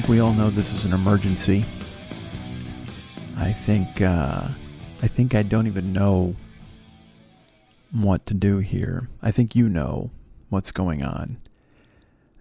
[0.00, 1.62] Think we all know this is an emergency.
[3.36, 4.48] I think, uh,
[5.02, 6.36] I think I don't even know
[7.92, 9.10] what to do here.
[9.20, 10.10] I think you know
[10.48, 11.36] what's going on.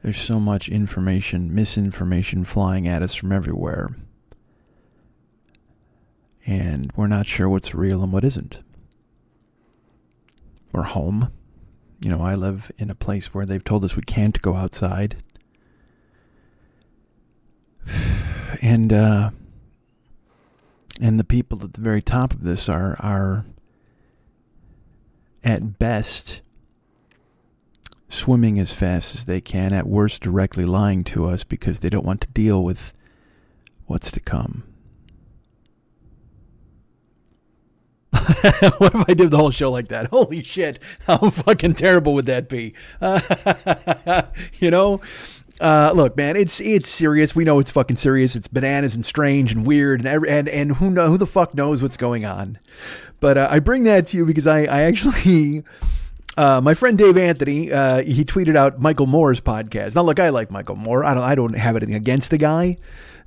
[0.02, 3.93] There's so much information, misinformation flying at us from everywhere.
[6.45, 8.61] And we're not sure what's real and what isn't.
[10.71, 11.33] We're home.
[11.99, 15.17] You know, I live in a place where they've told us we can't go outside.
[18.61, 19.32] And uh
[21.02, 23.45] and the people at the very top of this are are
[25.44, 26.42] at best
[28.10, 32.05] swimming as fast as they can, at worst directly lying to us because they don't
[32.05, 32.92] want to deal with
[33.86, 34.64] what's to come.
[38.78, 40.08] what if I did the whole show like that?
[40.08, 40.80] Holy shit.
[41.05, 42.73] How fucking terrible would that be?
[44.60, 45.02] you know?
[45.59, 47.36] Uh, look, man, it's it's serious.
[47.36, 48.36] We know it's fucking serious.
[48.36, 51.53] It's bananas and strange and weird and every, and and who know who the fuck
[51.53, 52.59] knows what's going on.
[53.20, 55.64] But uh, I bring that to you because I I actually
[56.37, 59.95] uh, my friend Dave Anthony uh, he tweeted out Michael Moore's podcast.
[59.95, 61.03] Now, look, I like Michael Moore.
[61.03, 62.77] I don't I don't have anything against the guy.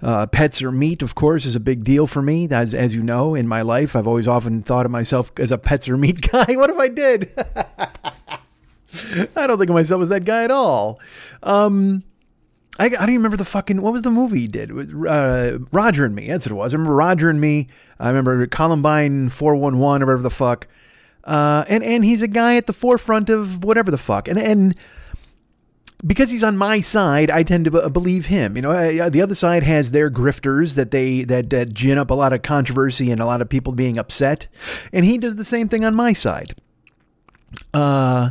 [0.01, 2.49] Uh, pets or meat, of course, is a big deal for me.
[2.51, 5.59] As as you know, in my life, I've always often thought of myself as a
[5.59, 6.57] pets or meat guy.
[6.57, 7.29] what if I did?
[9.37, 10.99] I don't think of myself as that guy at all.
[11.43, 12.03] Um,
[12.79, 14.71] I, I don't even remember the fucking what was the movie he did?
[15.07, 16.27] Uh, Roger and Me.
[16.27, 16.75] That's what it was.
[16.75, 17.69] I remember Roger and Me.
[18.01, 20.67] I remember Columbine four one one or whatever the fuck.
[21.25, 24.27] Uh, and and he's a guy at the forefront of whatever the fuck.
[24.27, 24.75] And and
[26.05, 28.57] because he's on my side, I tend to b- believe him.
[28.57, 32.11] You know, uh, the other side has their grifters that they that, that gin up
[32.11, 34.49] a lot of controversy and a lot of people being upset,
[34.93, 36.57] and he does the same thing on my side.
[37.73, 38.31] Uh,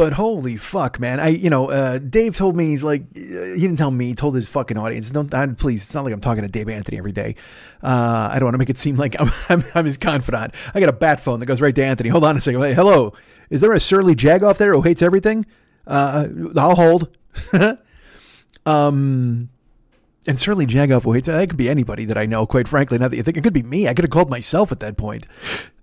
[0.00, 1.20] but holy fuck, man!
[1.20, 4.06] I you know, uh, Dave told me he's like, uh, he didn't tell me.
[4.06, 5.10] He told his fucking audience.
[5.10, 5.84] Don't I, please.
[5.84, 7.36] It's not like I'm talking to Dave Anthony every day.
[7.82, 10.54] Uh, I don't want to make it seem like I'm, I'm I'm his confidant.
[10.74, 12.08] I got a bat phone that goes right to Anthony.
[12.08, 12.62] Hold on a second.
[12.62, 13.12] Hey, hello.
[13.50, 15.44] Is there a surly jag off there who hates everything?
[15.86, 17.14] Uh, I'll hold.
[18.64, 19.50] um,
[20.26, 22.46] and surly Jagoff who hates that could be anybody that I know.
[22.46, 24.72] Quite frankly, now that you think it could be me, I could have called myself
[24.72, 25.26] at that point.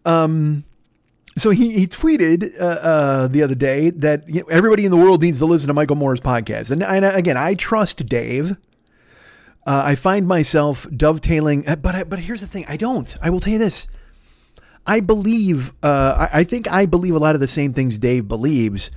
[0.06, 0.64] Um,
[1.38, 4.98] so he, he tweeted uh, uh, the other day that you know, everybody in the
[4.98, 6.72] world needs to listen to Michael Moore's podcast.
[6.72, 8.58] And, and again, I trust Dave.
[9.66, 13.14] Uh, I find myself dovetailing, uh, but I, but here's the thing: I don't.
[13.22, 13.88] I will tell you this.
[14.86, 15.74] I believe.
[15.84, 18.90] Uh, I, I think I believe a lot of the same things Dave believes,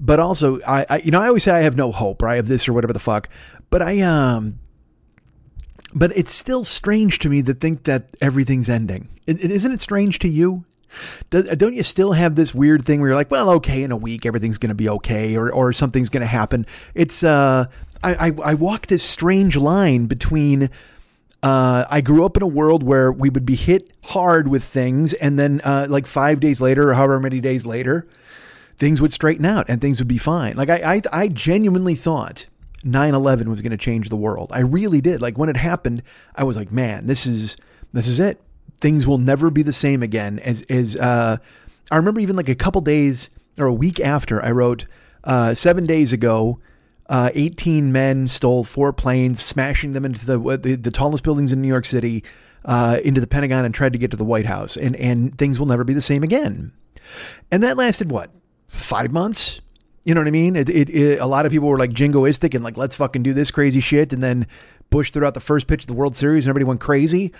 [0.00, 2.36] but also I, I, you know, I always say I have no hope, or I
[2.36, 3.28] have this or whatever the fuck.
[3.68, 4.58] But I um,
[5.94, 9.10] but it's still strange to me to think that everything's ending.
[9.26, 10.64] is isn't it strange to you?
[11.30, 14.24] Don't you still have this weird thing where you're like, well, okay, in a week
[14.24, 16.66] everything's going to be okay, or or something's going to happen?
[16.94, 17.66] It's uh,
[18.02, 20.70] I, I I walk this strange line between.
[21.42, 25.12] Uh, I grew up in a world where we would be hit hard with things,
[25.12, 28.08] and then uh, like five days later, or however many days later,
[28.76, 30.56] things would straighten out and things would be fine.
[30.56, 32.46] Like I, I, I genuinely thought
[32.84, 34.50] 9/11 was going to change the world.
[34.52, 35.20] I really did.
[35.20, 36.02] Like when it happened,
[36.34, 37.56] I was like, man, this is
[37.92, 38.40] this is it.
[38.78, 40.38] Things will never be the same again.
[40.38, 41.38] As as uh,
[41.90, 44.86] I remember, even like a couple days or a week after, I wrote
[45.24, 46.60] uh, seven days ago.
[47.08, 51.62] Uh, 18 men stole four planes, smashing them into the the, the tallest buildings in
[51.62, 52.24] New York City,
[52.64, 54.76] uh, into the Pentagon, and tried to get to the White House.
[54.76, 56.72] And and things will never be the same again.
[57.52, 58.30] And that lasted what
[58.68, 59.60] five months?
[60.04, 60.54] You know what I mean?
[60.54, 63.32] It, it, it, a lot of people were like jingoistic and like, let's fucking do
[63.32, 64.12] this crazy shit.
[64.12, 64.46] And then
[64.88, 67.32] Bush threw out the first pitch of the World Series and everybody went crazy.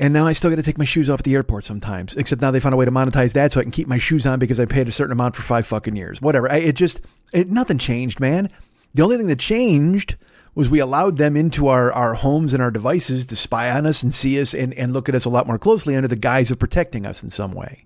[0.00, 2.16] And now I still got to take my shoes off at the airport sometimes.
[2.16, 4.26] Except now they found a way to monetize that so I can keep my shoes
[4.26, 6.20] on because I paid a certain amount for five fucking years.
[6.22, 6.50] Whatever.
[6.50, 7.00] I, it just,
[7.32, 8.50] it, nothing changed, man.
[8.94, 10.16] The only thing that changed
[10.54, 14.02] was we allowed them into our, our homes and our devices to spy on us
[14.02, 16.50] and see us and, and look at us a lot more closely under the guise
[16.50, 17.84] of protecting us in some way.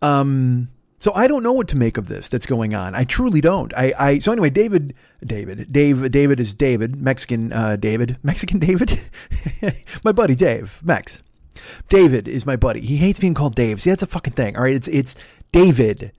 [0.00, 0.68] Um,
[1.00, 2.94] so I don't know what to make of this that's going on.
[2.94, 3.72] I truly don't.
[3.76, 8.98] I, I so anyway, David, David, Dave, David is David, Mexican uh, David, Mexican David,
[10.04, 11.22] my buddy Dave, Mex.
[11.88, 12.80] David is my buddy.
[12.80, 13.80] He hates being called Dave.
[13.80, 14.56] See, that's a fucking thing.
[14.56, 15.14] All right, it's it's
[15.52, 16.12] David,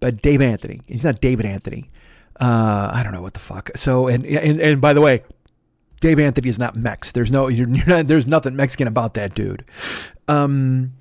[0.00, 0.80] but Dave Anthony.
[0.86, 1.90] He's not David Anthony.
[2.40, 3.70] Uh, I don't know what the fuck.
[3.76, 5.22] So and and and by the way,
[6.00, 7.12] Dave Anthony is not Mex.
[7.12, 9.64] There's no you're, you're not, there's nothing Mexican about that dude.
[10.28, 10.92] Um,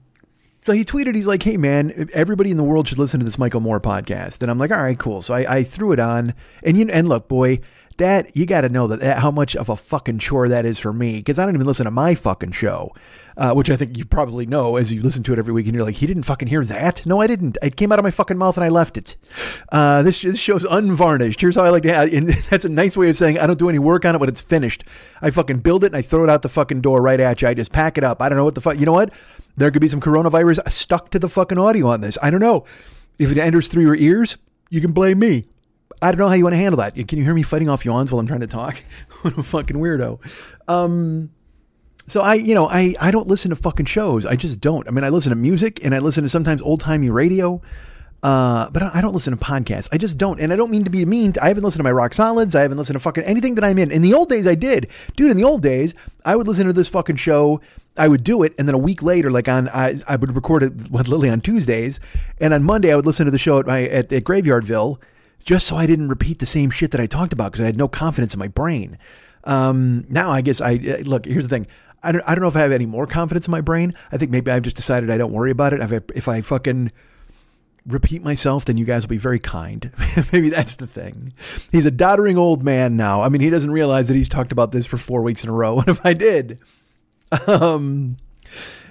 [0.66, 3.38] so he tweeted, he's like, hey, man, everybody in the world should listen to this
[3.38, 4.42] Michael Moore podcast.
[4.42, 5.22] And I'm like, all right, cool.
[5.22, 6.34] So I, I threw it on.
[6.63, 7.60] And you and look, boy,
[7.98, 10.80] that you got to know that, that, how much of a fucking chore that is
[10.80, 12.94] for me because I don't even listen to my fucking show,
[13.38, 15.76] uh, which I think you probably know as you listen to it every week and
[15.76, 17.06] you're like, he didn't fucking hear that.
[17.06, 17.58] No, I didn't.
[17.62, 19.18] It came out of my fucking mouth and I left it.
[19.72, 21.42] Uh, this, this show's unvarnished.
[21.42, 23.60] Here's how I like to have, and that's a nice way of saying I don't
[23.60, 24.84] do any work on it when it's finished.
[25.22, 27.48] I fucking build it and I throw it out the fucking door right at you.
[27.48, 28.22] I just pack it up.
[28.22, 28.80] I don't know what the fuck.
[28.80, 29.14] You know what?
[29.56, 32.18] There could be some coronavirus stuck to the fucking audio on this.
[32.22, 32.66] I don't know.
[33.20, 34.38] If it enters through your ears,
[34.70, 35.46] you can blame me.
[36.02, 36.96] I don't know how you want to handle that.
[36.96, 38.84] Can you hear me fighting off yawns while I'm trying to talk?
[39.22, 40.20] what a fucking weirdo.
[40.68, 41.30] Um,
[42.08, 44.26] so I, you know, I, I don't listen to fucking shows.
[44.26, 44.88] I just don't.
[44.88, 47.62] I mean, I listen to music and I listen to sometimes old timey radio.
[48.24, 49.90] Uh, but I don't listen to podcasts.
[49.92, 50.40] I just don't.
[50.40, 51.34] And I don't mean to be mean.
[51.42, 52.56] I haven't listened to my rock solids.
[52.56, 53.92] I haven't listened to fucking anything that I'm in.
[53.92, 54.88] In the old days, I did.
[55.18, 57.60] Dude, in the old days, I would listen to this fucking show.
[57.98, 58.56] I would do it.
[58.58, 61.42] And then a week later, like on, I, I would record it with Lily on
[61.42, 62.00] Tuesdays.
[62.40, 65.00] And on Monday, I would listen to the show at my, at, at Graveyardville
[65.44, 67.78] just so I didn't repeat the same shit that I talked about because I had
[67.78, 68.98] no confidence in my brain.
[69.44, 71.68] Um, now I guess I, look, here's the thing.
[72.04, 73.94] I don't, I don't know if I have any more confidence in my brain.
[74.12, 75.80] I think maybe I've just decided I don't worry about it.
[75.82, 76.92] If I, if I fucking,
[77.86, 79.92] repeat myself, then you guys will be very kind.
[80.32, 81.34] Maybe that's the thing.
[81.72, 83.22] He's a doddering old man now.
[83.22, 85.54] I mean, he doesn't realize that he's talked about this for four weeks in a
[85.54, 85.76] row.
[85.84, 86.62] What if I did?
[87.48, 88.18] Um,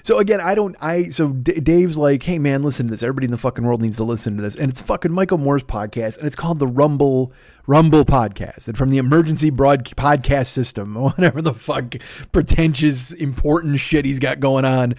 [0.02, 3.02] so again, I don't, I, so D- Dave's like, hey man, listen to this.
[3.02, 4.54] Everybody in the fucking world needs to listen to this.
[4.54, 7.32] And it's fucking Michael Moore's podcast and it's called the Rumble,
[7.66, 11.94] Rumble podcast and from the emergency broad podcast system, whatever the fuck
[12.32, 14.94] pretentious, important shit he's got going on.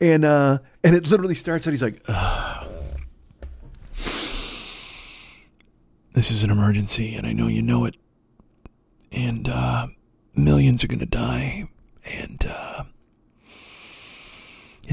[0.00, 2.02] And, uh, and it literally starts out, he's like,
[6.14, 7.96] this is an emergency, and I know you know it.
[9.10, 9.88] And uh,
[10.36, 11.64] millions are going to die.
[12.06, 12.84] And uh,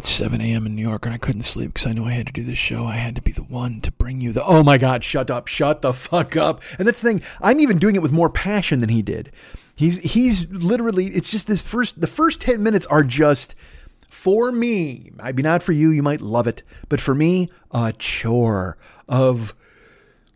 [0.02, 0.66] it's 7 a.m.
[0.66, 2.58] in New York, and I couldn't sleep because I knew I had to do this
[2.58, 2.88] show.
[2.88, 4.44] I had to be the one to bring you the.
[4.44, 6.64] Oh my God, shut up, shut the fuck up.
[6.80, 9.32] And that's the thing, I'm even doing it with more passion than he did.
[9.76, 13.54] He's he's literally it's just this first the first 10 minutes are just
[14.10, 18.78] for me, maybe not for you, you might love it, but for me, a chore
[19.08, 19.54] of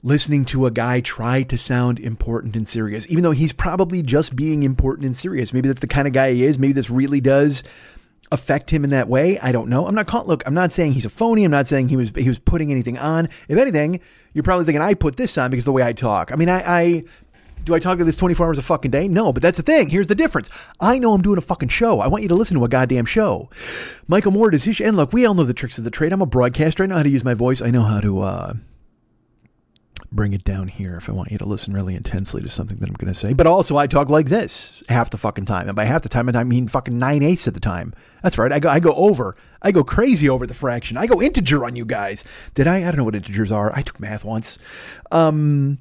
[0.04, 4.36] listening to a guy try to sound important and serious, even though he's probably just
[4.36, 5.54] being important and serious.
[5.54, 6.60] Maybe that's the kind of guy he is.
[6.60, 7.64] Maybe this really does
[8.32, 9.40] affect him in that way.
[9.40, 9.88] I don't know.
[9.88, 11.44] I'm not calling, look, I'm not saying he's a phony.
[11.44, 13.30] I'm not saying he was he was putting anything on.
[13.48, 14.00] If anything,
[14.34, 16.32] you're probably thinking I put this on because the way I talk.
[16.32, 17.04] I mean, I, I
[17.64, 19.08] do I talk to this 24 hours a fucking day?
[19.08, 19.90] No, but that's the thing.
[19.90, 20.50] Here's the difference.
[20.80, 22.00] I know I'm doing a fucking show.
[22.00, 23.50] I want you to listen to a goddamn show.
[24.08, 26.14] Michael Moore does his and look, we all know the tricks of the trade.
[26.14, 26.84] I'm a broadcaster.
[26.84, 27.62] I know how to use my voice.
[27.62, 28.54] I know how to uh
[30.12, 32.90] bring it down here if I want you to listen really intensely to something that
[32.90, 33.34] I'm going to say.
[33.34, 36.30] But also, I talk like this half the fucking time, and by half the time,
[36.30, 37.94] I mean fucking nine eighths of the time.
[38.24, 38.52] That's right.
[38.52, 39.36] I go, I go over.
[39.62, 40.98] I go crazy over the fraction.
[40.98, 42.24] I go integer on you guys.
[42.54, 42.78] Did I?
[42.78, 43.72] I don't know what integers are.
[43.76, 44.60] I took math once.
[45.12, 45.80] Um,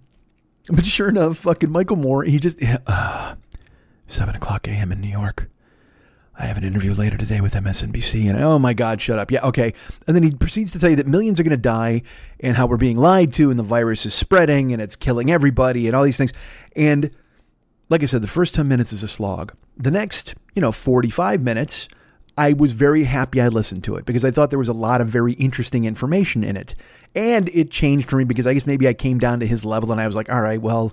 [0.73, 2.25] but sure enough, fucking Michael Moore.
[2.25, 3.35] He just uh,
[4.07, 4.93] seven o'clock a.m.
[4.93, 5.51] in New York.
[6.37, 9.31] I have an interview later today with MSNBC, and oh my God, shut up.
[9.31, 9.73] Yeah, okay.
[10.07, 12.03] And then he proceeds to tell you that millions are going to die
[12.41, 15.87] and how we're being lied to, and the virus is spreading and it's killing everybody
[15.87, 16.33] and all these things.
[16.75, 17.11] And
[17.89, 19.55] like I said, the first 10 minutes is a slog.
[19.77, 21.89] The next, you know, 45 minutes,
[22.37, 25.01] I was very happy I listened to it because I thought there was a lot
[25.01, 26.75] of very interesting information in it.
[27.15, 29.93] And it changed for me because I guess maybe I came down to his level
[29.93, 30.93] and I was like, all right, well,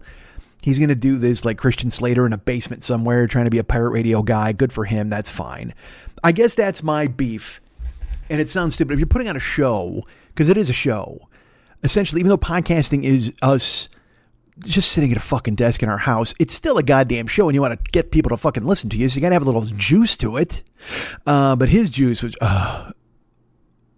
[0.61, 3.57] He's going to do this like Christian Slater in a basement somewhere trying to be
[3.57, 4.51] a pirate radio guy.
[4.51, 5.09] Good for him.
[5.09, 5.73] That's fine.
[6.23, 7.61] I guess that's my beef
[8.31, 8.93] and it sounds stupid.
[8.93, 11.27] If you're putting on a show, because it is a show,
[11.83, 13.89] essentially, even though podcasting is us
[14.59, 17.55] just sitting at a fucking desk in our house, it's still a goddamn show, and
[17.55, 19.41] you want to get people to fucking listen to you, so you got to have
[19.41, 20.63] a little juice to it.
[21.27, 22.93] Uh, but his juice was uh,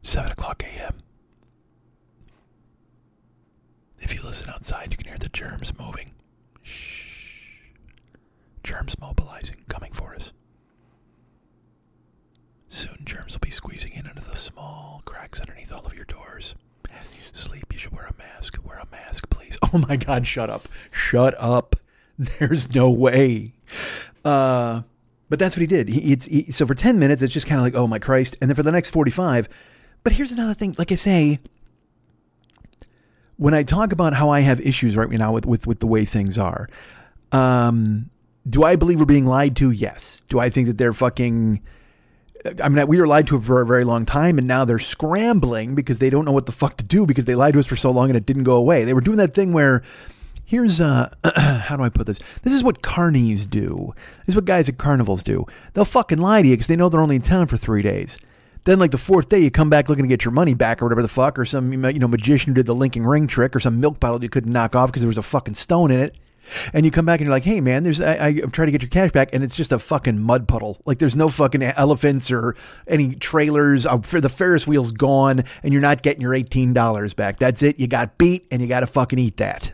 [0.02, 1.00] seven o'clock a.m.
[4.00, 6.13] If you listen outside, you can hear the germs moving.
[8.64, 10.32] Germs mobilizing, coming for us.
[12.68, 16.56] Soon germs will be squeezing in under the small cracks underneath all of your doors.
[16.90, 18.58] As you sleep, you should wear a mask.
[18.64, 19.58] Wear a mask, please.
[19.74, 20.68] Oh my God, shut up.
[20.92, 21.76] Shut up.
[22.18, 23.54] There's no way.
[24.24, 24.84] Uh,
[25.30, 25.90] but that's what he did.
[25.90, 28.38] He, he, so for 10 minutes, it's just kind of like, oh my Christ.
[28.40, 29.50] And then for the next 45,
[30.04, 30.76] but here's another thing.
[30.78, 31.40] Like I say,
[33.38, 36.06] when I talk about how I have issues right now with, with, with the way
[36.06, 36.68] things are,
[37.32, 38.12] um,
[38.48, 39.72] do I believe we're being lied to?
[39.72, 40.22] Yes.
[40.28, 41.62] Do I think that they're fucking.
[42.62, 45.76] I mean, we were lied to for a very long time, and now they're scrambling
[45.76, 47.78] because they don't know what the fuck to do because they lied to us for
[47.78, 48.84] so long and it didn't go away.
[48.84, 49.82] They were doing that thing where
[50.44, 52.20] here's uh how do I put this?
[52.42, 53.94] This is what carnies do.
[54.26, 55.46] This is what guys at carnivals do.
[55.74, 58.18] They'll fucking lie to you because they know they're only in town for three days.
[58.66, 60.86] Then, like the fourth day, you come back looking to get your money back or
[60.86, 63.60] whatever the fuck, or some you know magician who did the linking ring trick, or
[63.60, 66.16] some milk bottle you couldn't knock off because there was a fucking stone in it.
[66.74, 68.82] And you come back and you're like, "Hey, man, there's I, I'm trying to get
[68.82, 70.80] your cash back, and it's just a fucking mud puddle.
[70.86, 72.56] Like there's no fucking elephants or
[72.88, 73.86] any trailers.
[73.86, 77.40] Uh, the Ferris wheel's gone, and you're not getting your eighteen dollars back.
[77.40, 77.80] That's it.
[77.80, 79.74] You got beat, and you got to fucking eat that.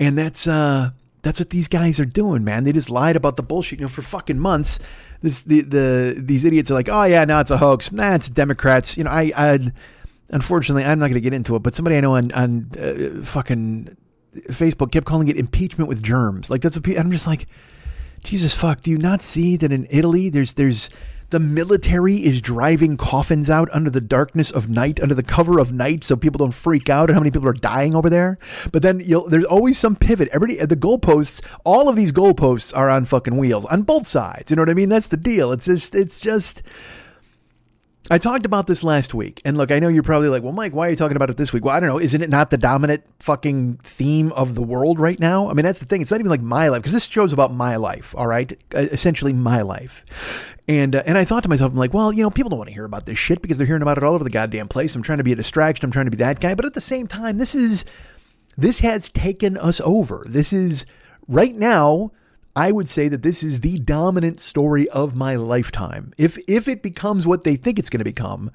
[0.00, 0.90] And that's uh
[1.22, 2.64] that's what these guys are doing, man.
[2.64, 4.78] They just lied about the bullshit, you know, for fucking months.
[5.22, 7.90] This the the these idiots are like, oh yeah, no, it's a hoax.
[7.90, 8.96] Nah, it's Democrats.
[8.96, 9.72] You know, I I
[10.30, 13.24] unfortunately I'm not going to get into it, but somebody I know on on uh,
[13.24, 13.96] fucking
[14.48, 16.50] Facebook kept calling it impeachment with germs.
[16.50, 17.46] Like that's what people, I'm just like,
[18.22, 18.80] Jesus fuck.
[18.80, 20.90] Do you not see that in Italy there's there's
[21.30, 25.72] the military is driving coffins out under the darkness of night, under the cover of
[25.72, 28.38] night, so people don't freak out at how many people are dying over there.
[28.70, 30.28] But then there's always some pivot.
[30.28, 34.50] Everybody, uh, the goalposts, all of these goalposts are on fucking wheels on both sides.
[34.50, 34.90] You know what I mean?
[34.90, 35.50] That's the deal.
[35.50, 36.62] It's just, it's just.
[38.10, 40.74] I talked about this last week, and look, I know you're probably like, well, Mike,
[40.74, 41.64] why are you talking about it this week?
[41.64, 41.98] Well, I don't know.
[41.98, 45.48] Isn't it not the dominant fucking theme of the world right now?
[45.48, 46.02] I mean, that's the thing.
[46.02, 48.52] It's not even like my life, because this show's about my life, all right?
[48.74, 50.54] Essentially, my life.
[50.68, 52.68] And uh, and I thought to myself, I'm like, well, you know, people don't want
[52.68, 54.94] to hear about this shit because they're hearing about it all over the goddamn place.
[54.94, 55.86] I'm trying to be a distraction.
[55.86, 57.86] I'm trying to be that guy, but at the same time, this is
[58.56, 60.24] this has taken us over.
[60.28, 60.84] This is
[61.26, 62.12] right now.
[62.56, 66.12] I would say that this is the dominant story of my lifetime.
[66.16, 68.50] If if it becomes what they think it's going to become,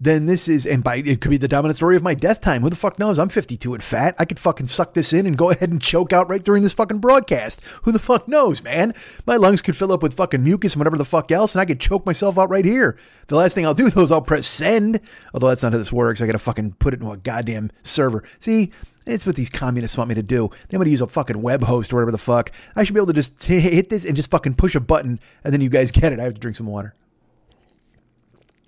[0.00, 2.62] then this is, and by it could be the dominant story of my death time.
[2.62, 3.18] Who the fuck knows?
[3.18, 4.16] I'm 52 and fat.
[4.18, 6.72] I could fucking suck this in and go ahead and choke out right during this
[6.72, 7.60] fucking broadcast.
[7.82, 8.94] Who the fuck knows, man?
[9.26, 11.66] My lungs could fill up with fucking mucus and whatever the fuck else, and I
[11.66, 12.96] could choke myself out right here.
[13.28, 15.00] The last thing I'll do though is I'll press send.
[15.34, 16.22] Although that's not how this works.
[16.22, 18.24] I gotta fucking put it into a goddamn server.
[18.38, 18.72] See,
[19.10, 20.50] it's what these communists want me to do.
[20.68, 22.52] They want to use a fucking web host or whatever the fuck.
[22.76, 25.52] I should be able to just hit this and just fucking push a button, and
[25.52, 26.20] then you guys get it.
[26.20, 26.94] I have to drink some water.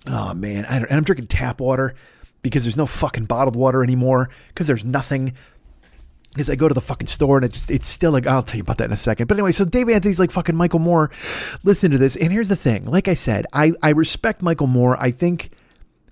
[0.07, 1.95] Oh man, I and I'm drinking tap water
[2.41, 5.33] because there's no fucking bottled water anymore because there's nothing.
[6.33, 8.57] Because I go to the fucking store and it just it's still like I'll tell
[8.57, 9.27] you about that in a second.
[9.27, 11.11] But anyway, so Dave Anthony's like fucking Michael Moore.
[11.63, 12.85] Listen to this, and here's the thing.
[12.85, 14.97] Like I said, I I respect Michael Moore.
[14.99, 15.51] I think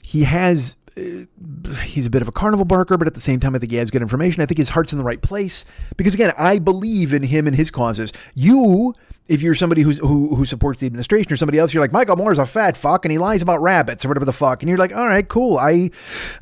[0.01, 3.59] he has he's a bit of a carnival barker, but at the same time, I
[3.59, 4.41] think he has good information.
[4.41, 5.65] I think his heart's in the right place
[5.97, 8.11] because again, I believe in him and his causes.
[8.33, 8.93] You
[9.27, 12.17] if you're somebody who's, who who supports the administration or somebody else, you're like Michael
[12.17, 14.77] Moore's a fat fuck and he lies about rabbits or whatever the fuck, and you're
[14.77, 15.57] like, all right, cool.
[15.57, 15.89] I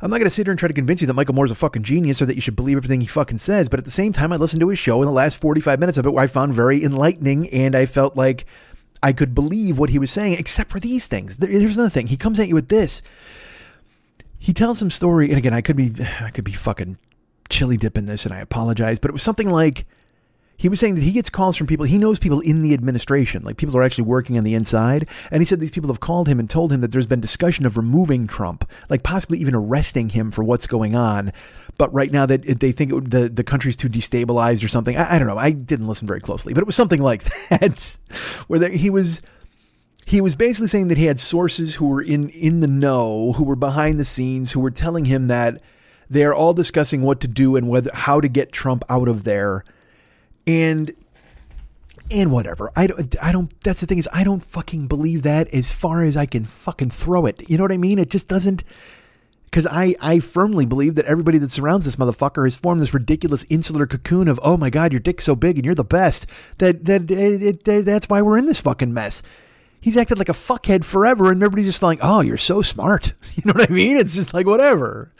[0.02, 1.84] I'm not gonna sit here and try to convince you that Michael Moore's a fucking
[1.84, 3.68] genius or that you should believe everything he fucking says.
[3.68, 5.98] But at the same time, I listened to his show in the last 45 minutes
[5.98, 8.46] of it, I found very enlightening, and I felt like
[9.02, 11.36] I could believe what he was saying, except for these things.
[11.36, 12.08] There's another thing.
[12.08, 13.02] He comes at you with this.
[14.40, 16.98] He tells some story, and again, I could be I could be fucking
[17.48, 19.86] chili dipping this, and I apologize, but it was something like
[20.60, 23.42] he was saying that he gets calls from people, he knows people in the administration,
[23.44, 25.08] like people are actually working on the inside.
[25.30, 27.64] And he said these people have called him and told him that there's been discussion
[27.64, 31.32] of removing Trump, like possibly even arresting him for what's going on.
[31.78, 34.98] But right now that they think would, the, the country's too destabilized or something.
[34.98, 35.38] I, I, don't know.
[35.38, 37.96] I didn't listen very closely, but it was something like that,
[38.48, 39.22] where the, he was
[40.10, 43.44] he was basically saying that he had sources who were in in the know, who
[43.44, 45.62] were behind the scenes, who were telling him that
[46.08, 49.64] they're all discussing what to do and whether how to get Trump out of there
[50.48, 50.92] and
[52.10, 52.72] and whatever.
[52.74, 56.02] I don't, I don't, that's the thing is, I don't fucking believe that as far
[56.02, 57.48] as I can fucking throw it.
[57.48, 58.00] You know what I mean?
[58.00, 58.64] It just doesn't,
[59.44, 63.46] because I, I firmly believe that everybody that surrounds this motherfucker has formed this ridiculous
[63.48, 66.26] insular cocoon of, oh my God, your dick's so big and you're the best.
[66.58, 69.22] That, that, it, it, that's why we're in this fucking mess.
[69.80, 73.44] He's acted like a fuckhead forever, and everybody's just like, "Oh, you're so smart." You
[73.46, 73.96] know what I mean?
[73.96, 75.10] It's just like whatever.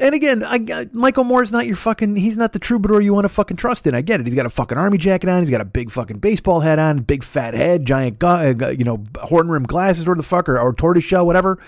[0.00, 2.16] And again, I, Michael Moore's not your fucking.
[2.16, 3.94] He's not the troubadour you want to fucking trust in.
[3.94, 4.26] I get it.
[4.26, 5.40] He's got a fucking army jacket on.
[5.42, 8.84] He's got a big fucking baseball hat on, big fat head, giant, gu- uh, you
[8.84, 11.58] know, horn rimmed glasses, or the fucker or, or tortoise shell, whatever.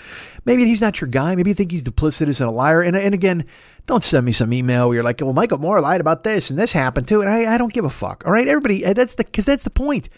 [0.47, 1.35] Maybe he's not your guy.
[1.35, 2.80] Maybe you think he's duplicitous and a liar.
[2.80, 3.44] And and again,
[3.85, 6.59] don't send me some email where you're like, "Well, Michael Moore lied about this and
[6.59, 8.25] this happened too," and I, I don't give a fuck.
[8.25, 8.87] All right, everybody.
[8.87, 10.09] Uh, that's the because that's the point.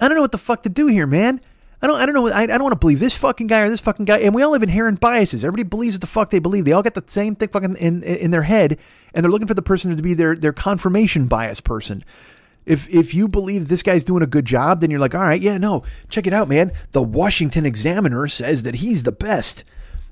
[0.00, 1.42] I don't know what the fuck to do here, man.
[1.82, 2.00] I don't.
[2.00, 2.28] I don't know.
[2.28, 4.18] I, I don't want to believe this fucking guy or this fucking guy.
[4.18, 5.44] And we all have inherent biases.
[5.44, 6.66] Everybody believes what the fuck they believe.
[6.66, 8.78] They all got the same thing fucking in in their head,
[9.14, 12.04] and they're looking for the person to be their their confirmation bias person.
[12.66, 15.40] If if you believe this guy's doing a good job, then you're like, all right,
[15.40, 16.72] yeah, no, check it out, man.
[16.92, 19.64] The Washington Examiner says that he's the best.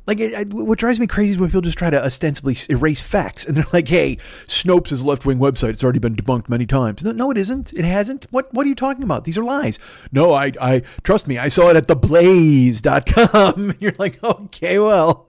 [0.09, 3.55] Like, what drives me crazy is when people just try to ostensibly erase facts, and
[3.55, 5.69] they're like, "Hey, Snopes is a left-wing website.
[5.71, 7.75] It's already been debunked many times." No, no, it isn't.
[7.75, 8.27] It hasn't.
[8.31, 9.25] What What are you talking about?
[9.25, 9.79] These are lies.
[10.11, 11.37] No, I, I trust me.
[11.37, 13.71] I saw it at theblaze.com.
[13.71, 15.28] And you're like, okay, well,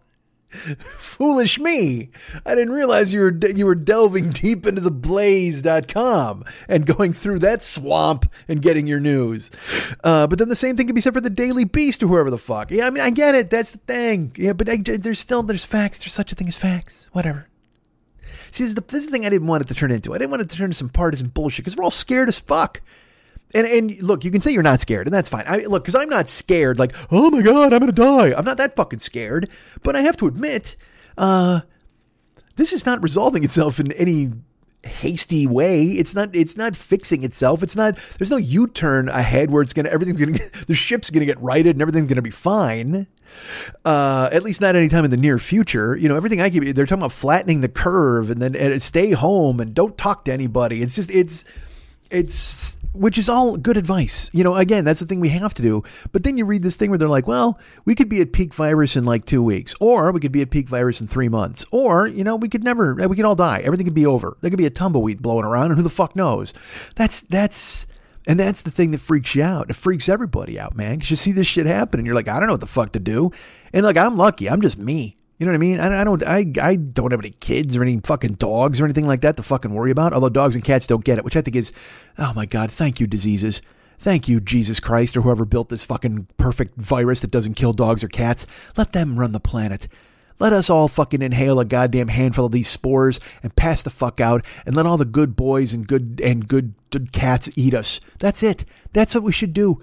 [0.50, 2.10] Foolish me.
[2.46, 7.40] I didn't realize you were you were delving deep into the blaze.com and going through
[7.40, 9.52] that swamp and getting your news.
[10.04, 12.32] Uh, but then the same thing can be said for the Daily Beast or whoever
[12.32, 12.72] the fuck.
[12.72, 13.50] Yeah, I mean, I get it.
[13.50, 14.32] That's the thing.
[14.38, 16.00] Yeah, but I, there's still there's facts.
[16.00, 17.10] There's such a thing as facts.
[17.12, 17.48] Whatever.
[18.52, 20.14] See, this is, the, this is the thing I didn't want it to turn into.
[20.14, 22.40] I didn't want it to turn into some partisan bullshit because we're all scared as
[22.40, 22.82] fuck.
[23.54, 25.46] And and look, you can say you're not scared, and that's fine.
[25.48, 26.78] I look because I'm not scared.
[26.78, 28.34] Like, oh my god, I'm gonna die.
[28.34, 29.50] I'm not that fucking scared.
[29.82, 30.76] But I have to admit,
[31.18, 31.62] uh,
[32.58, 34.32] this is not resolving itself in any
[34.84, 35.84] hasty way.
[35.84, 36.36] It's not.
[36.36, 37.64] It's not fixing itself.
[37.64, 37.98] It's not.
[38.18, 39.90] There's no U-turn ahead where it's gonna.
[39.90, 40.38] Everything's gonna.
[40.38, 43.08] Get, the ship's gonna get righted and everything's gonna be fine.
[43.86, 45.96] Uh, at least not anytime in the near future.
[45.96, 49.12] You know, everything I give they're talking about flattening the curve and then and stay
[49.12, 50.82] home and don't talk to anybody.
[50.82, 51.46] It's just it's
[52.10, 54.30] it's which is all good advice.
[54.34, 55.84] You know, again, that's the thing we have to do.
[56.12, 58.54] But then you read this thing where they're like, well, we could be at peak
[58.54, 61.66] virus in like two weeks, or we could be at peak virus in three months,
[61.72, 63.60] or, you know, we could never, eh, we could all die.
[63.60, 64.38] Everything could be over.
[64.42, 66.54] There could be a tumbleweed blowing around, and who the fuck knows?
[66.96, 67.88] That's, that's,
[68.28, 69.70] and that's the thing that freaks you out.
[69.70, 72.40] It freaks everybody out, man, because you see this shit happen and you're like, I
[72.40, 73.32] don't know what the fuck to do.
[73.74, 74.50] And like, I'm lucky.
[74.50, 75.16] I'm just me.
[75.40, 75.80] You know what I mean?
[75.80, 76.24] I, I, don't.
[76.24, 79.44] I, I don't have any kids or any fucking dogs or anything like that to
[79.44, 80.12] fucking worry about.
[80.12, 81.72] Although dogs and cats don't get it, which I think is,
[82.18, 83.62] oh my god, thank you diseases,
[84.00, 88.04] thank you Jesus Christ or whoever built this fucking perfect virus that doesn't kill dogs
[88.04, 88.46] or cats.
[88.76, 89.88] Let them run the planet.
[90.40, 94.20] Let us all fucking inhale a goddamn handful of these spores and pass the fuck
[94.20, 98.02] out, and let all the good boys and good and good, good cats eat us.
[98.20, 98.66] That's it.
[98.92, 99.82] That's what we should do.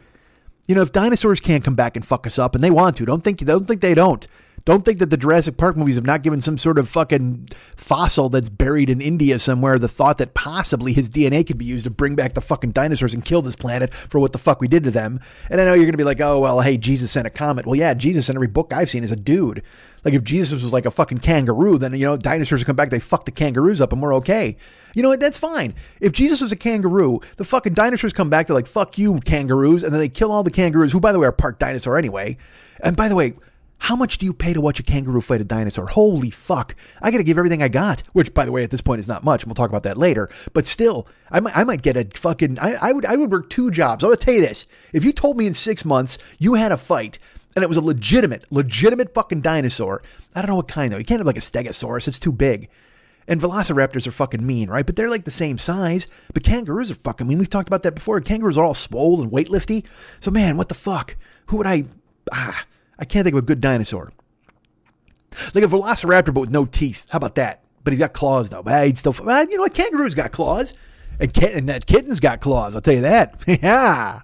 [0.68, 3.06] You know, if dinosaurs can't come back and fuck us up, and they want to,
[3.06, 4.26] don't think don't think they don't.
[4.66, 8.28] Don't think that the Jurassic Park movies have not given some sort of fucking fossil
[8.28, 11.90] that's buried in India somewhere the thought that possibly his DNA could be used to
[11.90, 14.82] bring back the fucking dinosaurs and kill this planet for what the fuck we did
[14.82, 15.20] to them.
[15.50, 17.64] And I know you're going to be like, oh, well, hey, Jesus sent a comet.
[17.64, 19.62] Well, yeah, Jesus in every book I've seen is a dude.
[20.04, 22.98] Like if Jesus was like a fucking kangaroo, then, you know, dinosaurs come back, they
[22.98, 24.56] fuck the kangaroos up and we're okay.
[24.96, 25.20] You know what?
[25.20, 25.76] That's fine.
[26.00, 29.84] If Jesus was a kangaroo, the fucking dinosaurs come back, they're like, fuck you, kangaroos.
[29.84, 32.36] And then they kill all the kangaroos, who, by the way, are part dinosaur anyway.
[32.82, 33.34] And by the way,
[33.78, 35.86] how much do you pay to watch a kangaroo fight a dinosaur?
[35.86, 36.74] Holy fuck.
[37.02, 39.08] I got to give everything I got, which, by the way, at this point is
[39.08, 39.42] not much.
[39.42, 40.28] And we'll talk about that later.
[40.52, 43.50] But still, I might, I might get a fucking, I, I, would, I would work
[43.50, 44.02] two jobs.
[44.02, 44.66] I'm going to tell you this.
[44.92, 47.18] If you told me in six months you had a fight
[47.54, 50.02] and it was a legitimate, legitimate fucking dinosaur,
[50.34, 50.98] I don't know what kind though.
[50.98, 52.08] You can't have like a stegosaurus.
[52.08, 52.68] It's too big.
[53.28, 54.86] And velociraptors are fucking mean, right?
[54.86, 56.06] But they're like the same size.
[56.32, 57.38] But kangaroos are fucking mean.
[57.38, 58.20] We've talked about that before.
[58.20, 59.84] Kangaroos are all swole and weightlifty.
[60.20, 61.16] So, man, what the fuck?
[61.46, 61.84] Who would I.
[62.32, 62.64] Ah.
[62.98, 64.12] I can't think of a good dinosaur.
[65.54, 67.06] Like a velociraptor, but with no teeth.
[67.10, 67.62] How about that?
[67.84, 68.62] But he's got claws, though.
[68.62, 70.74] But he'd still, well, you know, a kangaroo's got claws.
[71.20, 72.74] And, and that kitten's got claws.
[72.74, 73.42] I'll tell you that.
[73.46, 74.20] yeah.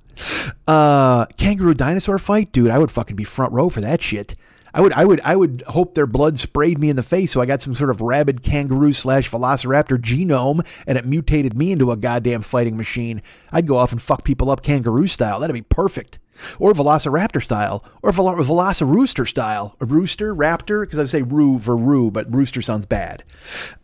[0.66, 2.70] Uh, kangaroo dinosaur fight, dude.
[2.70, 4.34] I would fucking be front row for that shit.
[4.74, 7.42] I would, I would, I would hope their blood sprayed me in the face, so
[7.42, 11.90] I got some sort of rabid kangaroo slash velociraptor genome, and it mutated me into
[11.90, 13.20] a goddamn fighting machine.
[13.50, 15.40] I'd go off and fuck people up kangaroo style.
[15.40, 16.18] That'd be perfect
[16.58, 19.76] or Velociraptor style, or Vel- Velocirooster style.
[19.80, 23.24] A rooster, raptor, because I say roo for roo, but rooster sounds bad.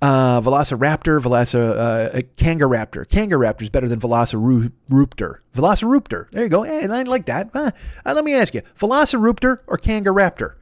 [0.01, 3.07] Uh, Velociraptor, Veloci, uh, Kangaraptor.
[3.07, 5.39] Kangaraptor is better than Velociraptor.
[5.55, 6.31] Velociraptor.
[6.31, 6.63] There you go.
[6.63, 7.51] Hey, I like that.
[7.55, 7.71] Uh,
[8.05, 10.55] let me ask you, Velociraptor or Kangaraptor?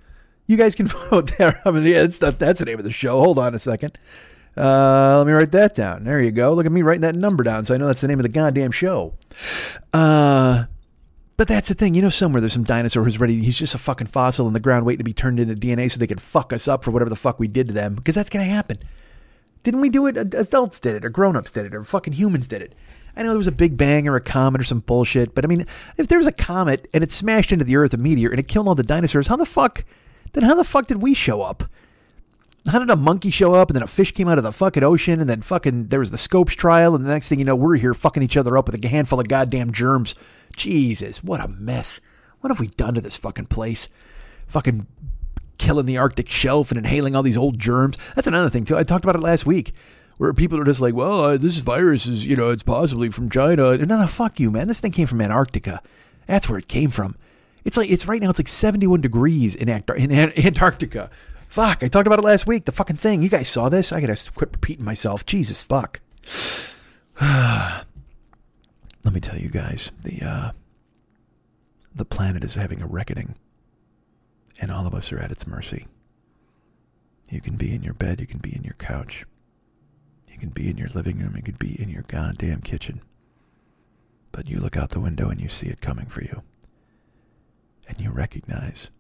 [0.46, 1.60] You guys can vote there.
[1.64, 3.20] I mean, yeah, that's, that's the name of the show.
[3.20, 3.98] Hold on a second.
[4.56, 6.04] Uh, let me write that down.
[6.04, 6.54] There you go.
[6.54, 8.30] Look at me writing that number down so I know that's the name of the
[8.30, 9.14] goddamn show.
[9.92, 10.64] Uh,
[11.36, 13.42] but that's the thing, you know, somewhere there's some dinosaur who's ready.
[13.42, 15.98] He's just a fucking fossil in the ground waiting to be turned into DNA so
[15.98, 17.94] they can fuck us up for whatever the fuck we did to them.
[17.94, 18.78] Because that's going to happen.
[19.62, 20.16] Didn't we do it?
[20.16, 22.74] Adults did it, or grown ups did it, or fucking humans did it.
[23.16, 25.48] I know there was a big bang or a comet or some bullshit, but I
[25.48, 28.38] mean, if there was a comet and it smashed into the Earth, a meteor, and
[28.38, 29.84] it killed all the dinosaurs, how the fuck?
[30.32, 31.64] Then how the fuck did we show up?
[32.68, 34.82] How did a monkey show up and then a fish came out of the fucking
[34.82, 37.54] ocean and then fucking there was the Scopes trial and the next thing you know
[37.54, 40.14] we're here fucking each other up with a handful of goddamn germs.
[40.56, 42.00] Jesus, what a mess.
[42.40, 43.88] What have we done to this fucking place?
[44.48, 44.86] Fucking
[45.58, 47.98] killing the Arctic shelf and inhaling all these old germs.
[48.14, 48.76] That's another thing too.
[48.76, 49.74] I talked about it last week
[50.18, 53.30] where people are just like, well, uh, this virus is, you know, it's possibly from
[53.30, 53.76] China.
[53.76, 54.68] No, no, fuck you, man.
[54.68, 55.82] This thing came from Antarctica.
[56.26, 57.16] That's where it came from.
[57.64, 61.10] It's like, it's right now, it's like 71 degrees in, Antar- in Antarctica.
[61.48, 62.64] Fuck, I talked about it last week.
[62.64, 63.22] The fucking thing.
[63.22, 63.92] You guys saw this?
[63.92, 65.26] I gotta quit repeating myself.
[65.26, 66.00] Jesus fuck.
[69.06, 70.50] Let me tell you guys, the uh,
[71.94, 73.36] the planet is having a reckoning,
[74.60, 75.86] and all of us are at its mercy.
[77.30, 79.24] You can be in your bed, you can be in your couch,
[80.28, 83.00] you can be in your living room, you can be in your goddamn kitchen.
[84.32, 86.42] But you look out the window and you see it coming for you.
[87.88, 88.90] And you recognize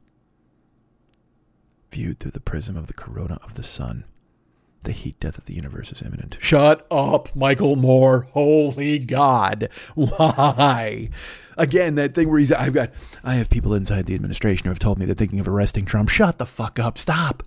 [1.90, 4.04] viewed through the prism of the corona of the sun.
[4.86, 6.38] The heat death of the universe is imminent.
[6.38, 8.28] Shut up, Michael Moore.
[8.30, 9.68] Holy God.
[9.96, 11.10] Why?
[11.56, 12.92] Again, that thing where he's, I've got,
[13.24, 16.08] I have people inside the administration who have told me they're thinking of arresting Trump.
[16.08, 16.98] Shut the fuck up.
[16.98, 17.42] Stop.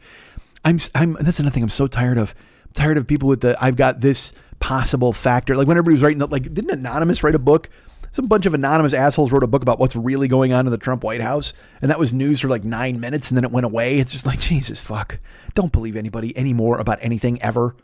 [0.65, 2.35] I'm, I'm, that's another thing I'm so tired of.
[2.65, 5.55] I'm tired of people with the, I've got this possible factor.
[5.55, 7.69] Like when everybody was writing, the, like, didn't Anonymous write a book
[8.11, 10.77] some bunch of anonymous assholes wrote a book about what's really going on in the
[10.77, 13.65] Trump White House, and that was news for like nine minutes, and then it went
[13.65, 13.99] away.
[13.99, 15.19] It's just like Jesus fuck.
[15.53, 17.75] Don't believe anybody anymore about anything ever.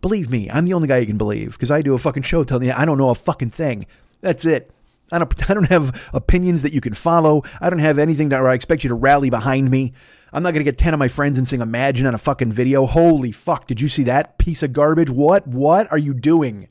[0.00, 2.42] Believe me, I'm the only guy you can believe because I do a fucking show
[2.44, 3.86] telling you I don't know a fucking thing.
[4.20, 4.70] That's it.
[5.12, 7.42] I don't, I don't have opinions that you can follow.
[7.60, 9.92] I don't have anything that I expect you to rally behind me.
[10.32, 12.52] I'm not going to get 10 of my friends and sing Imagine on a fucking
[12.52, 12.86] video.
[12.86, 13.66] Holy fuck.
[13.66, 15.10] Did you see that piece of garbage?
[15.10, 15.46] What?
[15.46, 16.68] What are you doing?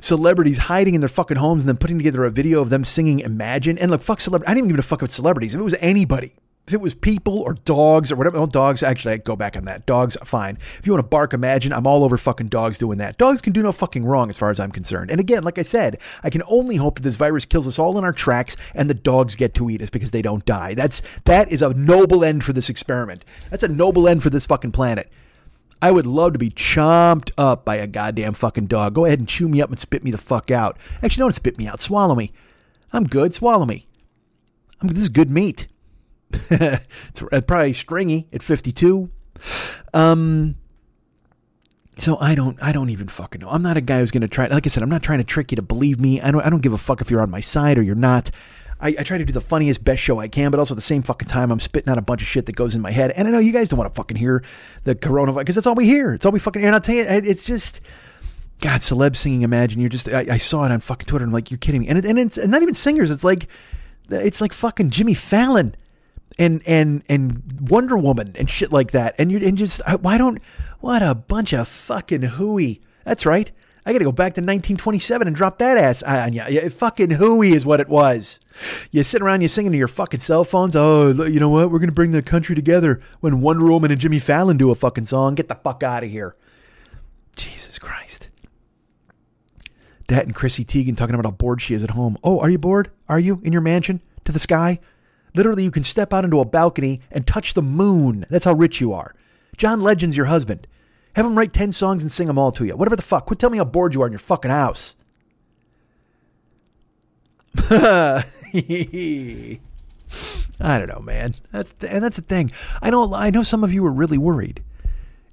[0.00, 3.20] Celebrities hiding in their fucking homes and then putting together a video of them singing
[3.20, 3.78] Imagine.
[3.78, 4.50] And look, fuck celebrities.
[4.50, 5.54] I didn't even give a fuck with celebrities.
[5.54, 9.14] If it was anybody, if it was people or dogs or whatever, well, dogs, actually,
[9.14, 9.84] I go back on that.
[9.84, 10.56] Dogs, fine.
[10.78, 13.18] If you want to bark, imagine, I'm all over fucking dogs doing that.
[13.18, 15.10] Dogs can do no fucking wrong as far as I'm concerned.
[15.10, 17.98] And again, like I said, I can only hope that this virus kills us all
[17.98, 20.72] in our tracks and the dogs get to eat us because they don't die.
[20.72, 23.26] That's, that is a noble end for this experiment.
[23.50, 25.10] That's a noble end for this fucking planet.
[25.82, 28.94] I would love to be chomped up by a goddamn fucking dog.
[28.94, 30.78] Go ahead and chew me up and spit me the fuck out.
[31.02, 31.82] Actually, don't spit me out.
[31.82, 32.32] Swallow me.
[32.94, 33.34] I'm good.
[33.34, 33.86] Swallow me.
[34.80, 35.68] I'm, this is good meat.
[36.50, 39.10] it's probably stringy at 52.
[39.92, 40.56] Um,
[41.96, 43.48] so I don't, I don't even fucking know.
[43.48, 44.46] I'm not a guy who's going to try.
[44.46, 46.20] Like I said, I'm not trying to trick you to believe me.
[46.20, 48.30] I don't, I don't give a fuck if you're on my side or you're not.
[48.80, 50.82] I, I, try to do the funniest, best show I can, but also at the
[50.82, 53.12] same fucking time, I'm spitting out a bunch of shit that goes in my head.
[53.12, 54.42] And I know you guys don't want to fucking hear
[54.82, 56.12] the coronavirus because that's all we hear.
[56.12, 56.68] It's all we fucking hear.
[56.68, 57.80] And I'll tell you, it's just.
[58.60, 59.80] God, celeb singing Imagine.
[59.80, 61.24] You're just, I, I saw it on fucking Twitter.
[61.24, 61.88] And I'm like, you're kidding me.
[61.88, 63.10] And, it, and it's not even singers.
[63.10, 63.48] It's like,
[64.10, 65.74] it's like fucking Jimmy Fallon
[66.38, 69.14] and and and Wonder Woman and shit like that.
[69.18, 70.40] And you and just why don't
[70.80, 72.80] what a bunch of fucking hooey.
[73.04, 73.50] That's right.
[73.86, 76.70] I got to go back to 1927 and drop that ass on you.
[76.70, 78.40] Fucking hooey is what it was.
[78.90, 80.74] You sit around, you singing to your fucking cell phones.
[80.74, 81.70] Oh, you know what?
[81.70, 85.04] We're gonna bring the country together when Wonder Woman and Jimmy Fallon do a fucking
[85.04, 85.34] song.
[85.34, 86.34] Get the fuck out of here.
[87.36, 88.28] Jesus Christ.
[90.08, 92.16] That and Chrissy Teigen talking about how bored she is at home.
[92.24, 92.90] Oh, are you bored?
[93.08, 94.80] Are you in your mansion to the sky?
[95.34, 98.24] Literally, you can step out into a balcony and touch the moon.
[98.30, 99.14] That's how rich you are.
[99.56, 100.66] John Legend's your husband.
[101.16, 102.76] Have him write 10 songs and sing them all to you.
[102.76, 103.26] Whatever the fuck.
[103.26, 104.96] Quit telling me how bored you are in your fucking house.
[110.60, 111.34] I don't know, man.
[111.50, 112.50] That's and that's the thing.
[112.82, 114.62] I know I know some of you are really worried,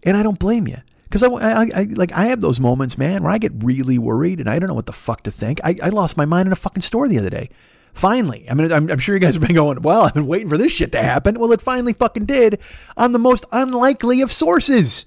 [0.04, 3.24] and I don't blame you because I, I, I, like I have those moments, man,
[3.24, 5.60] where I get really worried and I don't know what the fuck to think.
[5.64, 7.50] I, I lost my mind in a fucking store the other day.
[7.94, 10.50] Finally, I mean, I'm, I'm, sure you guys have been going, well, I've been waiting
[10.50, 11.40] for this shit to happen.
[11.40, 12.60] Well, it finally fucking did
[12.96, 15.06] on the most unlikely of sources.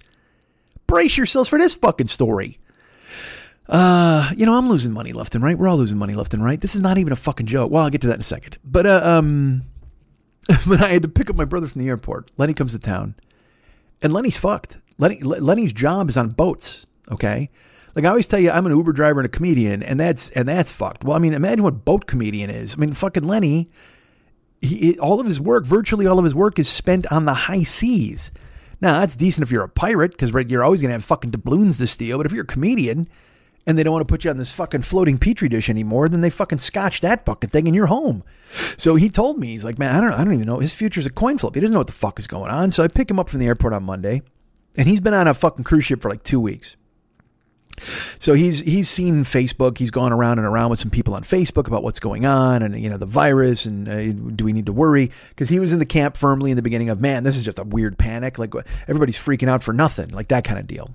[0.86, 2.58] Brace yourselves for this fucking story.
[3.68, 5.58] Uh, you know, I'm losing money left and right.
[5.58, 6.60] We're all losing money left and right.
[6.60, 7.70] This is not even a fucking joke.
[7.70, 8.58] Well, I'll get to that in a second.
[8.62, 9.62] But, uh, um,
[10.66, 12.30] but I had to pick up my brother from the airport.
[12.36, 13.14] Lenny comes to town,
[14.02, 14.78] and Lenny's fucked.
[14.98, 16.86] Lenny, Lenny's job is on boats.
[17.10, 17.50] Okay.
[17.94, 20.48] Like I always tell you, I'm an Uber driver and a comedian, and that's and
[20.48, 21.04] that's fucked.
[21.04, 22.74] Well, I mean, imagine what boat comedian is.
[22.76, 23.70] I mean, fucking Lenny.
[24.60, 27.62] He, all of his work, virtually all of his work, is spent on the high
[27.62, 28.32] seas.
[28.80, 31.86] Now that's decent if you're a pirate, because you're always gonna have fucking doubloons to
[31.86, 32.16] steal.
[32.18, 33.08] But if you're a comedian
[33.66, 36.20] and they don't want to put you on this fucking floating petri dish anymore, then
[36.20, 38.22] they fucking scotch that fucking thing and you're home.
[38.76, 40.58] So he told me, he's like, man, I don't, I don't even know.
[40.58, 41.54] His future's a coin flip.
[41.54, 42.70] He doesn't know what the fuck is going on.
[42.70, 44.22] So I pick him up from the airport on Monday,
[44.76, 46.76] and he's been on a fucking cruise ship for like two weeks.
[48.18, 49.78] So he's he's seen Facebook.
[49.78, 52.80] He's gone around and around with some people on Facebook about what's going on and
[52.80, 55.10] you know the virus and uh, do we need to worry?
[55.30, 57.58] Because he was in the camp firmly in the beginning of man, this is just
[57.58, 58.38] a weird panic.
[58.38, 58.54] Like
[58.88, 60.90] everybody's freaking out for nothing, like that kind of deal.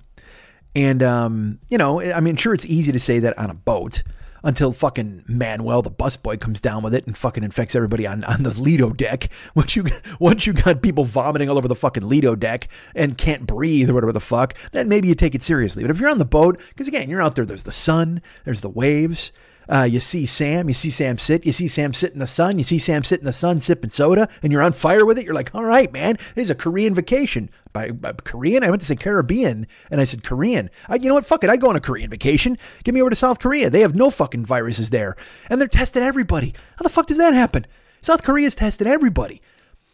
[0.74, 4.02] And um, you know, I mean, sure, it's easy to say that on a boat
[4.42, 8.42] until fucking Manuel, the busboy, comes down with it and fucking infects everybody on, on
[8.42, 9.28] the Lido deck.
[9.54, 9.84] Once you
[10.18, 13.94] once you got people vomiting all over the fucking Lido deck and can't breathe or
[13.94, 15.82] whatever the fuck, then maybe you take it seriously.
[15.82, 18.60] But if you're on the boat, because again, you're out there, there's the sun, there's
[18.60, 19.32] the waves.
[19.70, 22.58] Uh, you see Sam, you see Sam sit, you see Sam sit in the sun,
[22.58, 25.24] you see Sam sit in the sun sipping soda, and you're on fire with it.
[25.24, 27.50] You're like, all right, man, this is a Korean vacation.
[27.72, 30.70] By, by Korean, I went to say Caribbean, and I said Korean.
[30.88, 31.24] I, you know what?
[31.24, 32.58] Fuck it, I go on a Korean vacation.
[32.82, 33.70] Get me over to South Korea.
[33.70, 35.14] They have no fucking viruses there,
[35.48, 36.52] and they're testing everybody.
[36.76, 37.64] How the fuck does that happen?
[38.00, 39.40] South Korea's tested everybody.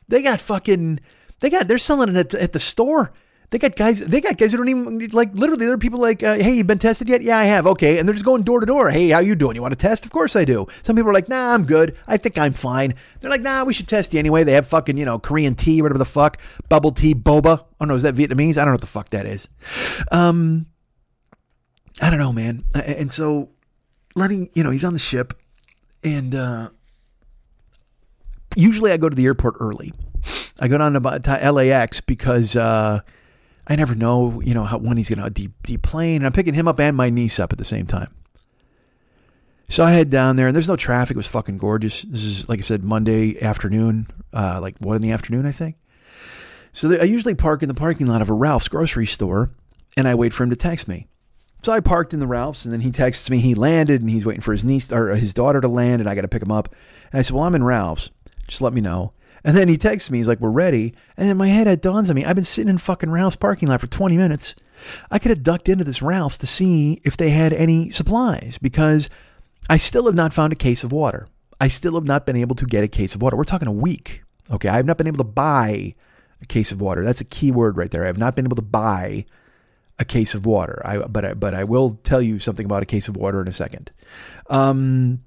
[0.08, 1.00] They got fucking,
[1.40, 3.12] they got, they're selling it at, at the store.
[3.50, 4.00] They got guys.
[4.00, 5.32] They got guys who don't even like.
[5.34, 7.22] Literally, there are people like, uh, "Hey, you've been tested yet?
[7.22, 7.66] Yeah, I have.
[7.66, 8.90] Okay." And they're just going door to door.
[8.90, 9.54] Hey, how you doing?
[9.54, 10.04] You want to test?
[10.04, 10.66] Of course I do.
[10.82, 11.96] Some people are like, "Nah, I'm good.
[12.08, 14.98] I think I'm fine." They're like, "Nah, we should test you anyway." They have fucking
[14.98, 17.64] you know Korean tea, whatever the fuck, bubble tea, boba.
[17.80, 18.56] Oh no, is that Vietnamese?
[18.56, 19.48] I don't know what the fuck that is.
[20.10, 20.66] Um,
[22.02, 22.64] I don't know, man.
[22.74, 23.50] And so,
[24.16, 25.34] letting you know, he's on the ship,
[26.02, 26.70] and uh,
[28.56, 29.92] usually I go to the airport early.
[30.58, 32.56] I go down to, LAX because.
[32.56, 33.02] Uh,
[33.66, 36.68] I never know, you know, how, when he's going to de- And I'm picking him
[36.68, 38.14] up and my niece up at the same time.
[39.68, 41.16] So I head down there, and there's no traffic.
[41.16, 42.02] It was fucking gorgeous.
[42.02, 45.76] This is, like I said, Monday afternoon, uh, like one in the afternoon, I think.
[46.72, 49.50] So I usually park in the parking lot of a Ralph's grocery store,
[49.96, 51.08] and I wait for him to text me.
[51.62, 53.38] So I parked in the Ralph's, and then he texts me.
[53.38, 56.14] He landed, and he's waiting for his niece or his daughter to land, and I
[56.14, 56.72] got to pick him up.
[57.10, 58.10] And I said, "Well, I'm in Ralph's.
[58.46, 59.14] Just let me know."
[59.46, 60.92] And then he texts me, he's like, We're ready.
[61.16, 63.68] And in my head, it dawns on me, I've been sitting in fucking Ralph's parking
[63.68, 64.56] lot for 20 minutes.
[65.08, 69.08] I could have ducked into this Ralph's to see if they had any supplies because
[69.70, 71.28] I still have not found a case of water.
[71.60, 73.36] I still have not been able to get a case of water.
[73.36, 74.22] We're talking a week.
[74.50, 74.68] Okay.
[74.68, 75.94] I have not been able to buy
[76.42, 77.04] a case of water.
[77.04, 78.02] That's a key word right there.
[78.02, 79.26] I have not been able to buy
[79.98, 80.82] a case of water.
[80.84, 83.48] I, but I, but I will tell you something about a case of water in
[83.48, 83.92] a second.
[84.50, 85.20] Um,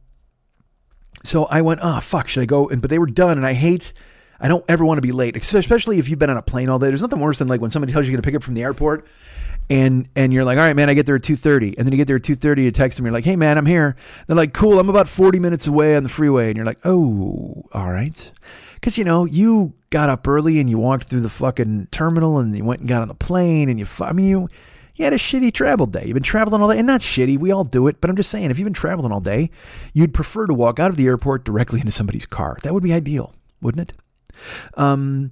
[1.23, 2.69] so I went, oh fuck, should I go?
[2.69, 3.93] And but they were done, and I hate.
[4.41, 6.79] I don't ever want to be late, especially if you've been on a plane all
[6.79, 6.88] day.
[6.88, 8.53] There's nothing worse than like when somebody tells you you're going to pick up from
[8.53, 9.05] the airport,
[9.69, 11.91] and and you're like, all right, man, I get there at two thirty, and then
[11.91, 13.97] you get there at two thirty, you text them, you're like, hey, man, I'm here.
[14.27, 17.65] They're like, cool, I'm about forty minutes away on the freeway, and you're like, oh,
[17.73, 18.32] all right,
[18.75, 22.55] because you know you got up early and you walked through the fucking terminal and
[22.55, 24.49] you went and got on the plane and you, I mean, you
[24.99, 26.03] you had a shitty travel day.
[26.05, 27.38] You've been traveling all day, and not shitty.
[27.38, 29.49] We all do it, but I'm just saying, if you've been traveling all day,
[29.93, 32.57] you'd prefer to walk out of the airport directly into somebody's car.
[32.63, 33.97] That would be ideal, wouldn't it?
[34.75, 35.31] Um,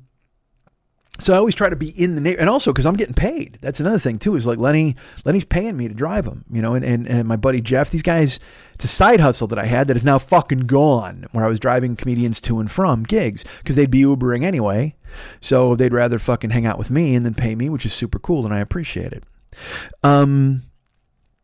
[1.20, 3.58] so I always try to be in the neighborhood, and also because I'm getting paid.
[3.62, 4.36] That's another thing too.
[4.36, 7.36] Is like Lenny, Lenny's paying me to drive him, you know, and, and and my
[7.36, 7.90] buddy Jeff.
[7.90, 8.40] These guys,
[8.74, 11.26] it's a side hustle that I had that is now fucking gone.
[11.32, 14.96] Where I was driving comedians to and from gigs because they'd be Ubering anyway,
[15.42, 18.20] so they'd rather fucking hang out with me and then pay me, which is super
[18.20, 19.24] cool, and I appreciate it.
[20.04, 20.64] Um,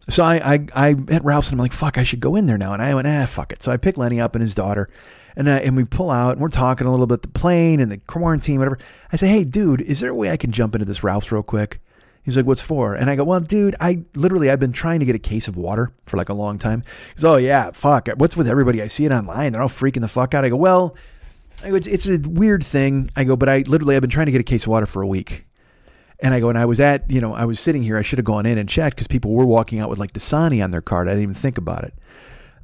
[0.10, 2.58] so I, I, I at Ralph's and I'm like, fuck, I should go in there
[2.58, 2.73] now.
[2.73, 3.62] And I went, ah, fuck it.
[3.63, 4.89] So I pick Lenny up and his daughter
[5.36, 7.91] and, uh, and we pull out and we're talking a little bit the plane and
[7.91, 8.80] the quarantine, whatever.
[9.12, 11.43] I say, hey, dude, is there a way I can jump into this Ralph's real
[11.43, 11.80] quick?
[12.23, 12.95] He's like, what's for?
[12.95, 15.58] And I go, well, dude, I literally, I've been trying to get a case of
[15.58, 16.84] water for like a long time.
[17.15, 18.08] He's, oh, yeah, fuck.
[18.15, 18.82] What's with everybody?
[18.82, 19.52] I see it online.
[19.52, 20.45] They're all freaking the fuck out.
[20.45, 20.95] I go, well,
[21.62, 23.10] I it's, it's a weird thing.
[23.17, 25.02] I go, but I literally, I've been trying to get a case of water for
[25.02, 25.45] a week.
[26.23, 27.97] And I go, and I was at, you know, I was sitting here.
[27.97, 30.63] I should have gone in and checked because people were walking out with like Dasani
[30.63, 31.07] on their card.
[31.07, 31.93] I didn't even think about it.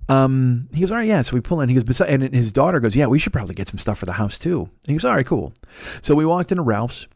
[0.07, 1.21] Um, he goes, all right, yeah.
[1.21, 1.69] So we pull in.
[1.69, 4.13] He goes, and his daughter goes, yeah, we should probably get some stuff for the
[4.13, 4.61] house too.
[4.61, 5.53] And he goes, all right, cool.
[6.01, 7.07] So we walked into Ralph's,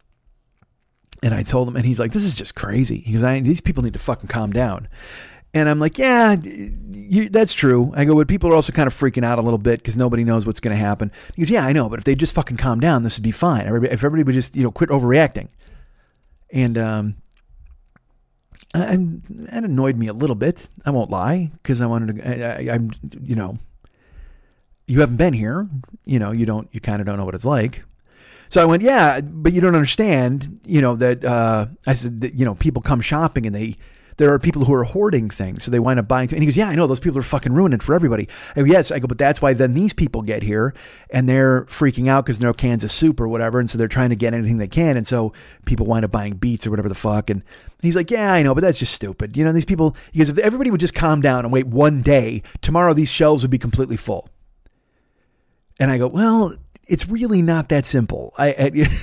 [1.23, 2.99] and I told him, and he's like, this is just crazy.
[2.99, 4.89] He goes, I, these people need to fucking calm down.
[5.53, 6.36] And I'm like, yeah,
[6.91, 7.93] you, that's true.
[7.95, 10.23] I go, but people are also kind of freaking out a little bit because nobody
[10.23, 11.12] knows what's going to happen.
[11.36, 13.32] He goes, yeah, I know, but if they just fucking calm down, this would be
[13.32, 13.65] fine.
[13.65, 15.47] Everybody, if everybody would just, you know, quit overreacting.
[16.53, 17.15] And um,
[18.75, 20.69] I, that annoyed me a little bit.
[20.85, 22.71] I won't lie because I wanted to.
[22.71, 23.57] I, am you know,
[24.87, 25.67] you haven't been here.
[26.05, 26.69] You know, you don't.
[26.71, 27.83] You kind of don't know what it's like.
[28.49, 30.59] So I went, yeah, but you don't understand.
[30.63, 33.77] You know that uh, I said that you know people come shopping and they
[34.17, 36.30] there are people who are hoarding things, so they wind up buying.
[36.32, 38.63] And he goes, "Yeah, I know those people are fucking ruining it for everybody." Go,
[38.63, 40.73] "Yes," I go, "But that's why then these people get here
[41.10, 44.10] and they're freaking out because no cans of soup or whatever, and so they're trying
[44.10, 45.34] to get anything they can, and so
[45.65, 47.43] people wind up buying beets or whatever the fuck." And
[47.82, 49.36] he's like, "Yeah, I know, but that's just stupid.
[49.38, 52.02] You know, these people." He goes, "If everybody would just calm down and wait one
[52.02, 54.30] day, tomorrow these shelves would be completely full."
[55.80, 58.34] And I go, "Well." It's really not that simple.
[58.38, 58.47] I,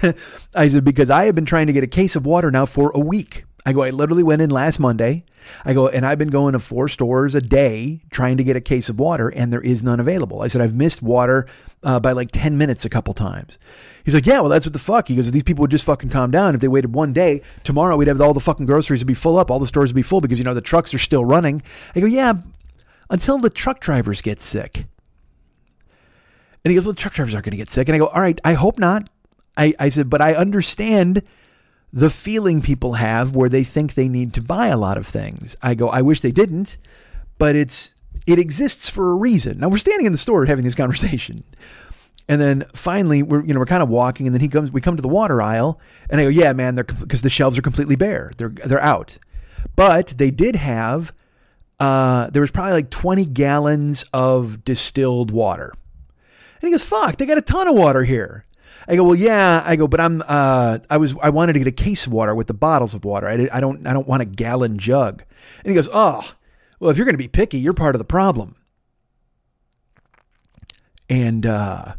[0.05, 0.15] I,
[0.55, 2.91] I said because I have been trying to get a case of water now for
[2.95, 3.47] a week.
[3.67, 5.25] I go, I literally went in last Monday
[5.65, 8.61] I go, and I've been going to four stores a day trying to get a
[8.61, 10.43] case of water, and there is none available.
[10.43, 11.47] I said, I've missed water
[11.83, 13.59] uh, by like 10 minutes a couple times.
[14.05, 15.09] He's like, yeah, well, that's what the fuck.
[15.09, 17.43] He goes, if these people would just fucking calm down, if they waited one day,
[17.65, 19.97] tomorrow we'd have all the fucking groceries would be full up, all the stores would
[19.97, 21.63] be full because, you know, the trucks are still running.
[21.95, 22.35] I go, yeah,
[23.09, 24.87] until the truck drivers get sick.
[26.63, 27.89] And he goes, well, the truck drivers aren't going to get sick.
[27.89, 29.09] And I go, all right, I hope not.
[29.57, 31.23] I, I said, but I understand
[31.93, 35.57] the feeling people have where they think they need to buy a lot of things.
[35.63, 36.77] I go, I wish they didn't,
[37.39, 37.95] but it's
[38.27, 39.59] it exists for a reason.
[39.59, 41.45] Now we're standing in the store having this conversation.
[42.29, 44.71] And then finally, we're you know we're kind of walking, and then he comes.
[44.71, 47.59] We come to the water aisle, and I go, "Yeah, man, they're because the shelves
[47.59, 48.31] are completely bare.
[48.37, 49.19] They're they're out,
[49.75, 51.13] but they did have.
[51.81, 55.73] Uh, there was probably like twenty gallons of distilled water,
[56.61, 58.45] and he goes, "Fuck, they got a ton of water here."
[58.91, 59.63] I go, well, yeah.
[59.65, 62.35] I go, but I'm, uh, I was, I wanted to get a case of water
[62.35, 63.29] with the bottles of water.
[63.29, 65.23] I, I don't, I don't want a gallon jug.
[65.63, 66.35] And he goes, oh,
[66.81, 68.57] well, if you're going to be picky, you're part of the problem.
[71.09, 71.95] And, uh,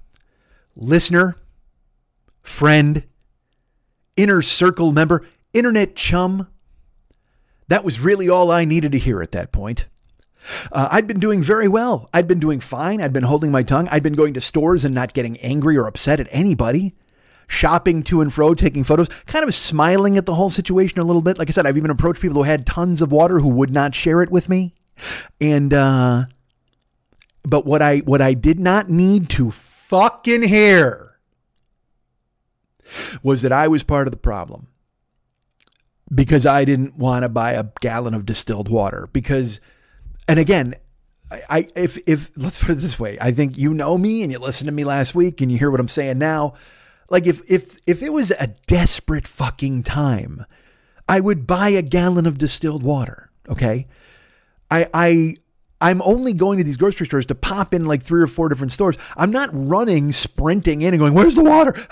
[0.75, 1.37] listener,
[2.41, 3.03] friend,
[4.17, 6.49] inner circle member, internet chum,
[7.69, 9.85] that was really all I needed to hear at that point.
[10.71, 12.09] Uh, I'd been doing very well.
[12.13, 13.01] I'd been doing fine.
[13.01, 13.87] I'd been holding my tongue.
[13.91, 16.95] I'd been going to stores and not getting angry or upset at anybody.
[17.47, 21.21] Shopping to and fro, taking photos, kind of smiling at the whole situation a little
[21.21, 21.37] bit.
[21.37, 23.93] Like I said, I've even approached people who had tons of water who would not
[23.93, 24.73] share it with me.
[25.41, 26.23] And, uh,
[27.43, 31.17] but what I, what I did not need to fucking hear
[33.21, 34.67] was that I was part of the problem
[36.13, 39.59] because I didn't want to buy a gallon of distilled water because
[40.31, 40.75] and again,
[41.29, 44.39] I, if if let's put it this way, I think you know me and you
[44.39, 46.53] listened to me last week and you hear what I'm saying now.
[47.09, 50.45] Like if if if it was a desperate fucking time,
[51.05, 53.29] I would buy a gallon of distilled water.
[53.49, 53.87] Okay,
[54.69, 55.35] I I
[55.81, 58.71] I'm only going to these grocery stores to pop in like three or four different
[58.71, 58.97] stores.
[59.17, 61.73] I'm not running, sprinting in and going, "Where's the water?"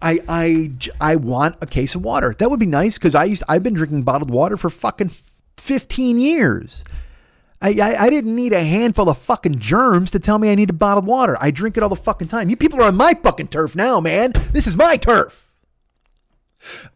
[0.00, 2.32] I I I want a case of water.
[2.38, 5.10] That would be nice because I used I've been drinking bottled water for fucking
[5.56, 6.84] 15 years.
[7.60, 10.62] I, I, I, didn't need a handful of fucking germs to tell me I need
[10.62, 11.36] needed bottled water.
[11.40, 12.48] I drink it all the fucking time.
[12.48, 14.32] You people are on my fucking turf now, man.
[14.52, 15.52] This is my turf.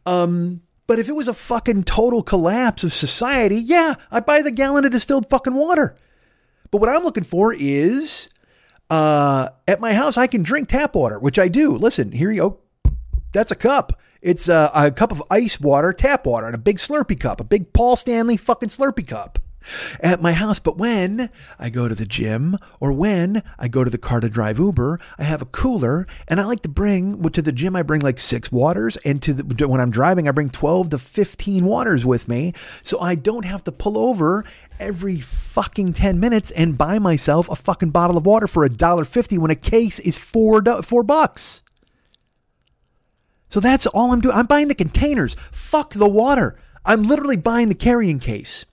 [0.07, 4.53] Um, but if it was a fucking total collapse of society, yeah, I'd buy the
[4.53, 5.97] gallon of distilled fucking water.
[6.71, 8.31] But what I'm looking for is
[8.89, 11.73] uh, at my house, I can drink tap water, which I do.
[11.73, 12.59] Listen, here you go.
[13.33, 13.99] That's a cup.
[14.21, 17.45] It's a, a cup of ice water, tap water, and a big Slurpee cup, a
[17.45, 19.41] big Paul Stanley fucking Slurpee cup
[20.01, 20.59] at my house.
[20.59, 24.29] But when I go to the gym or when I go to the car to
[24.29, 27.83] drive Uber, I have a cooler and I like to bring, to the gym, I
[27.83, 28.97] bring like six waters.
[28.99, 32.53] And to the, when I'm driving, I bring 12 to 15 waters with me.
[32.83, 34.45] So I don't have to pull over
[34.79, 39.05] every fucking 10 minutes and buy myself a fucking bottle of water for a dollar
[39.05, 41.63] fifty when a case is four, four bucks.
[43.49, 44.35] So that's all I'm doing.
[44.35, 45.35] I'm buying the containers.
[45.35, 46.59] Fuck the water.
[46.85, 48.65] I'm literally buying the carrying case.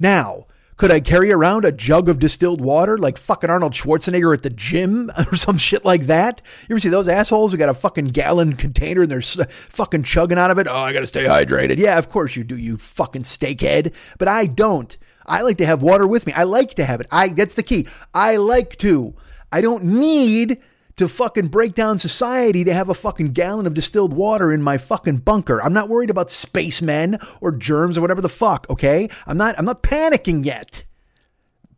[0.00, 4.42] Now, could I carry around a jug of distilled water like fucking Arnold Schwarzenegger at
[4.42, 6.42] the gym or some shit like that?
[6.68, 10.38] You ever see those assholes who got a fucking gallon container and they're fucking chugging
[10.38, 10.66] out of it?
[10.68, 11.78] Oh, I gotta stay hydrated.
[11.78, 13.94] Yeah, of course you do, you fucking steakhead.
[14.18, 14.96] But I don't.
[15.26, 16.32] I like to have water with me.
[16.32, 17.06] I like to have it.
[17.10, 17.86] I that's the key.
[18.12, 19.14] I like to.
[19.52, 20.60] I don't need
[20.96, 24.78] to fucking break down society to have a fucking gallon of distilled water in my
[24.78, 25.62] fucking bunker.
[25.62, 29.08] I'm not worried about spacemen or germs or whatever the fuck, okay?
[29.26, 30.84] I'm not I'm not panicking yet.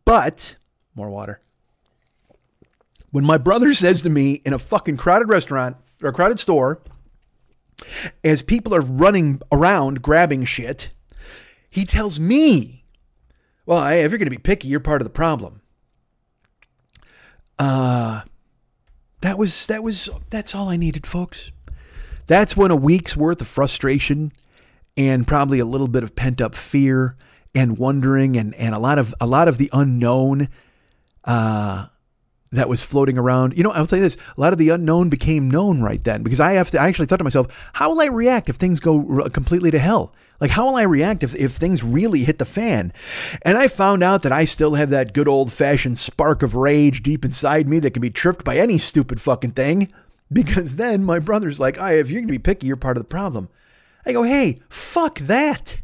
[0.05, 0.57] But
[0.95, 1.41] more water.
[3.11, 6.81] When my brother says to me in a fucking crowded restaurant or a crowded store,
[8.23, 10.91] as people are running around grabbing shit,
[11.71, 12.85] he tells me,
[13.65, 15.61] well, if you're going to be picky, you're part of the problem.
[17.59, 18.23] Uh,
[19.21, 21.53] that was that was that's all I needed, folks.
[22.27, 24.33] That's when a week's worth of frustration
[24.97, 27.17] and probably a little bit of pent up fear
[27.55, 30.49] and wondering and, and a lot of a lot of the unknown
[31.25, 31.87] uh,
[32.53, 33.57] that was floating around.
[33.57, 36.23] You know, I'll tell you this: a lot of the unknown became known right then
[36.23, 36.81] because I have to.
[36.81, 40.15] I actually thought to myself, how will I react if things go completely to hell?
[40.41, 42.93] Like, how will I react if, if things really hit the fan?
[43.43, 47.03] And I found out that I still have that good old fashioned spark of rage
[47.03, 49.93] deep inside me that can be tripped by any stupid fucking thing.
[50.33, 53.05] Because then my brother's like, oh, if you're going to be picky, you're part of
[53.05, 53.49] the problem.
[54.05, 55.81] I go, hey, fuck that.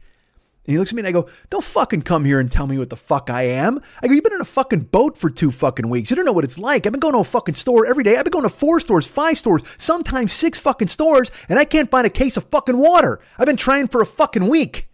[0.67, 2.79] And he looks at me and I go, Don't fucking come here and tell me
[2.79, 3.81] what the fuck I am.
[4.01, 6.11] I go, You've been in a fucking boat for two fucking weeks.
[6.11, 6.87] You don't know what it's like.
[6.87, 8.17] I've been going to a fucking store every day.
[8.17, 11.91] I've been going to four stores, five stores, sometimes six fucking stores, and I can't
[11.91, 13.21] find a case of fucking water.
[13.39, 14.89] I've been trying for a fucking week.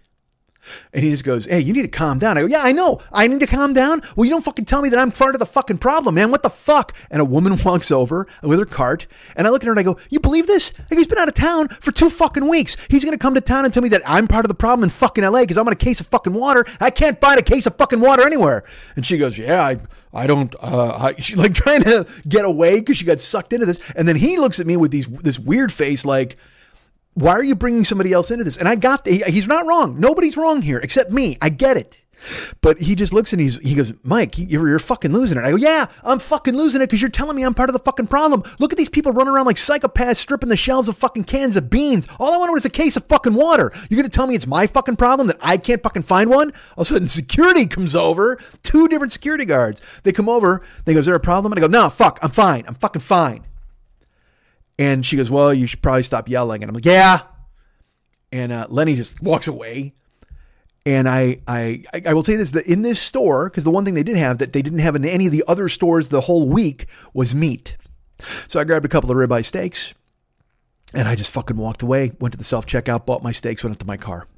[0.92, 2.38] And he just goes, Hey, you need to calm down.
[2.38, 3.00] I go, Yeah, I know.
[3.12, 4.02] I need to calm down.
[4.16, 6.30] Well, you don't fucking tell me that I'm part of the fucking problem, man.
[6.30, 6.96] What the fuck?
[7.10, 9.06] And a woman walks over with her cart.
[9.36, 10.72] And I look at her and I go, You believe this?
[10.88, 12.76] He's been out of town for two fucking weeks.
[12.88, 14.84] He's going to come to town and tell me that I'm part of the problem
[14.84, 16.64] in fucking LA because I'm on a case of fucking water.
[16.80, 18.64] I can't find a case of fucking water anywhere.
[18.96, 19.78] And she goes, Yeah, I.
[20.12, 20.54] I don't.
[20.58, 24.08] Uh, I, she's like trying to get away because she got sucked into this, and
[24.08, 26.36] then he looks at me with these this weird face, like,
[27.20, 28.56] why are you bringing somebody else into this?
[28.56, 29.98] And I got, the, he's not wrong.
[29.98, 31.36] Nobody's wrong here except me.
[31.40, 32.04] I get it.
[32.60, 35.44] But he just looks and he's, he goes, Mike, you're, you're fucking losing it.
[35.44, 37.78] I go, yeah, I'm fucking losing it because you're telling me I'm part of the
[37.78, 38.42] fucking problem.
[38.58, 41.70] Look at these people running around like psychopaths stripping the shelves of fucking cans of
[41.70, 42.08] beans.
[42.18, 43.70] All I wanted was a case of fucking water.
[43.88, 46.52] You're going to tell me it's my fucking problem that I can't fucking find one?
[46.76, 49.80] All of a sudden, security comes over, two different security guards.
[50.02, 51.52] They come over, they go, is there a problem?
[51.52, 52.64] And I go, no, fuck, I'm fine.
[52.66, 53.44] I'm fucking fine.
[54.78, 56.62] And she goes, well, you should probably stop yelling.
[56.62, 57.22] And I'm like, yeah.
[58.30, 59.94] And uh, Lenny just walks away.
[60.86, 63.84] And I, I, I will tell you this: that in this store, because the one
[63.84, 66.22] thing they did have that they didn't have in any of the other stores the
[66.22, 67.76] whole week was meat.
[68.46, 69.92] So I grabbed a couple of ribeye steaks,
[70.94, 72.12] and I just fucking walked away.
[72.20, 74.28] Went to the self checkout, bought my steaks, went up to my car,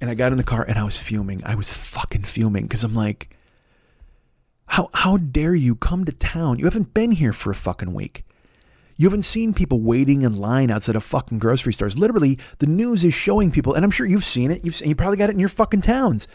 [0.00, 1.42] and I got in the car and I was fuming.
[1.44, 3.36] I was fucking fuming because I'm like,
[4.66, 6.58] how how dare you come to town?
[6.58, 8.24] You haven't been here for a fucking week.
[9.00, 11.96] You haven't seen people waiting in line outside of fucking grocery stores.
[11.96, 14.62] Literally, the news is showing people, and I'm sure you've seen it.
[14.62, 16.28] You've seen, you probably got it in your fucking towns.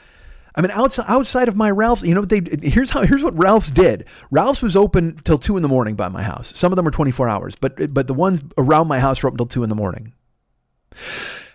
[0.55, 3.37] I mean, outside outside of my Ralph's, you know what they here's how here's what
[3.37, 4.05] Ralph's did.
[4.31, 6.57] Ralph's was open till two in the morning by my house.
[6.57, 9.37] Some of them were 24 hours, but but the ones around my house were open
[9.37, 10.13] till two in the morning.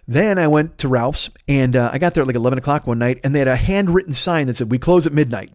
[0.06, 3.00] Then I went to Ralph's and uh, I got there at like 11 o'clock one
[3.00, 5.50] night, and they had a handwritten sign that said, "We close at midnight."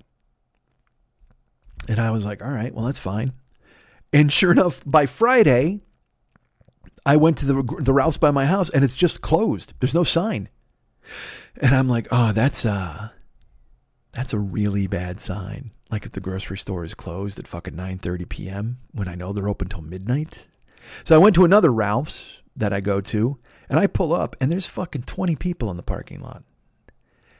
[1.87, 3.31] And I was like, "All right, well that's fine."
[4.16, 5.82] And sure enough, by Friday,
[7.05, 9.74] I went to the the Ralph's by my house and it's just closed.
[9.82, 10.47] There's no sign.
[11.57, 13.09] And I'm like, "Oh, that's uh
[14.13, 15.72] that's a really bad sign.
[15.91, 18.78] Like if the grocery store is closed at fucking 9:30 p.m.
[18.93, 20.47] when I know they're open till midnight."
[21.03, 23.38] So I went to another Ralph's that I go to,
[23.68, 26.43] and I pull up and there's fucking 20 people in the parking lot.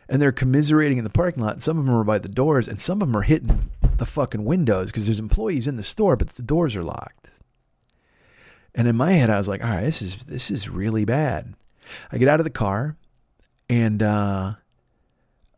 [0.10, 1.62] And they're commiserating in the parking lot.
[1.62, 4.46] Some of them are by the doors and some of them are hitting the fucking
[4.46, 7.30] windows because there's employees in the store, but the doors are locked.
[8.74, 11.54] And in my head, I was like, all right, this is this is really bad.
[12.12, 12.98] I get out of the car
[13.70, 14.56] and uh,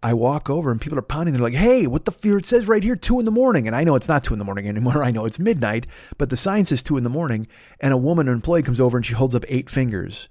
[0.04, 1.34] I walk over and people are pounding.
[1.34, 2.38] They're like, hey, what the fear?
[2.38, 3.66] It says right here, two in the morning.
[3.66, 5.04] And I know it's not two in the morning anymore.
[5.04, 7.48] I know it's midnight, but the sign says two in the morning.
[7.80, 10.30] And a woman, an employee, comes over and she holds up eight fingers.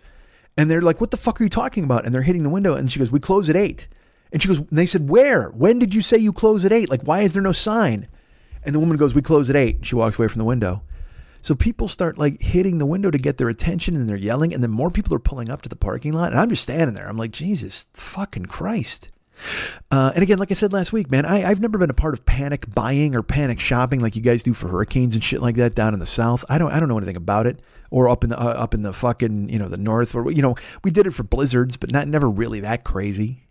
[0.56, 2.04] And they're like, what the fuck are you talking about?
[2.04, 2.74] And they're hitting the window.
[2.74, 3.88] And she goes, we close at eight.
[4.32, 5.50] And she goes, and they said, where?
[5.50, 6.90] When did you say you close at eight?
[6.90, 8.08] Like, why is there no sign?
[8.64, 9.76] And the woman goes, we close at eight.
[9.76, 10.82] And she walks away from the window.
[11.42, 14.52] So people start like hitting the window to get their attention and they're yelling.
[14.52, 16.32] And then more people are pulling up to the parking lot.
[16.32, 17.08] And I'm just standing there.
[17.08, 19.10] I'm like, Jesus fucking Christ.
[19.90, 22.14] Uh, and again, like I said last week, man, I, I've never been a part
[22.14, 25.56] of panic buying or panic shopping like you guys do for hurricanes and shit like
[25.56, 26.44] that down in the south.
[26.48, 27.60] I don't, I don't know anything about it.
[27.90, 30.42] Or up in the uh, up in the fucking you know the north, or you
[30.42, 33.45] know we did it for blizzards, but not never really that crazy.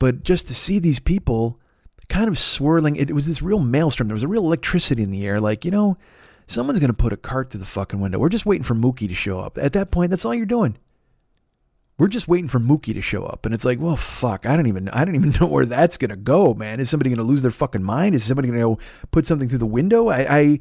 [0.00, 1.60] But just to see these people
[2.08, 4.08] kind of swirling, it, was this real maelstrom.
[4.08, 5.38] There was a real electricity in the air.
[5.38, 5.96] Like you know,
[6.48, 8.18] someone's going to put a cart through the fucking window.
[8.18, 9.58] We're just waiting for Mookie to show up.
[9.58, 10.76] At that point, that's all you're doing.
[11.98, 14.66] We're just waiting for Mookie to show up, and it's like, well, fuck, I don't
[14.66, 16.80] even, I don't even know where that's gonna go, man.
[16.80, 18.14] Is somebody gonna lose their fucking mind?
[18.14, 18.78] Is somebody gonna go
[19.10, 20.08] put something through the window?
[20.08, 20.60] I, I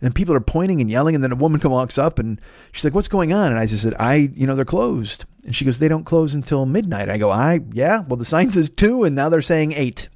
[0.00, 2.40] and people are pointing and yelling, and then a woman comes walks up, and
[2.72, 5.56] she's like, "What's going on?" And I just said, "I, you know, they're closed." And
[5.56, 8.68] she goes, "They don't close until midnight." I go, "I, yeah, well, the sign says
[8.68, 10.10] two, and now they're saying eight.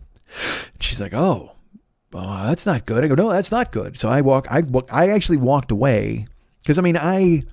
[0.72, 1.52] And she's like, "Oh,
[2.12, 5.08] oh, that's not good." I go, "No, that's not good." So I walk, I, I
[5.08, 6.26] actually walked away
[6.62, 7.44] because I mean, I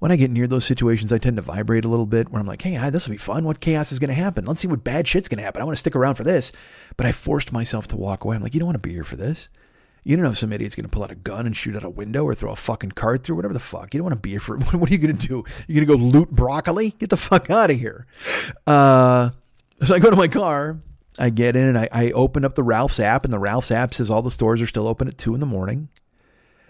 [0.00, 2.46] when I get near those situations, I tend to vibrate a little bit where I'm
[2.46, 3.44] like, hey, this will be fun.
[3.44, 4.46] What chaos is going to happen?
[4.46, 5.60] Let's see what bad shit's going to happen.
[5.60, 6.52] I want to stick around for this.
[6.96, 8.34] But I forced myself to walk away.
[8.34, 9.50] I'm like, you don't want to be here for this.
[10.02, 11.84] You don't know if some idiot's going to pull out a gun and shoot out
[11.84, 13.92] a window or throw a fucking card through, whatever the fuck.
[13.92, 15.44] You don't want to be here for What are you going to do?
[15.68, 16.90] You're going to go loot broccoli?
[16.98, 18.06] Get the fuck out of here.
[18.66, 19.30] Uh,
[19.84, 20.80] so I go to my car.
[21.18, 23.92] I get in and I, I open up the Ralph's app, and the Ralph's app
[23.92, 25.88] says all the stores are still open at two in the morning.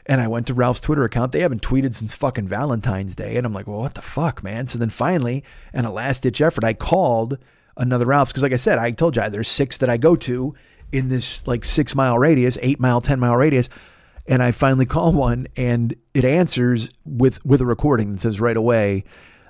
[0.07, 1.31] And I went to Ralph's Twitter account.
[1.31, 3.37] They haven't tweeted since fucking Valentine's Day.
[3.37, 4.67] And I'm like, well, what the fuck, man?
[4.67, 7.39] So then finally, in a last ditch effort, I called
[7.77, 8.33] another Ralph's.
[8.33, 10.55] Because, like I said, I told you there's six that I go to
[10.93, 13.69] in this like six mile radius, eight mile, 10 mile radius.
[14.27, 18.57] And I finally call one and it answers with, with a recording that says right
[18.57, 19.05] away,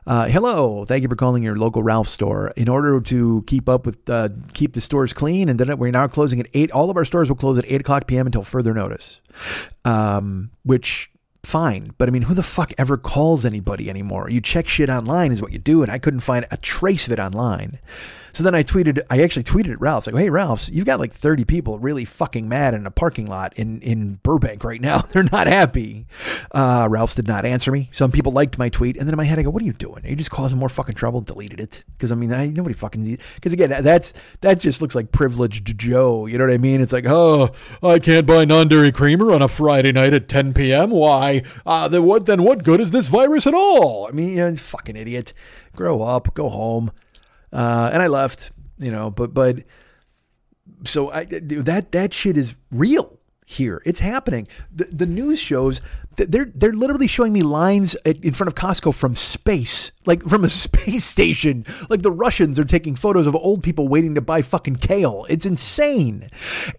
[0.06, 2.52] uh, hello, thank you for calling your local Ralph store.
[2.56, 6.08] In order to keep up with, uh, keep the stores clean, and then we're now
[6.08, 6.70] closing at eight.
[6.72, 8.26] All of our stores will close at eight o'clock p.m.
[8.26, 9.20] until further notice.
[9.84, 11.10] Um, which
[11.42, 11.92] fine.
[11.98, 14.30] But I mean, who the fuck ever calls anybody anymore?
[14.30, 17.12] You check shit online is what you do, and I couldn't find a trace of
[17.12, 17.78] it online.
[18.32, 21.12] So then I tweeted, I actually tweeted at Ralph's, like, hey, Ralph's, you've got like
[21.12, 24.98] 30 people really fucking mad in a parking lot in, in Burbank right now.
[25.12, 26.06] They're not happy.
[26.52, 27.88] Uh, Ralph's did not answer me.
[27.92, 28.96] Some people liked my tweet.
[28.96, 30.04] And then in my head, I go, what are you doing?
[30.04, 31.20] Are you just causing more fucking trouble?
[31.20, 31.84] Deleted it.
[31.96, 36.26] Because I mean, I, nobody fucking, because again, that's, that just looks like privileged Joe.
[36.26, 36.80] You know what I mean?
[36.80, 37.50] It's like, oh,
[37.82, 40.90] I can't buy non dairy creamer on a Friday night at 10 p.m.
[40.90, 41.42] Why?
[41.66, 44.06] Uh, then what, then what good is this virus at all?
[44.06, 45.32] I mean, you fucking idiot.
[45.74, 46.90] Grow up, go home.
[47.52, 49.64] Uh, and I left, you know, but, but,
[50.84, 53.18] so I, that, that shit is real
[53.50, 53.82] here.
[53.84, 54.46] It's happening.
[54.72, 55.80] The, the news shows
[56.16, 60.48] they're, they're literally showing me lines in front of Costco from space, like from a
[60.66, 61.64] space station.
[61.88, 65.26] Like the Russians are taking photos of old people waiting to buy fucking kale.
[65.28, 66.28] It's insane.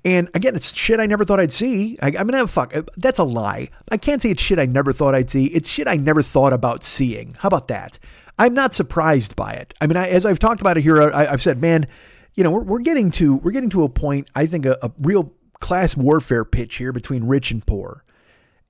[0.05, 1.97] And again, it's shit I never thought I'd see.
[2.01, 3.69] I, I mean, fuck, that's a lie.
[3.91, 5.47] I can't say it's shit I never thought I'd see.
[5.47, 7.35] It's shit I never thought about seeing.
[7.39, 7.99] How about that?
[8.41, 9.75] I'm not surprised by it.
[9.79, 11.85] I mean, I, as I've talked about it here, I, have said, man,
[12.33, 14.31] you know, we're, we're getting to we're getting to a point.
[14.33, 18.03] I think a, a real class warfare pitch here between rich and poor,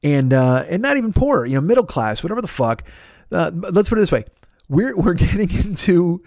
[0.04, 2.84] and uh, and not even poor, you know, middle class, whatever the fuck.
[3.32, 4.26] Uh, let's put it this way:
[4.68, 6.22] we're we're getting into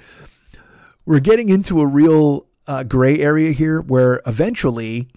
[1.04, 5.08] we're getting into a real uh, gray area here, where eventually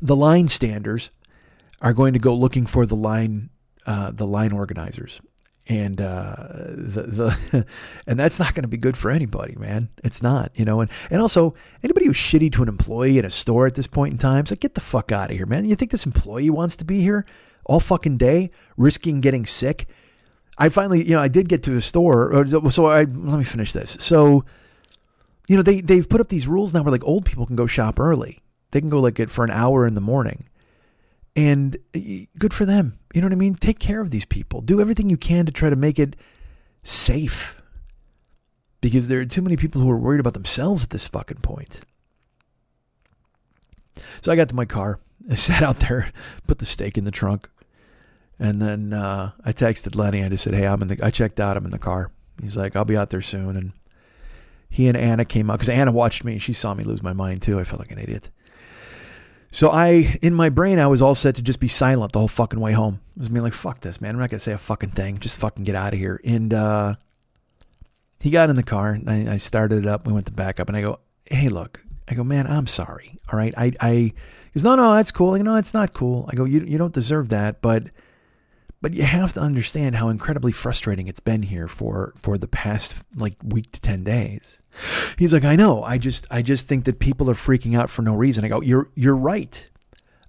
[0.00, 1.10] the line standers
[1.82, 3.50] are going to go looking for the line
[3.84, 5.20] uh, the line organizers
[5.66, 6.34] and uh,
[6.76, 7.66] the the
[8.06, 9.88] and that's not going to be good for anybody, man.
[10.02, 10.80] It's not, you know.
[10.80, 14.12] And and also anybody who's shitty to an employee in a store at this point
[14.12, 15.64] in time, it's like get the fuck out of here, man.
[15.64, 17.24] You think this employee wants to be here
[17.64, 19.88] all fucking day, risking getting sick?
[20.58, 23.72] I finally, you know, I did get to a store, so I let me finish
[23.72, 23.96] this.
[23.98, 24.44] So,
[25.48, 27.66] you know, they they've put up these rules now where like old people can go
[27.66, 28.40] shop early.
[28.70, 30.48] They can go like it for an hour in the morning
[31.36, 31.76] and
[32.38, 32.98] good for them.
[33.12, 33.54] You know what I mean?
[33.54, 34.60] Take care of these people.
[34.60, 36.16] Do everything you can to try to make it
[36.82, 37.60] safe.
[38.80, 41.80] Because there are too many people who are worried about themselves at this fucking point.
[44.20, 45.00] So I got to my car.
[45.30, 46.12] I sat out there,
[46.46, 47.48] put the steak in the trunk.
[48.38, 50.24] And then uh, I texted Lenny.
[50.24, 51.56] I just said, "Hey, I'm in the." I checked out.
[51.56, 52.10] I'm in the car.
[52.42, 53.72] He's like, "I'll be out there soon." And
[54.68, 56.38] he and Anna came out because Anna watched me.
[56.38, 57.60] She saw me lose my mind too.
[57.60, 58.30] I felt like an idiot.
[59.54, 62.26] So I, in my brain, I was all set to just be silent the whole
[62.26, 62.98] fucking way home.
[63.16, 64.10] I was being like, fuck this, man.
[64.10, 65.20] I'm not going to say a fucking thing.
[65.20, 66.20] Just fucking get out of here.
[66.24, 66.96] And uh,
[68.18, 70.08] he got in the car and I, I started it up.
[70.08, 70.98] We went to back up and I go,
[71.30, 71.80] hey, look.
[72.08, 73.16] I go, man, I'm sorry.
[73.32, 73.54] All right.
[73.56, 74.12] I, I, he
[74.56, 75.34] goes, no, no, that's cool.
[75.34, 76.28] I go, no, it's not cool.
[76.32, 77.62] I go, you, you don't deserve that.
[77.62, 77.92] But,
[78.84, 82.94] but you have to understand how incredibly frustrating it's been here for, for the past
[83.16, 84.60] like week to 10 days.
[85.16, 85.82] He's like, I know.
[85.82, 88.44] I just I just think that people are freaking out for no reason.
[88.44, 89.66] I go, You're you're right.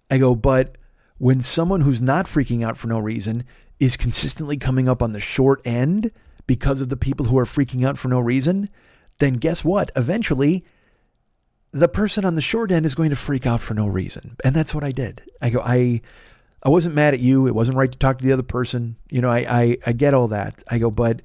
[0.09, 0.77] I go, but
[1.17, 3.43] when someone who's not freaking out for no reason
[3.77, 6.11] is consistently coming up on the short end
[6.47, 8.69] because of the people who are freaking out for no reason,
[9.17, 9.91] then guess what?
[9.97, 10.63] Eventually
[11.73, 14.37] the person on the short end is going to freak out for no reason.
[14.45, 15.23] And that's what I did.
[15.41, 15.99] I go, I
[16.65, 17.45] I wasn't mad at you.
[17.45, 18.95] It wasn't right to talk to the other person.
[19.11, 20.63] You know, I I, I get all that.
[20.67, 21.21] I go, but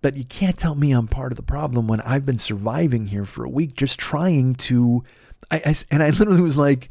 [0.00, 3.24] but you can't tell me I'm part of the problem when I've been surviving here
[3.24, 5.02] for a week just trying to.
[5.50, 6.88] I, I and I literally was like,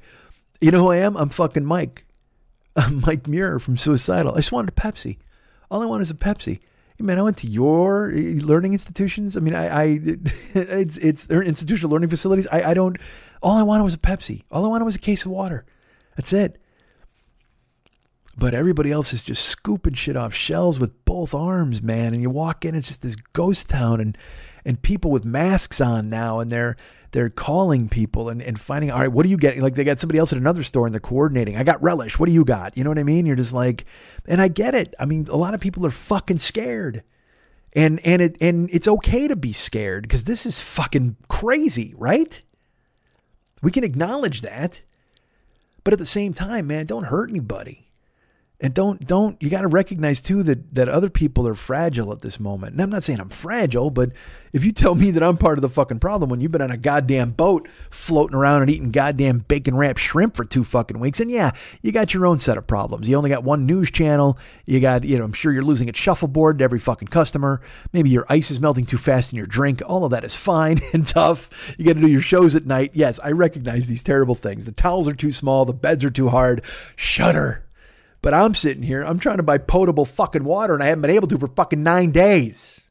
[0.59, 1.15] you know who I am?
[1.15, 2.05] I'm fucking Mike.
[2.75, 4.33] I'm Mike Muir from Suicidal.
[4.33, 5.17] I just wanted a Pepsi.
[5.71, 6.59] All I want is a Pepsi.
[6.99, 9.37] Man, I went to your eh, learning institutions.
[9.37, 9.83] I mean, I, I
[10.53, 12.47] it's it's institutional learning facilities.
[12.51, 12.97] I, I don't.
[13.41, 14.43] All I wanted was a Pepsi.
[14.51, 15.65] All I wanted was a case of water.
[16.17, 16.59] That's it.
[18.37, 22.13] But everybody else is just scooping shit off shelves with both arms, man.
[22.13, 24.17] And you walk in, it's just this ghost town and
[24.63, 26.75] and people with masks on now and they're
[27.13, 29.57] they're calling people and, and finding all right, what do you get?
[29.57, 31.55] Like they got somebody else at another store and they're coordinating.
[31.55, 32.19] I got relish.
[32.19, 32.77] What do you got?
[32.77, 33.25] You know what I mean?
[33.25, 33.85] You're just like
[34.27, 34.93] and I get it.
[34.99, 37.03] I mean, a lot of people are fucking scared.
[37.75, 42.39] And and it and it's okay to be scared because this is fucking crazy, right?
[43.63, 44.83] We can acknowledge that.
[45.83, 47.86] But at the same time, man, don't hurt anybody
[48.59, 52.21] and don't don't you got to recognize too that that other people are fragile at
[52.21, 52.73] this moment.
[52.73, 54.11] And I'm not saying I'm fragile, but
[54.51, 56.71] if you tell me that I'm part of the fucking problem when you've been on
[56.71, 61.19] a goddamn boat floating around and eating goddamn bacon wrapped shrimp for two fucking weeks,
[61.19, 61.51] and yeah,
[61.83, 63.07] you got your own set of problems.
[63.07, 64.39] You only got one news channel.
[64.65, 67.61] You got you know I'm sure you're losing at shuffleboard to every fucking customer.
[67.93, 69.83] Maybe your ice is melting too fast in your drink.
[69.85, 71.75] All of that is fine and tough.
[71.77, 72.89] You got to do your shows at night.
[72.95, 74.65] Yes, I recognize these terrible things.
[74.65, 75.63] The towels are too small.
[75.65, 76.63] The beds are too hard.
[76.95, 77.66] Shudder
[78.21, 81.11] but I'm sitting here, I'm trying to buy potable fucking water and I haven't been
[81.11, 82.81] able to for fucking nine days.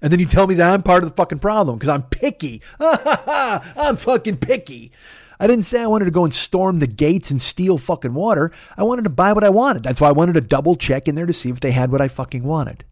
[0.00, 2.62] And then you tell me that I'm part of the fucking problem because I'm picky.
[2.80, 4.92] I'm fucking picky.
[5.38, 8.52] I didn't say I wanted to go and storm the gates and steal fucking water.
[8.76, 9.82] I wanted to buy what I wanted.
[9.82, 12.00] That's why I wanted to double check in there to see if they had what
[12.00, 12.84] I fucking wanted.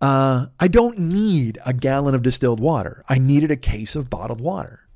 [0.00, 3.04] Uh, I don't need a gallon of distilled water.
[3.08, 4.87] I needed a case of bottled water.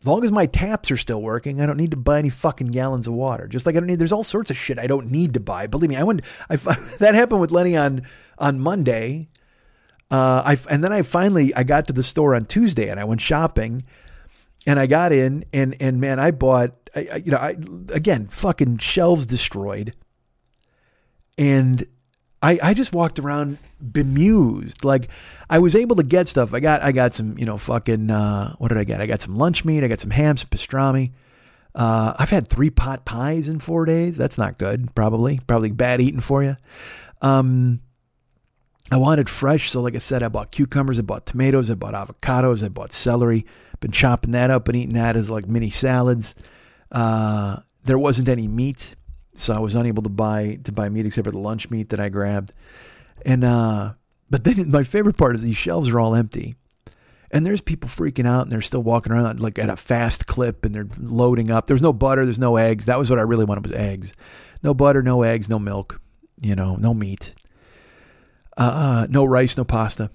[0.00, 2.68] As long as my taps are still working, I don't need to buy any fucking
[2.68, 3.46] gallons of water.
[3.46, 3.98] Just like I don't need.
[3.98, 5.66] There's all sorts of shit I don't need to buy.
[5.66, 6.22] Believe me, I went.
[6.48, 6.56] I
[6.98, 8.02] that happened with Lenny on
[8.38, 9.28] on Monday.
[10.10, 13.04] Uh, I and then I finally I got to the store on Tuesday and I
[13.04, 13.84] went shopping,
[14.66, 16.72] and I got in and and man, I bought.
[16.96, 17.56] I, I you know I
[17.92, 19.94] again fucking shelves destroyed,
[21.36, 21.86] and
[22.42, 24.84] I, I just walked around bemused.
[24.84, 25.08] Like
[25.48, 26.54] I was able to get stuff.
[26.54, 29.00] I got I got some, you know, fucking uh, what did I get?
[29.00, 31.12] I got some lunch meat, I got some ham, some pastrami.
[31.74, 34.16] Uh, I've had three pot pies in four days.
[34.16, 35.40] That's not good, probably.
[35.46, 36.56] Probably bad eating for you.
[37.22, 37.80] Um,
[38.90, 41.94] I wanted fresh, so like I said, I bought cucumbers, I bought tomatoes, I bought
[41.94, 43.46] avocados, I bought celery.
[43.78, 46.34] Been chopping that up and eating that as like mini salads.
[46.90, 48.96] Uh, there wasn't any meat
[49.40, 52.00] so I was unable to buy to buy meat except for the lunch meat that
[52.00, 52.52] I grabbed.
[53.24, 53.94] And uh,
[54.28, 56.54] but then my favorite part is these shelves are all empty.
[57.32, 60.64] And there's people freaking out and they're still walking around like at a fast clip
[60.64, 61.66] and they're loading up.
[61.66, 62.86] There's no butter, there's no eggs.
[62.86, 64.14] That was what I really wanted was eggs.
[64.64, 66.00] No butter, no eggs, no milk,
[66.40, 67.34] you know, no meat.
[68.56, 70.10] Uh, uh no rice, no pasta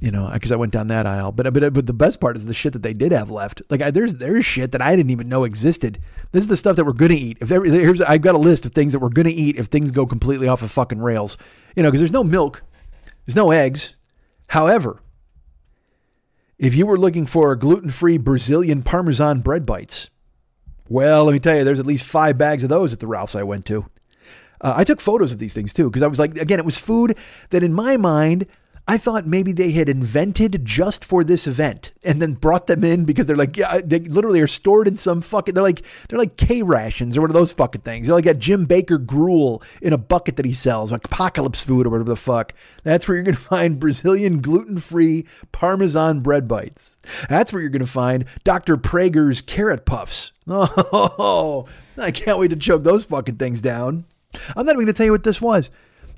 [0.00, 1.30] you know, because I went down that aisle.
[1.30, 3.62] But but but the best part is the shit that they did have left.
[3.68, 6.00] Like I, there's there's shit that I didn't even know existed.
[6.32, 7.38] This is the stuff that we're gonna eat.
[7.40, 9.90] If there, here's I've got a list of things that we're gonna eat if things
[9.90, 11.36] go completely off of fucking rails.
[11.76, 12.62] You know, because there's no milk,
[13.26, 13.94] there's no eggs.
[14.48, 15.02] However,
[16.58, 20.10] if you were looking for gluten-free Brazilian Parmesan bread bites,
[20.88, 23.36] well, let me tell you, there's at least five bags of those at the Ralph's
[23.36, 23.86] I went to.
[24.60, 26.78] Uh, I took photos of these things too because I was like, again, it was
[26.78, 27.16] food
[27.50, 28.46] that in my mind
[28.90, 33.04] I thought maybe they had invented just for this event and then brought them in
[33.04, 36.36] because they're like, yeah, they literally are stored in some fucking, they're like, they're like
[36.36, 38.08] K rations or one of those fucking things.
[38.08, 41.86] They're like a Jim Bakker gruel in a bucket that he sells, like apocalypse food
[41.86, 42.52] or whatever the fuck.
[42.82, 46.96] That's where you're going to find Brazilian gluten free Parmesan bread bites.
[47.28, 48.76] That's where you're going to find Dr.
[48.76, 50.32] Praeger's carrot puffs.
[50.48, 54.04] Oh, I can't wait to choke those fucking things down.
[54.56, 55.70] I'm not even going to tell you what this was.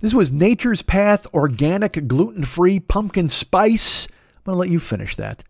[0.02, 4.08] This was Nature's Path organic gluten free pumpkin spice.
[4.08, 5.44] I'm going to let you finish that.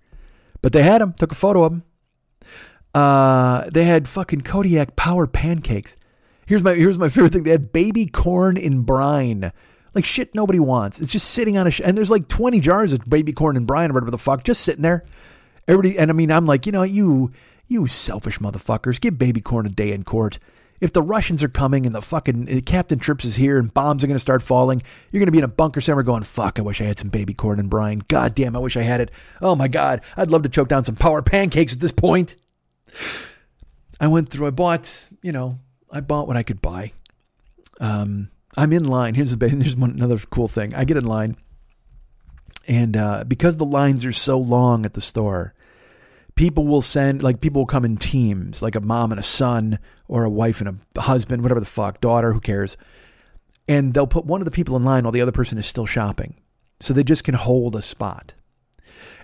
[0.60, 1.82] But they had them, took a photo of them.
[2.94, 5.96] Uh, they had fucking Kodiak power pancakes.
[6.44, 7.44] Here's my here's my favorite thing.
[7.44, 9.52] They had baby corn in brine.
[9.94, 11.00] Like shit nobody wants.
[11.00, 13.64] It's just sitting on a sh- and there's like 20 jars of baby corn in
[13.64, 15.04] brine or whatever the fuck just sitting there.
[15.66, 17.32] Everybody and I mean I'm like, you know, you
[17.68, 20.38] you selfish motherfuckers, give baby corn a day in court
[20.82, 24.02] if the Russians are coming and the fucking uh, Captain Trips is here and bombs
[24.02, 26.58] are going to start falling, you're going to be in a bunker somewhere going, fuck,
[26.58, 28.02] I wish I had some baby corn and brine.
[28.08, 29.12] God damn, I wish I had it.
[29.40, 32.34] Oh my God, I'd love to choke down some power pancakes at this point.
[34.00, 36.92] I went through, I bought, you know, I bought what I could buy.
[37.78, 39.14] Um, I'm in line.
[39.14, 40.74] Here's, a, here's one, another cool thing.
[40.74, 41.36] I get in line,
[42.66, 45.54] and uh, because the lines are so long at the store,
[46.34, 49.78] people will send like people will come in teams like a mom and a son
[50.08, 52.76] or a wife and a husband whatever the fuck daughter who cares?
[53.68, 55.86] And they'll put one of the people in line while the other person is still
[55.86, 56.34] shopping.
[56.80, 58.34] So they just can hold a spot.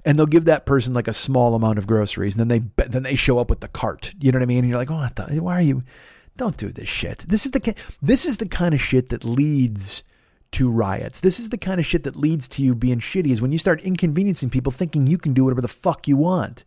[0.05, 3.03] And they'll give that person like a small amount of groceries and then they then
[3.03, 4.15] they show up with the cart.
[4.21, 4.61] You know what i mean?
[4.61, 5.09] And you're like oh
[5.41, 5.83] why are you
[6.37, 7.25] don't do this shit.
[7.29, 10.05] This is the this is the kind of shit that leads
[10.53, 11.21] to riots.
[11.21, 13.59] This is the kind of shit that leads to you being shitty is when you
[13.59, 16.65] start inconveniencing people thinking you can do whatever the fuck you want.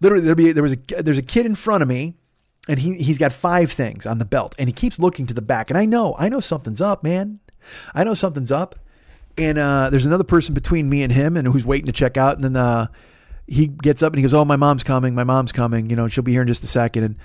[0.00, 2.14] Literally there be there was a there's a kid in front of me
[2.68, 5.42] and he he's got five things on the belt and he keeps looking to the
[5.42, 7.40] back and I know I know something's up, man.
[7.94, 8.78] I know something's up.
[9.38, 12.34] And uh, there's another person between me and him and who's waiting to check out
[12.34, 12.88] and then uh,
[13.46, 15.14] he gets up and he goes, "Oh, my mom's coming.
[15.14, 15.90] My mom's coming.
[15.90, 17.04] You know, she'll be here in just a second.
[17.04, 17.16] And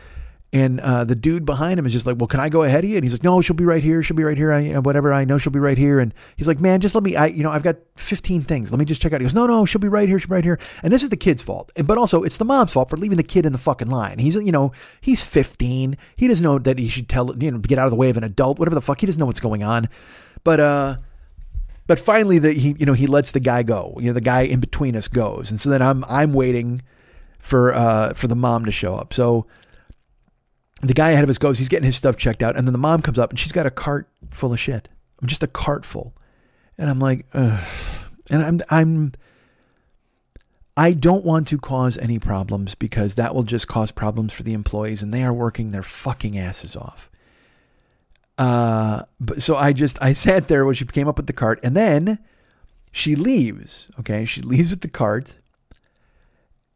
[0.53, 2.89] and uh, the dude behind him is just like, well, can I go ahead of
[2.89, 2.95] you?
[2.95, 4.01] And he's like, no, she'll be right here.
[4.01, 4.53] She'll be right here.
[4.53, 5.11] I, whatever.
[5.11, 5.99] I know she'll be right here.
[5.99, 8.71] And he's like, man, just let me, I, you know, I've got 15 things.
[8.71, 9.19] Let me just check out.
[9.19, 10.17] He goes, no, no, she'll be right here.
[10.19, 10.57] She'll be right here.
[10.83, 11.73] And this is the kid's fault.
[11.83, 14.19] But also it's the mom's fault for leaving the kid in the fucking line.
[14.19, 14.71] He's, you know,
[15.01, 15.97] he's 15.
[16.15, 18.15] He doesn't know that he should tell, you know, get out of the way of
[18.15, 19.01] an adult, whatever the fuck.
[19.01, 19.89] He doesn't know what's going on.
[20.45, 20.97] But, uh,
[21.87, 24.41] but finally the, he, you know, he lets the guy go, you know, the guy
[24.41, 25.51] in between us goes.
[25.51, 26.83] And so then I'm, I'm waiting
[27.37, 29.13] for, uh, for the mom to show up.
[29.13, 29.45] So,
[30.81, 32.79] the guy ahead of us goes, he's getting his stuff checked out, and then the
[32.79, 34.87] mom comes up and she's got a cart full of shit.
[35.21, 36.13] I'm just a cart full,
[36.77, 37.63] and I'm like, Ugh.
[38.29, 39.13] and I'm I'm
[40.75, 44.53] I don't want to cause any problems because that will just cause problems for the
[44.53, 47.09] employees, and they are working their fucking asses off.
[48.37, 51.59] Uh, but so I just I sat there when she came up with the cart,
[51.63, 52.19] and then
[52.91, 53.89] she leaves.
[53.99, 55.39] Okay, she leaves with the cart,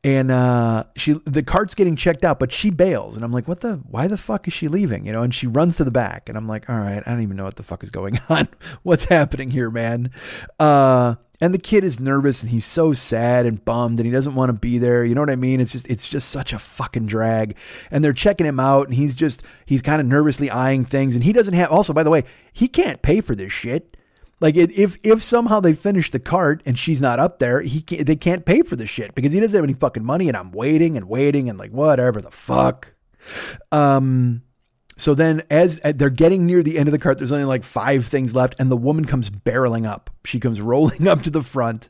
[0.03, 3.61] and uh, she the cart's getting checked out, but she bails, and I'm like, what
[3.61, 3.75] the?
[3.87, 5.05] Why the fuck is she leaving?
[5.05, 7.21] You know, and she runs to the back, and I'm like, all right, I don't
[7.21, 8.47] even know what the fuck is going on.
[8.83, 10.11] What's happening here, man?
[10.59, 14.35] Uh, and the kid is nervous, and he's so sad and bummed, and he doesn't
[14.35, 15.05] want to be there.
[15.05, 15.59] You know what I mean?
[15.59, 17.55] It's just it's just such a fucking drag.
[17.91, 21.23] And they're checking him out, and he's just he's kind of nervously eyeing things, and
[21.23, 21.71] he doesn't have.
[21.71, 22.23] Also, by the way,
[22.53, 23.97] he can't pay for this shit.
[24.41, 28.07] Like if if somehow they finish the cart and she's not up there, he can't,
[28.07, 30.51] they can't pay for the shit because he doesn't have any fucking money, and I'm
[30.51, 32.93] waiting and waiting and like whatever the fuck.
[33.71, 34.41] Um,
[34.97, 38.07] so then as they're getting near the end of the cart, there's only like five
[38.07, 40.09] things left, and the woman comes barreling up.
[40.25, 41.89] She comes rolling up to the front,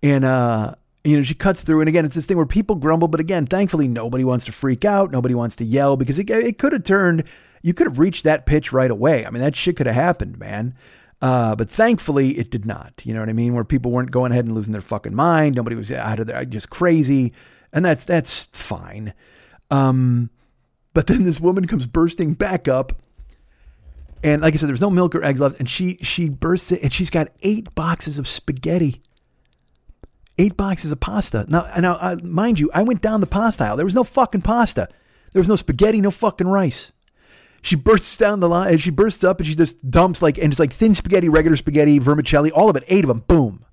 [0.00, 1.80] and uh, you know, she cuts through.
[1.80, 4.84] And again, it's this thing where people grumble, but again, thankfully, nobody wants to freak
[4.84, 5.10] out.
[5.10, 7.24] Nobody wants to yell because it, it could have turned,
[7.62, 9.26] you could have reached that pitch right away.
[9.26, 10.74] I mean, that shit could have happened, man.
[11.22, 13.02] Uh, but thankfully, it did not.
[13.04, 13.52] You know what I mean?
[13.54, 15.54] Where people weren't going ahead and losing their fucking mind.
[15.54, 17.32] Nobody was out of there just crazy,
[17.72, 19.12] and that's that's fine.
[19.70, 20.30] Um,
[20.94, 23.02] but then this woman comes bursting back up,
[24.22, 26.82] and like I said, there's no milk or eggs left, and she she bursts it,
[26.82, 29.02] and she's got eight boxes of spaghetti,
[30.38, 31.44] eight boxes of pasta.
[31.48, 33.76] Now, now, uh, mind you, I went down the pasta aisle.
[33.76, 34.88] There was no fucking pasta.
[35.32, 36.92] There was no spaghetti, no fucking rice.
[37.62, 40.52] She bursts down the line and she bursts up and she just dumps like, and
[40.52, 43.64] it's like thin spaghetti, regular spaghetti, vermicelli, all of it, eight of them, boom.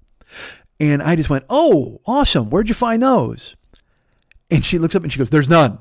[0.79, 2.49] And I just went, oh, awesome.
[2.49, 3.55] Where'd you find those?
[4.51, 5.79] And she looks up and she goes, there's none.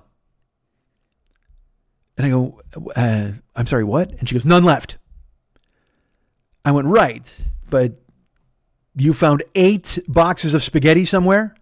[2.17, 2.63] And I go,
[2.95, 4.13] uh, I'm sorry, what?
[4.13, 4.99] And she goes, none left.
[6.65, 7.93] I went, right, but
[8.95, 11.55] you found eight boxes of spaghetti somewhere?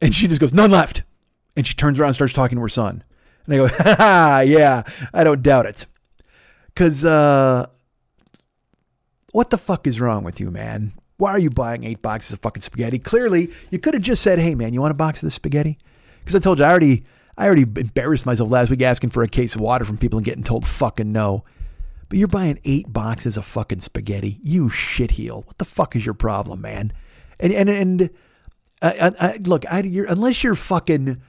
[0.00, 1.02] And she just goes, none left.
[1.56, 3.04] And she turns around and starts talking to her son.
[3.46, 4.82] And I go, ha, yeah,
[5.12, 5.86] I don't doubt it.
[6.66, 7.66] Because, uh,
[9.32, 10.92] what the fuck is wrong with you, man?
[11.16, 12.98] Why are you buying eight boxes of fucking spaghetti?
[12.98, 15.78] Clearly, you could have just said, hey, man, you want a box of this spaghetti?
[16.20, 17.04] Because I told you, I already,
[17.36, 20.24] I already embarrassed myself last week asking for a case of water from people and
[20.24, 21.44] getting told fucking no.
[22.08, 24.38] But you're buying eight boxes of fucking spaghetti.
[24.42, 25.46] You shitheel.
[25.46, 26.92] What the fuck is your problem, man?
[27.40, 28.10] And, and, and,
[28.82, 31.22] uh, I, I, look, I, you're, unless you're fucking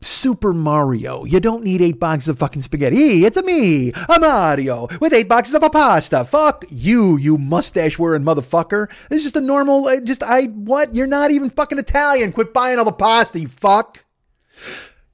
[0.00, 1.24] Super Mario.
[1.24, 3.24] You don't need eight boxes of fucking spaghetti.
[3.24, 6.24] It's a me, a Mario, with eight boxes of a pasta.
[6.24, 8.90] Fuck you, you mustache wearing motherfucker.
[9.10, 10.94] It's just a normal, uh, just, I, what?
[10.94, 12.32] You're not even fucking Italian.
[12.32, 14.04] Quit buying all the pasta, you fuck.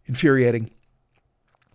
[0.07, 0.71] Infuriating.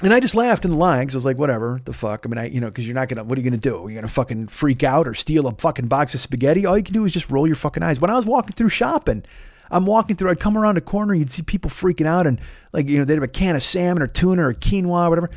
[0.01, 2.22] And I just laughed in the line because I was like, whatever, the fuck.
[2.26, 3.70] I mean, I, you know, because you're not going to, what are you going to
[3.70, 3.76] do?
[3.76, 6.66] Are You're going to fucking freak out or steal a fucking box of spaghetti?
[6.66, 7.99] All you can do is just roll your fucking eyes.
[7.99, 9.26] When I was walking through shopping,
[9.72, 12.40] I'm walking through, I'd come around a corner, you'd see people freaking out and
[12.74, 15.30] like, you know, they'd have a can of salmon or tuna or quinoa or whatever.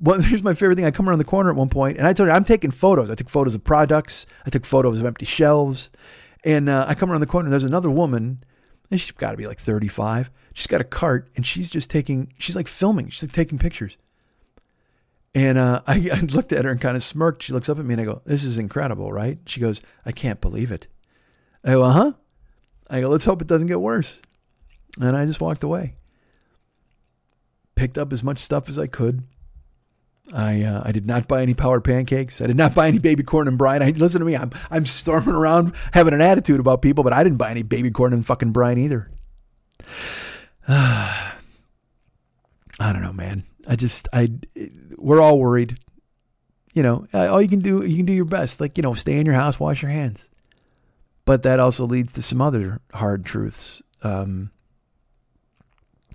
[0.00, 0.84] Well, here's my favorite thing.
[0.84, 3.10] I come around the corner at one point and I told you, I'm taking photos.
[3.10, 4.26] I took photos of products.
[4.46, 5.90] I took photos of empty shelves.
[6.44, 8.42] And uh, I come around the corner and there's another woman
[8.90, 10.30] and she's got to be like 35.
[10.54, 13.08] She's got a cart and she's just taking, she's like filming.
[13.10, 13.96] She's like taking pictures.
[15.34, 17.42] And uh, I, I looked at her and kind of smirked.
[17.42, 19.38] She looks up at me and I go, This is incredible, right?
[19.46, 20.86] She goes, I can't believe it.
[21.64, 22.12] I go, Uh huh.
[22.90, 24.18] I go, let's hope it doesn't get worse.
[25.00, 25.94] And I just walked away.
[27.74, 29.22] Picked up as much stuff as I could.
[30.32, 32.40] I uh, I did not buy any power pancakes.
[32.40, 33.82] I did not buy any baby corn and brine.
[33.82, 34.36] I listen to me.
[34.36, 37.90] I'm I'm storming around having an attitude about people, but I didn't buy any baby
[37.90, 39.08] corn and fucking brine either.
[40.68, 41.32] I
[42.80, 43.44] don't know, man.
[43.66, 44.30] I just I
[44.96, 45.78] we're all worried.
[46.74, 48.60] You know, all you can do you can do your best.
[48.60, 50.28] Like you know, stay in your house, wash your hands.
[51.28, 53.82] But that also leads to some other hard truths.
[54.02, 54.50] Um,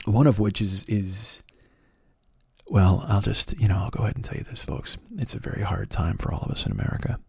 [0.05, 1.43] one of which is is
[2.67, 4.97] well, I'll just you know I'll go ahead and tell you this, folks.
[5.19, 7.19] It's a very hard time for all of us in America.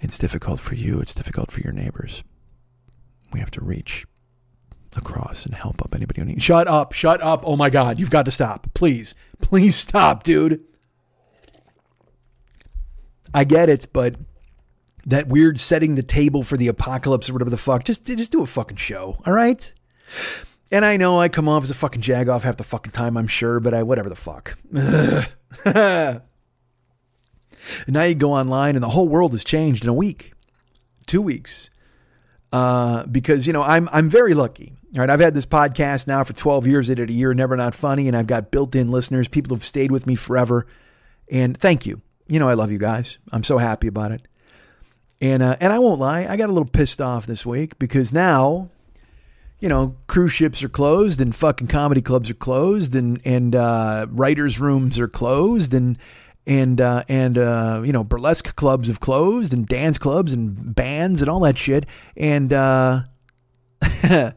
[0.00, 0.98] It's difficult for you.
[0.98, 2.24] It's difficult for your neighbors.
[3.32, 4.04] We have to reach
[4.96, 6.42] across and help up anybody who needs.
[6.42, 6.92] Shut up!
[6.92, 7.44] Shut up!
[7.46, 8.00] Oh my God!
[8.00, 10.64] You've got to stop, please, please stop, dude.
[13.32, 14.16] I get it, but
[15.06, 17.84] that weird setting the table for the apocalypse or whatever the fuck.
[17.84, 19.72] Just just do a fucking show, all right?
[20.72, 23.28] And I know I come off as a fucking jagoff half the fucking time, I'm
[23.28, 24.58] sure, but I whatever the fuck.
[27.86, 30.32] now you go online and the whole world has changed in a week,
[31.06, 31.70] two weeks.
[32.52, 34.72] Uh, because you know I'm I'm very lucky.
[34.94, 36.90] All right, I've had this podcast now for 12 years.
[36.90, 39.92] I did a year, never not funny, and I've got built-in listeners, people who've stayed
[39.92, 40.66] with me forever.
[41.30, 42.00] And thank you.
[42.28, 43.18] You know I love you guys.
[43.30, 44.26] I'm so happy about it.
[45.20, 48.12] And uh, and I won't lie, I got a little pissed off this week because
[48.12, 48.68] now,
[49.60, 54.06] you know, cruise ships are closed and fucking comedy clubs are closed and and uh,
[54.10, 55.96] writers' rooms are closed and
[56.46, 61.22] and uh, and uh, you know burlesque clubs have closed and dance clubs and bands
[61.22, 61.86] and all that shit
[62.16, 63.00] and uh,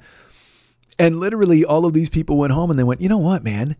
[0.99, 3.75] and literally all of these people went home and they went, you know what, man?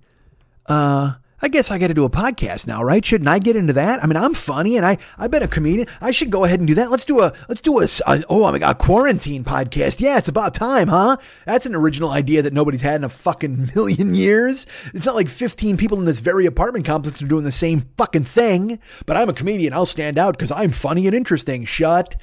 [1.42, 3.04] I guess I got to do a podcast now, right?
[3.04, 4.04] Shouldn't I get into that?
[4.04, 5.88] I mean, I'm funny and I I've been a comedian.
[6.02, 6.92] I should go ahead and do that.
[6.92, 10.02] Let's do a let's do a, a oh my god, quarantine podcast.
[10.02, 11.18] Yeah, it's about time, huh?
[11.46, 14.68] That's an original idea that nobody's had in a fucking million years.
[14.94, 18.26] It's not like 15 people in this very apartment complex are doing the same fucking
[18.26, 18.80] thing.
[19.06, 19.74] But I'm a comedian.
[19.74, 21.66] I'll stand out because I'm funny and interesting.
[21.66, 22.16] Shut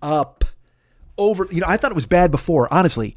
[0.00, 0.44] up.
[1.18, 3.14] Over, you know, I thought it was bad before, honestly.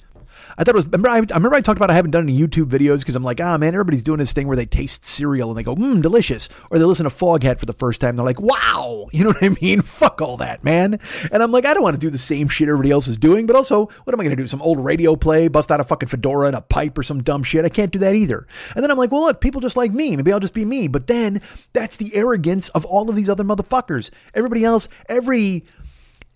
[0.58, 0.86] I thought it was.
[0.86, 3.24] Remember, I, I remember I talked about I haven't done any YouTube videos because I'm
[3.24, 6.02] like, ah, man, everybody's doing this thing where they taste cereal and they go, mmm,
[6.02, 8.16] delicious, or they listen to Foghat for the first time.
[8.16, 9.82] They're like, wow, you know what I mean?
[9.96, 11.00] Fuck all that, man.
[11.32, 13.46] And I'm like, I don't want to do the same shit everybody else is doing,
[13.46, 14.48] but also, what am I going to do?
[14.48, 17.44] Some old radio play, bust out a fucking fedora and a pipe or some dumb
[17.44, 17.66] shit?
[17.66, 18.48] I can't do that either.
[18.76, 20.16] And then I'm like, well, look, people just like me.
[20.16, 20.88] Maybe I'll just be me.
[20.88, 21.42] But then
[21.74, 24.10] that's the arrogance of all of these other motherfuckers.
[24.34, 25.66] Everybody else, every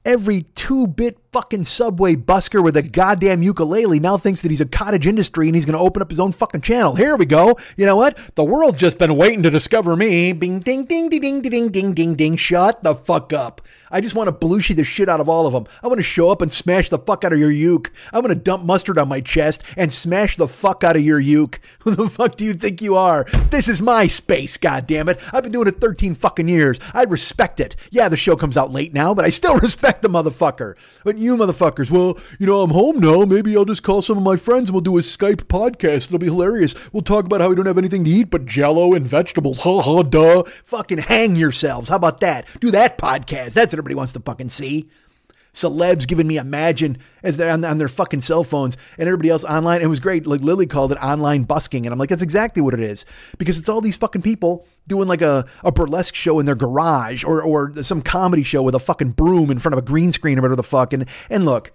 [0.06, 4.66] every two bit fucking subway busker with a goddamn ukulele now thinks that he's a
[4.66, 6.96] cottage industry and he's going to open up his own fucking channel.
[6.96, 7.58] Here we go.
[7.78, 8.18] You know what?
[8.36, 10.34] The world's just been waiting to discover me.
[10.34, 12.36] Bing, ding, ding, ding, ding, ding, ding, ding, ding.
[12.36, 13.62] Shut the fuck up.
[13.92, 15.66] I just want to belushi the shit out of all of them.
[15.84, 17.92] I want to show up and smash the fuck out of your uke.
[18.14, 21.20] I want to dump mustard on my chest and smash the fuck out of your
[21.20, 21.60] uke.
[21.80, 23.26] Who the fuck do you think you are?
[23.50, 25.20] This is my space, goddammit.
[25.34, 26.80] I've been doing it 13 fucking years.
[26.94, 27.76] I respect it.
[27.90, 30.76] Yeah, the show comes out late now, but I still respect the motherfucker.
[31.04, 33.26] But you motherfuckers, well, you know, I'm home now.
[33.26, 36.08] Maybe I'll just call some of my friends and we'll do a Skype podcast.
[36.08, 36.76] It'll be hilarious.
[36.94, 39.60] We'll talk about how we don't have anything to eat but jello and vegetables.
[39.60, 40.44] Ha ha duh.
[40.44, 41.90] Fucking hang yourselves.
[41.90, 42.46] How about that?
[42.60, 43.54] Do that podcast.
[43.54, 44.90] That's everybody wants to fucking see.
[45.54, 49.44] Celebs giving me imagine as they're on, on their fucking cell phones and everybody else
[49.44, 49.82] online.
[49.82, 50.28] It was great.
[50.28, 51.86] Like Lily called it online busking.
[51.86, 53.06] And I'm like, that's exactly what it is.
[53.38, 57.24] Because it's all these fucking people doing like a, a burlesque show in their garage
[57.24, 60.38] or, or some comedy show with a fucking broom in front of a green screen
[60.38, 60.94] or whatever the fuck.
[60.94, 61.72] And, and look,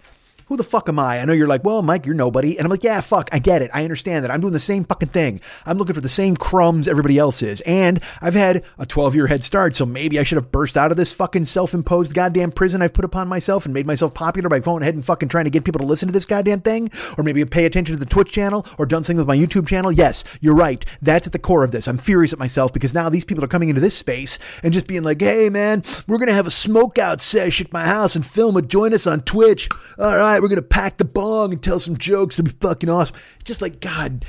[0.47, 1.19] who the fuck am I?
[1.19, 2.57] I know you're like, well, Mike, you're nobody.
[2.57, 3.71] And I'm like, yeah, fuck, I get it.
[3.73, 4.31] I understand that.
[4.31, 5.41] I'm doing the same fucking thing.
[5.65, 7.61] I'm looking for the same crumbs everybody else is.
[7.61, 9.75] And I've had a 12 year head start.
[9.75, 12.93] So maybe I should have burst out of this fucking self imposed goddamn prison I've
[12.93, 15.63] put upon myself and made myself popular by going ahead and fucking trying to get
[15.63, 16.91] people to listen to this goddamn thing.
[17.17, 19.91] Or maybe pay attention to the Twitch channel or done something with my YouTube channel.
[19.91, 20.85] Yes, you're right.
[21.01, 21.87] That's at the core of this.
[21.87, 24.87] I'm furious at myself because now these people are coming into this space and just
[24.87, 28.15] being like, hey, man, we're going to have a smoke out sesh at my house
[28.15, 28.67] and film it.
[28.67, 29.69] Join us on Twitch.
[29.97, 32.39] All right, we're going to pack the bong and tell some jokes.
[32.39, 33.15] It'll be fucking awesome.
[33.43, 34.25] Just like, God,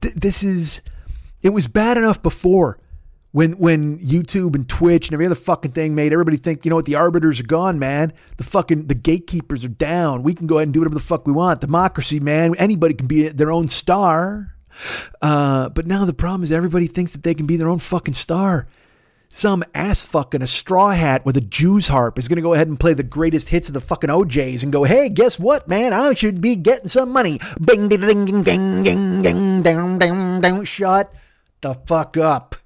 [0.00, 0.82] th- this is,
[1.42, 2.78] it was bad enough before
[3.32, 6.76] when when YouTube and Twitch and every other fucking thing made everybody think, you know
[6.76, 8.12] what, the arbiters are gone, man.
[8.36, 10.22] The fucking the gatekeepers are down.
[10.22, 11.60] We can go ahead and do whatever the fuck we want.
[11.60, 12.54] Democracy, man.
[12.56, 14.54] Anybody can be their own star.
[15.20, 18.14] Uh, but now the problem is everybody thinks that they can be their own fucking
[18.14, 18.68] star.
[19.30, 22.54] Some ass fuck in a straw hat with a Jew's harp is going to go
[22.54, 25.68] ahead and play the greatest hits of the fucking O'Jays and go, hey, guess what,
[25.68, 25.92] man?
[25.92, 27.38] I should be getting some money.
[27.60, 30.64] Bing, ding, ding, ding, ding, ding, ding, ding, ding, ding.
[30.64, 31.12] Shut
[31.60, 32.56] the fuck up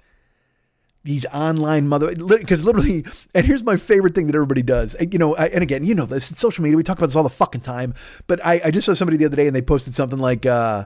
[1.04, 3.04] these online mother because literally
[3.34, 6.06] and here's my favorite thing that everybody does you know I, and again you know
[6.06, 7.94] this in social media we talk about this all the fucking time
[8.28, 10.84] but I, I just saw somebody the other day and they posted something like uh,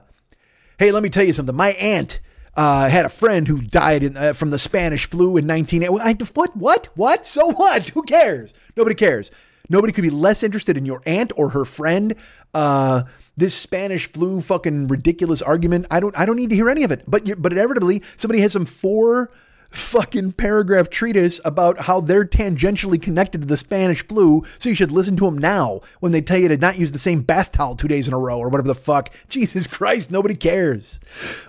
[0.79, 2.19] hey let me tell you something my aunt
[2.57, 5.83] uh, had a friend who died in, uh, from the Spanish flu in 19.
[5.83, 6.57] I, what?
[6.57, 6.89] What?
[6.95, 7.25] What?
[7.25, 7.89] So what?
[7.89, 8.53] Who cares?
[8.75, 9.29] Nobody cares.
[9.69, 12.15] Nobody could be less interested in your aunt or her friend.
[12.53, 13.03] Uh,
[13.35, 15.85] this Spanish flu fucking ridiculous argument.
[15.91, 16.17] I don't.
[16.17, 17.03] I don't need to hear any of it.
[17.07, 19.31] But but inevitably, somebody has some four
[19.77, 24.43] fucking paragraph treatise about how they're tangentially connected to the Spanish flu.
[24.59, 26.97] So you should listen to them now when they tell you to not use the
[26.97, 29.13] same bath towel two days in a row or whatever the fuck.
[29.29, 30.99] Jesus Christ, nobody cares.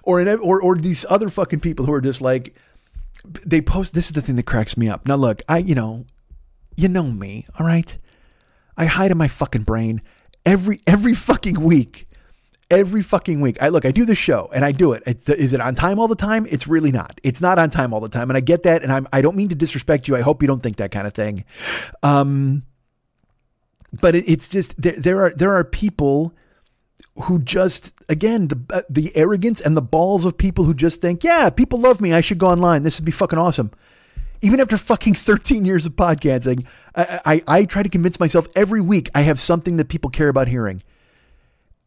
[0.02, 2.54] Or in, or or these other fucking people who are just like
[3.24, 3.94] they post.
[3.94, 5.06] This is the thing that cracks me up.
[5.06, 6.04] Now look, I you know,
[6.76, 7.96] you know me, all right.
[8.76, 10.02] I hide in my fucking brain
[10.44, 12.07] every every fucking week
[12.70, 13.58] every fucking week.
[13.62, 15.02] I look, I do the show and I do it.
[15.28, 16.46] Is it on time all the time?
[16.50, 17.20] It's really not.
[17.22, 18.30] It's not on time all the time.
[18.30, 18.82] And I get that.
[18.82, 20.16] And I'm, I don't mean to disrespect you.
[20.16, 21.44] I hope you don't think that kind of thing.
[22.02, 22.64] Um,
[24.00, 26.34] but it, it's just, there, there are, there are people
[27.22, 31.24] who just, again, the, uh, the arrogance and the balls of people who just think,
[31.24, 32.12] yeah, people love me.
[32.12, 32.82] I should go online.
[32.82, 33.70] This would be fucking awesome.
[34.42, 38.82] Even after fucking 13 years of podcasting, I, I, I try to convince myself every
[38.82, 40.82] week I have something that people care about hearing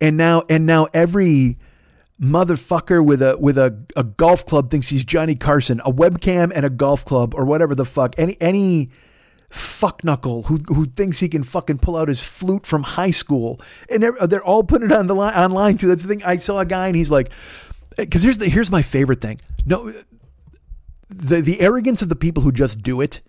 [0.01, 1.57] and now and now every
[2.19, 6.65] motherfucker with a with a, a golf club thinks he's Johnny Carson, a webcam and
[6.65, 8.15] a golf club or whatever the fuck.
[8.17, 8.89] Any any
[9.49, 13.61] fuck knuckle who who thinks he can fucking pull out his flute from high school,
[13.89, 15.87] and they're, they're all putting it on the line online too.
[15.87, 16.23] That's the thing.
[16.23, 17.31] I saw a guy and he's like,
[17.97, 19.39] eh, because here's the here's my favorite thing.
[19.65, 19.93] No,
[21.09, 23.21] the the arrogance of the people who just do it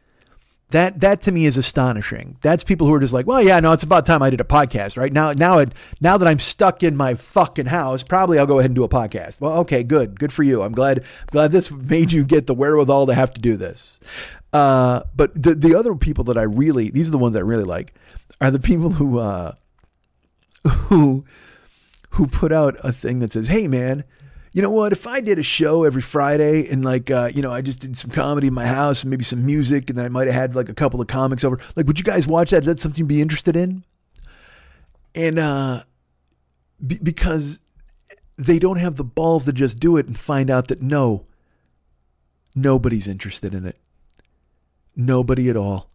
[0.72, 2.36] That that to me is astonishing.
[2.40, 4.44] That's people who are just like, well, yeah, no, it's about time I did a
[4.44, 5.12] podcast, right?
[5.12, 8.70] Now now it now that I'm stuck in my fucking house, probably I'll go ahead
[8.70, 9.40] and do a podcast.
[9.40, 10.18] Well, okay, good.
[10.18, 10.62] Good for you.
[10.62, 13.98] I'm glad glad this made you get the wherewithal to have to do this.
[14.52, 17.64] Uh, but the the other people that I really these are the ones I really
[17.64, 17.94] like
[18.40, 19.52] are the people who uh
[20.88, 21.24] who
[22.10, 24.04] who put out a thing that says, "Hey man,
[24.54, 24.92] you know what?
[24.92, 27.96] If I did a show every Friday and like, uh, you know, I just did
[27.96, 30.54] some comedy in my house and maybe some music, and then I might have had
[30.54, 31.58] like a couple of comics over.
[31.74, 32.62] Like, would you guys watch that?
[32.62, 33.84] Is that something you'd be interested in?
[35.14, 35.84] And uh,
[36.86, 37.60] be- because
[38.36, 41.26] they don't have the balls to just do it and find out that no,
[42.54, 43.78] nobody's interested in it.
[44.94, 45.88] Nobody at all.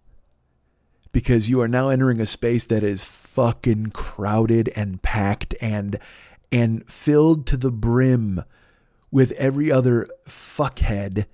[1.11, 5.99] Because you are now entering a space that is fucking crowded and packed and
[6.51, 8.43] and filled to the brim
[9.11, 11.25] with every other fuckhead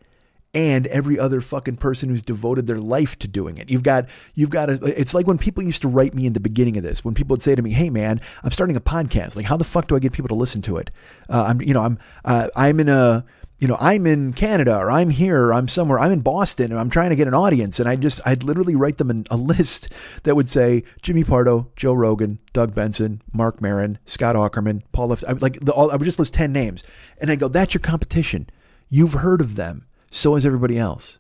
[0.53, 3.70] and every other fucking person who's devoted their life to doing it.
[3.70, 6.39] You've got you've got a, it's like when people used to write me in the
[6.39, 9.36] beginning of this, when people would say to me, "Hey man, I'm starting a podcast.
[9.36, 10.91] Like how the fuck do I get people to listen to it?"
[11.30, 13.26] Uh, I'm you know, I'm uh, I'm in a
[13.64, 16.78] you know, I'm in Canada or I'm here or I'm somewhere, I'm in Boston and
[16.82, 17.80] I'm trying to get an audience.
[17.80, 19.89] And I just, I'd literally write them a list
[20.24, 25.24] that would say Jimmy Pardo, Joe Rogan, Doug Benson, Marc Maron, Scott Aukerman, Paul Left.
[25.26, 26.84] I, like the, all, I would just list 10 names.
[27.20, 28.49] And I go, that's your competition.
[28.89, 29.86] You've heard of them.
[30.11, 31.18] So has everybody else.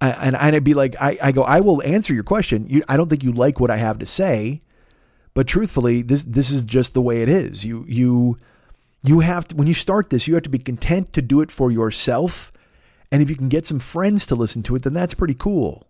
[0.00, 2.68] I, and I'd be like, I, I go, I will answer your question.
[2.68, 4.62] You, I don't think you like what I have to say,
[5.34, 7.64] but truthfully, this, this is just the way it is.
[7.64, 8.38] You, you,
[9.04, 11.50] you have to, when you start this, you have to be content to do it
[11.50, 12.50] for yourself.
[13.12, 15.86] And if you can get some friends to listen to it, then that's pretty cool.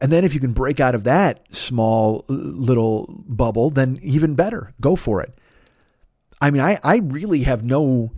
[0.00, 4.34] And then if you can break out of that small uh, little bubble, then even
[4.34, 4.72] better.
[4.80, 5.36] Go for it.
[6.40, 8.12] I mean, I, I really have no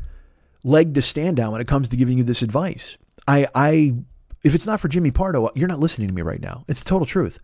[0.62, 2.98] leg to stand on when it comes to giving you this advice.
[3.26, 3.94] I, I,
[4.42, 6.64] if it's not for Jimmy Pardo, you're not listening to me right now.
[6.68, 7.38] It's the total truth.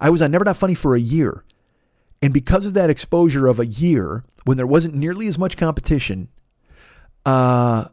[0.00, 1.44] I was on Never Not Funny for a year.
[2.22, 6.28] And because of that exposure of a year, when there wasn't nearly as much competition,
[7.24, 7.86] uh,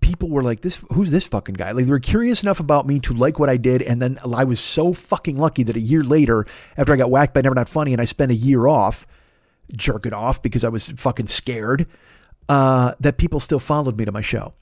[0.00, 2.98] people were like, "This, who's this fucking guy?" Like they were curious enough about me
[3.00, 6.04] to like what I did, and then I was so fucking lucky that a year
[6.04, 9.06] later, after I got whacked by Never Not Funny, and I spent a year off,
[9.74, 11.86] jerking off because I was fucking scared,
[12.48, 14.54] uh, that people still followed me to my show,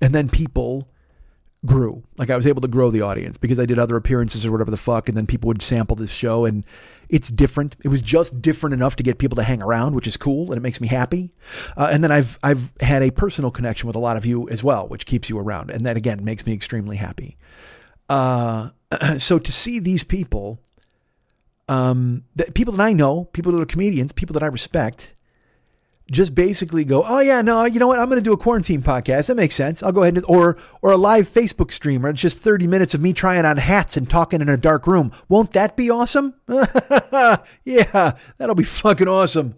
[0.00, 0.88] and then people
[1.66, 2.02] grew.
[2.16, 4.70] Like I was able to grow the audience because I did other appearances or whatever
[4.70, 6.64] the fuck, and then people would sample this show and
[7.08, 7.76] it's different.
[7.84, 10.56] It was just different enough to get people to hang around, which is cool and
[10.56, 11.32] it makes me happy.
[11.76, 14.64] Uh, and then I've I've had a personal connection with a lot of you as
[14.64, 17.36] well, which keeps you around, and that again makes me extremely happy.
[18.08, 18.70] Uh,
[19.18, 20.60] so to see these people,
[21.68, 25.14] um, that people that I know, people that are comedians, people that I respect,
[26.10, 27.98] just basically go, oh yeah, no, you know what?
[27.98, 29.26] I'm going to do a quarantine podcast.
[29.26, 29.82] That makes sense.
[29.82, 32.94] I'll go ahead and or or a live Facebook stream where it's just 30 minutes
[32.94, 35.12] of me trying on hats and talking in a dark room.
[35.28, 36.34] Won't that be awesome?
[37.64, 39.56] yeah, that'll be fucking awesome.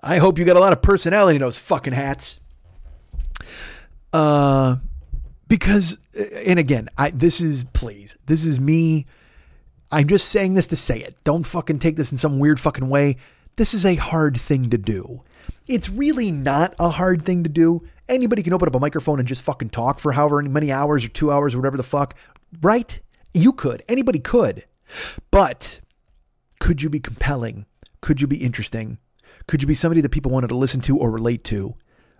[0.00, 2.38] I hope you got a lot of personality in those fucking hats.
[4.12, 4.76] Uh,
[5.48, 5.98] because
[6.44, 9.06] and again, I this is please, this is me.
[9.90, 11.16] I'm just saying this to say it.
[11.24, 13.16] Don't fucking take this in some weird fucking way.
[13.56, 15.22] This is a hard thing to do.
[15.66, 17.82] It's really not a hard thing to do.
[18.06, 21.08] Anybody can open up a microphone and just fucking talk for however many hours or
[21.08, 22.18] two hours or whatever the fuck,
[22.60, 23.00] right?
[23.32, 23.82] You could.
[23.88, 24.64] Anybody could.
[25.30, 25.80] But
[26.60, 27.64] could you be compelling?
[28.02, 28.98] Could you be interesting?
[29.46, 31.74] Could you be somebody that people wanted to listen to or relate to?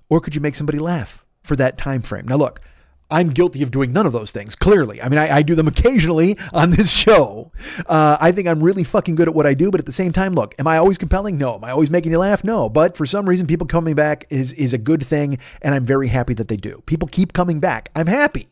[0.08, 2.26] Or could you make somebody laugh for that time frame?
[2.26, 2.62] Now, look,
[3.08, 5.00] I'm guilty of doing none of those things, clearly.
[5.00, 7.52] I mean, I, I do them occasionally on this show.
[7.86, 10.12] Uh, I think I'm really fucking good at what I do, but at the same
[10.12, 11.38] time, look, am I always compelling?
[11.38, 11.54] No.
[11.54, 12.42] Am I always making you laugh?
[12.42, 12.68] No.
[12.68, 16.08] But for some reason, people coming back is, is a good thing, and I'm very
[16.08, 16.82] happy that they do.
[16.86, 17.90] People keep coming back.
[17.94, 18.48] I'm happy.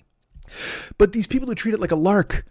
[0.99, 2.47] But these people who treat it like a lark,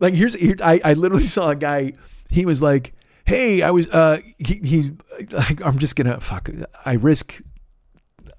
[0.00, 1.92] like here's, here, I, I literally saw a guy,
[2.30, 2.94] he was like,
[3.26, 4.92] hey, I was, uh, he, he's,
[5.30, 6.48] like, I'm just gonna, fuck,
[6.86, 7.38] I risk,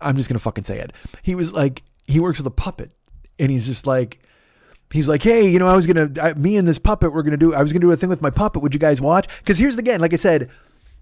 [0.01, 0.91] I'm just gonna fucking say it.
[1.21, 2.91] He was like, he works with a puppet
[3.37, 4.19] and he's just like
[4.91, 7.37] he's like hey you know i was gonna I, me and this puppet we're gonna
[7.37, 8.61] do i was gonna do a thing with my puppet.
[8.61, 9.27] Would you guys watch?
[9.39, 10.49] Because here's the again like i said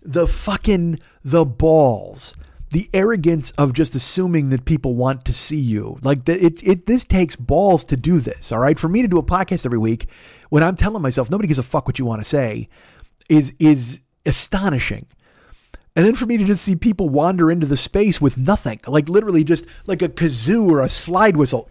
[0.02, 2.36] the fucking the balls
[2.72, 5.98] the arrogance of just assuming that people want to see you.
[6.04, 8.78] Like the, it, it this takes balls to do this all right?
[8.78, 10.08] For me to do a podcast every week
[10.50, 12.70] when i'm telling myself nobody gives a fuck what you want to say
[13.30, 15.06] is is astonishing
[15.98, 19.10] and then for me to just see people wander into the space with nothing, like
[19.10, 21.68] literally just like a kazoo or a slide whistle.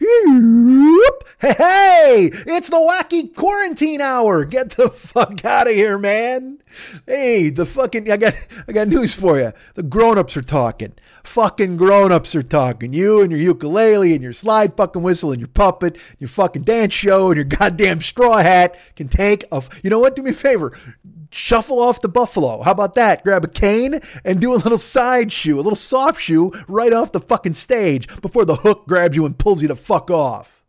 [1.39, 4.45] Hey, hey, it's the wacky quarantine hour.
[4.45, 6.59] Get the fuck out of here, man.
[7.07, 8.35] Hey, the fucking I got
[8.67, 9.53] I got news for you.
[9.75, 10.95] The grown-ups are talking.
[11.23, 12.93] fucking grown-ups are talking.
[12.93, 16.95] You and your ukulele and your slide fucking whistle and your puppet, your fucking dance
[16.95, 19.63] show and your goddamn straw hat can take a.
[19.83, 20.17] You know what?
[20.17, 20.77] Do me a favor.
[21.37, 22.63] Shuffle off the buffalo.
[22.63, 23.23] How about that?
[23.23, 27.13] Grab a cane and do a little side shoe, a little soft shoe right off
[27.13, 30.65] the fucking stage before the hook grabs you and pulls you the fuck off.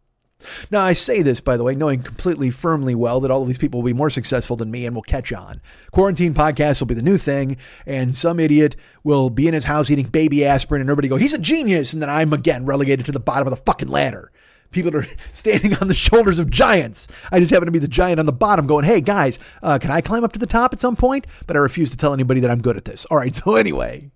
[0.69, 3.57] Now, I say this, by the way, knowing completely firmly well that all of these
[3.57, 5.61] people will be more successful than me and will catch on.
[5.91, 9.89] Quarantine podcasts will be the new thing, and some idiot will be in his house
[9.89, 11.93] eating baby aspirin, and everybody go, he's a genius.
[11.93, 14.31] And then I'm again relegated to the bottom of the fucking ladder.
[14.71, 17.07] People are standing on the shoulders of giants.
[17.31, 19.91] I just happen to be the giant on the bottom going, hey, guys, uh, can
[19.91, 21.27] I climb up to the top at some point?
[21.45, 23.05] But I refuse to tell anybody that I'm good at this.
[23.05, 24.11] All right, so anyway.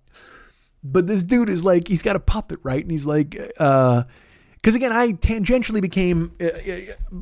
[0.84, 2.82] But this dude is like, he's got a puppet, right?
[2.82, 4.02] And he's like, uh,
[4.56, 7.18] because again, I tangentially became uh, uh,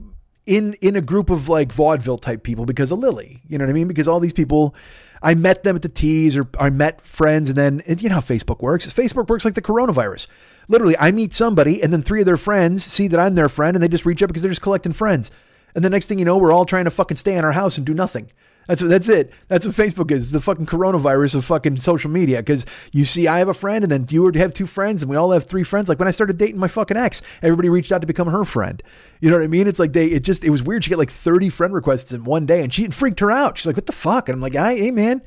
[0.46, 3.40] in in a group of like vaudeville type people because of Lily.
[3.48, 3.88] You know what I mean?
[3.88, 4.74] Because all these people,
[5.22, 8.16] I met them at the teas or I met friends, and then and you know
[8.16, 8.90] how Facebook works.
[8.92, 10.26] Facebook works like the coronavirus.
[10.68, 13.76] Literally, I meet somebody, and then three of their friends see that I'm their friend,
[13.76, 15.30] and they just reach out because they're just collecting friends.
[15.74, 17.76] And the next thing you know, we're all trying to fucking stay in our house
[17.76, 18.30] and do nothing.
[18.70, 19.32] That's that's it.
[19.48, 20.30] That's what Facebook is.
[20.30, 22.36] The fucking coronavirus of fucking social media.
[22.36, 25.16] Because you see, I have a friend, and then you have two friends, and we
[25.16, 25.88] all have three friends.
[25.88, 28.80] Like when I started dating my fucking ex, everybody reached out to become her friend.
[29.18, 29.66] You know what I mean?
[29.66, 30.06] It's like they.
[30.06, 30.44] It just.
[30.44, 30.84] It was weird.
[30.84, 33.58] She got like thirty friend requests in one day, and she freaked her out.
[33.58, 35.20] She's like, "What the fuck?" And I'm like, "I, "Hey, man,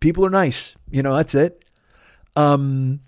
[0.00, 0.74] people are nice.
[0.90, 1.66] You know, that's it."
[2.34, 3.00] Um.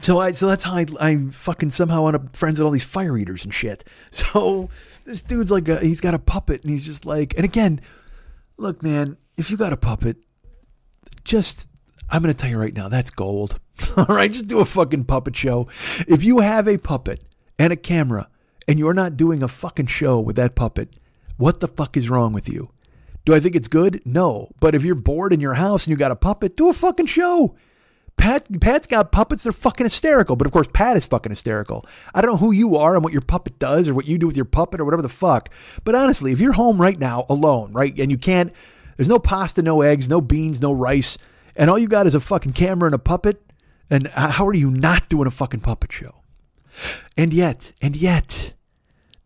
[0.00, 2.84] So I so that's how I, I fucking somehow end up friends with all these
[2.84, 3.84] fire eaters and shit.
[4.10, 4.68] So
[5.04, 7.80] this dude's like a, he's got a puppet and he's just like and again
[8.56, 10.18] look, man, if you got a puppet,
[11.24, 11.68] just
[12.10, 13.58] I'm going to tell you right now, that's gold.
[13.96, 15.68] All right, just do a fucking puppet show.
[16.06, 17.24] If you have a puppet
[17.58, 18.28] and a camera
[18.68, 20.98] and you're not doing a fucking show with that puppet,
[21.36, 22.70] what the fuck is wrong with you?
[23.24, 24.02] Do I think it's good?
[24.04, 24.50] No.
[24.60, 27.06] But if you're bored in your house and you got a puppet, do a fucking
[27.06, 27.56] show.
[28.16, 30.36] Pat Pat's got puppets, they're fucking hysterical.
[30.36, 31.84] But of course, Pat is fucking hysterical.
[32.14, 34.26] I don't know who you are and what your puppet does or what you do
[34.26, 35.50] with your puppet or whatever the fuck.
[35.84, 38.52] But honestly, if you're home right now alone, right, and you can't
[38.96, 41.18] there's no pasta, no eggs, no beans, no rice,
[41.56, 43.42] and all you got is a fucking camera and a puppet,
[43.90, 46.22] and how are you not doing a fucking puppet show?
[47.16, 48.54] And yet, and yet,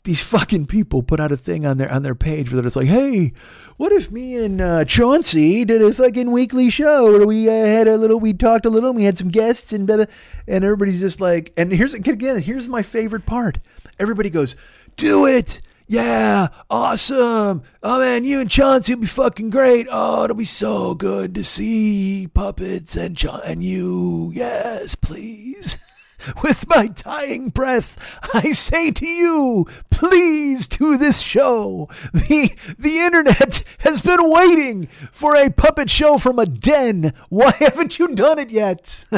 [0.08, 2.86] these fucking people put out a thing on their on their page where it's like,
[2.86, 3.30] hey,
[3.76, 7.86] what if me and uh, Chauncey did a fucking weekly show where we uh, had
[7.86, 10.06] a little, we talked a little, and we had some guests, and blah, blah,
[10.46, 13.58] and everybody's just like, and here's again, here's my favorite part.
[14.00, 14.56] Everybody goes,
[14.96, 15.60] do it.
[15.86, 17.62] Yeah, awesome.
[17.82, 19.88] Oh man, you and Chauncey will be fucking great.
[19.90, 24.32] Oh, it'll be so good to see puppets and Ch- and you.
[24.34, 25.78] Yes, please.
[26.42, 31.88] With my dying breath, I say to you, please do this show.
[32.12, 37.12] The, the internet has been waiting for a puppet show from a den.
[37.28, 39.04] Why haven't you done it yet?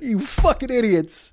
[0.00, 1.32] you fucking idiots.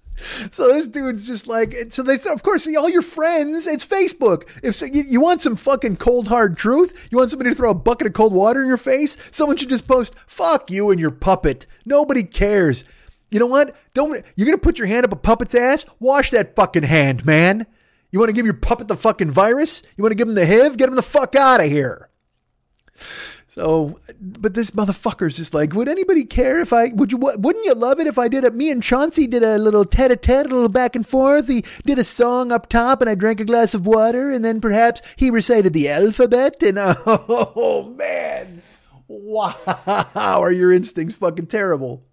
[0.51, 4.43] So this dude's just like, so they, of course, all your friends, it's Facebook.
[4.61, 7.71] If so, you, you, want some fucking cold hard truth, you want somebody to throw
[7.71, 10.99] a bucket of cold water in your face, someone should just post, fuck you and
[10.99, 11.65] your puppet.
[11.85, 12.83] Nobody cares.
[13.31, 13.75] You know what?
[13.93, 15.85] Don't you're gonna put your hand up a puppet's ass?
[15.99, 17.65] Wash that fucking hand, man.
[18.11, 19.81] You want to give your puppet the fucking virus?
[19.95, 20.77] You want to give him the HIV?
[20.77, 22.09] Get him the fuck out of here.
[23.47, 27.73] So, but this motherfucker's just like, would anybody care if I would you wouldn't you
[27.73, 28.55] love it if I did it?
[28.55, 31.49] Me and Chauncey did a little tete-a-tete, a little back and forth.
[31.49, 34.61] He did a song up top, and I drank a glass of water, and then
[34.61, 36.63] perhaps he recited the alphabet.
[36.63, 38.61] And oh man,
[39.11, 42.03] wow, are your instincts fucking terrible?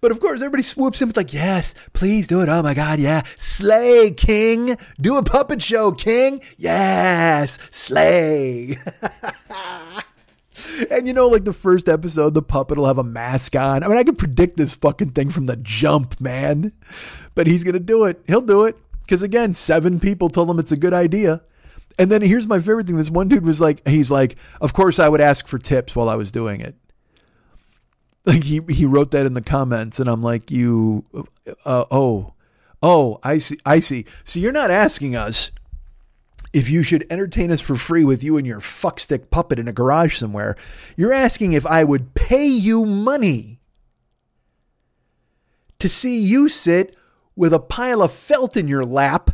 [0.00, 2.48] But of course, everybody swoops in with like, yes, please do it.
[2.48, 3.22] Oh my God, yeah.
[3.38, 4.76] Slay, King.
[5.00, 6.40] Do a puppet show, King.
[6.56, 8.78] Yes, slay.
[10.90, 13.82] and you know, like the first episode, the puppet will have a mask on.
[13.82, 16.72] I mean, I can predict this fucking thing from the jump, man.
[17.34, 18.22] But he's going to do it.
[18.26, 18.76] He'll do it.
[19.02, 21.42] Because again, seven people told him it's a good idea.
[21.98, 22.96] And then here's my favorite thing.
[22.96, 26.08] This one dude was like, he's like, of course I would ask for tips while
[26.08, 26.74] I was doing it.
[28.26, 31.04] Like he he wrote that in the comments, and I'm like, you,
[31.66, 32.32] uh, oh,
[32.82, 34.06] oh, I see, I see.
[34.24, 35.50] So you're not asking us
[36.54, 39.72] if you should entertain us for free with you and your fuckstick puppet in a
[39.72, 40.56] garage somewhere.
[40.96, 43.60] You're asking if I would pay you money
[45.80, 46.96] to see you sit
[47.36, 49.32] with a pile of felt in your lap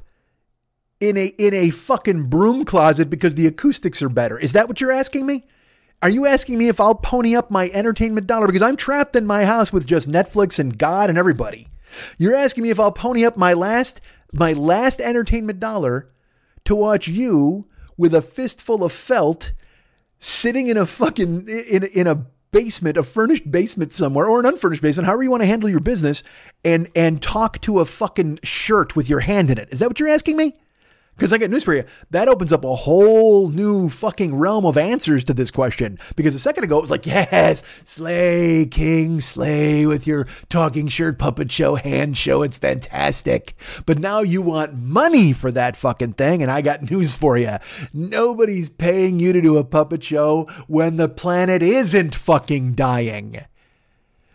[1.00, 4.38] in a in a fucking broom closet because the acoustics are better.
[4.38, 5.44] Is that what you're asking me?
[6.02, 9.26] Are you asking me if I'll pony up my entertainment dollar because I'm trapped in
[9.26, 11.68] my house with just Netflix and God and everybody?
[12.16, 14.00] You're asking me if I'll pony up my last
[14.32, 16.10] my last entertainment dollar
[16.64, 17.66] to watch you
[17.96, 19.52] with a fistful of felt
[20.18, 24.82] sitting in a fucking in in a basement, a furnished basement somewhere, or an unfurnished
[24.82, 26.22] basement, however you want to handle your business,
[26.64, 29.68] and and talk to a fucking shirt with your hand in it.
[29.70, 30.56] Is that what you're asking me?
[31.16, 31.84] Because I got news for you.
[32.10, 35.98] That opens up a whole new fucking realm of answers to this question.
[36.16, 41.18] Because a second ago it was like, yes, slay, king, slay with your talking shirt
[41.18, 42.42] puppet show, hand show.
[42.42, 43.54] It's fantastic.
[43.84, 46.42] But now you want money for that fucking thing.
[46.42, 47.56] And I got news for you.
[47.92, 53.44] Nobody's paying you to do a puppet show when the planet isn't fucking dying.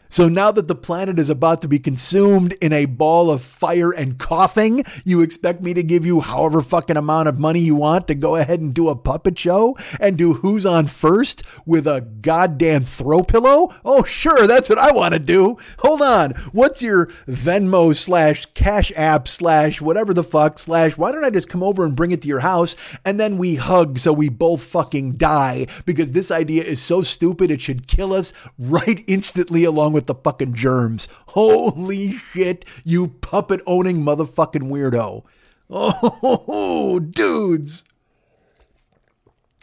[0.10, 3.92] So now that the planet is about to be consumed in a ball of fire
[3.92, 8.08] and coughing, you expect me to give you however fucking amount of money you want
[8.08, 12.02] to go ahead and do a puppet show and do who's on first with a
[12.02, 13.74] goddamn throw pillow?
[13.84, 15.58] Oh, sure, that's what I want to do.
[15.80, 16.32] Hold on.
[16.52, 21.50] What's your Venmo slash Cash App slash whatever the fuck slash why don't I just
[21.50, 24.64] come over and bring it to your house and then we hug so we both
[24.64, 29.94] fucking die because this idea is so stupid it should kill us right instantly along
[29.96, 31.08] with the fucking germs.
[31.30, 35.24] Holy shit, you puppet owning motherfucking weirdo.
[35.70, 37.84] Oh, dudes.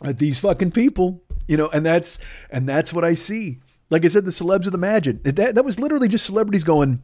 [0.03, 2.19] At these fucking people, you know, and that's
[2.51, 3.61] and that's what I see.
[3.91, 5.21] Like I said, the celebs of the Imagine.
[5.23, 7.03] That that was literally just celebrities going.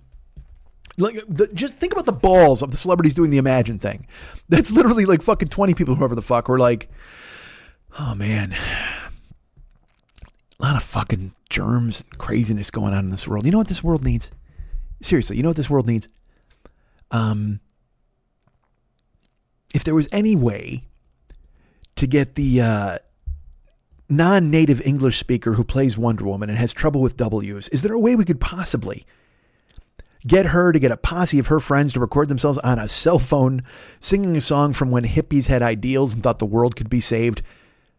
[0.96, 4.08] Like, the, just think about the balls of the celebrities doing the Imagine thing.
[4.48, 6.90] That's literally like fucking twenty people, whoever the fuck, were like,
[8.00, 8.56] oh man,
[10.60, 13.44] a lot of fucking germs and craziness going on in this world.
[13.44, 14.30] You know what this world needs?
[15.00, 16.08] Seriously, you know what this world needs?
[17.10, 17.60] Um,
[19.72, 20.84] if there was any way
[21.96, 22.98] to get the uh,
[24.08, 28.00] non-native English speaker who plays Wonder Woman and has trouble with W's, is there a
[28.00, 29.04] way we could possibly
[30.26, 33.20] get her to get a posse of her friends to record themselves on a cell
[33.20, 33.62] phone
[34.00, 37.42] singing a song from when hippies had ideals and thought the world could be saved?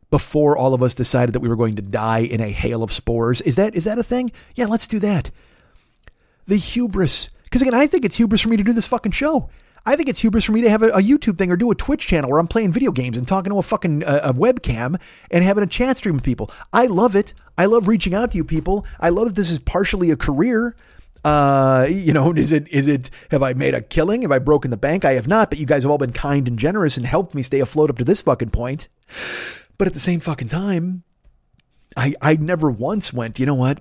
[0.09, 2.91] Before all of us decided that we were going to die in a hail of
[2.91, 3.41] spores.
[3.41, 4.31] Is that is that a thing?
[4.55, 5.31] Yeah, let's do that.
[6.47, 7.29] The hubris.
[7.43, 9.49] Because again, I think it's hubris for me to do this fucking show.
[9.85, 11.75] I think it's hubris for me to have a, a, YouTube thing or do a
[11.75, 14.99] Twitch channel where I'm playing video games and talking to a fucking uh, a webcam
[15.31, 16.51] and having a chat stream with people.
[16.73, 17.33] I love it.
[17.57, 18.85] I love reaching out to you people.
[18.99, 20.75] I love that this is partially a career.
[21.23, 24.23] Uh, you know, is it is it have I made a killing?
[24.23, 25.05] Have I broken the bank?
[25.05, 27.41] I have not, but you guys have all been kind and generous and helped me
[27.41, 28.89] stay afloat up to this fucking point.
[29.79, 31.03] But at the same fucking time,
[31.97, 33.79] I I never once went, you know what?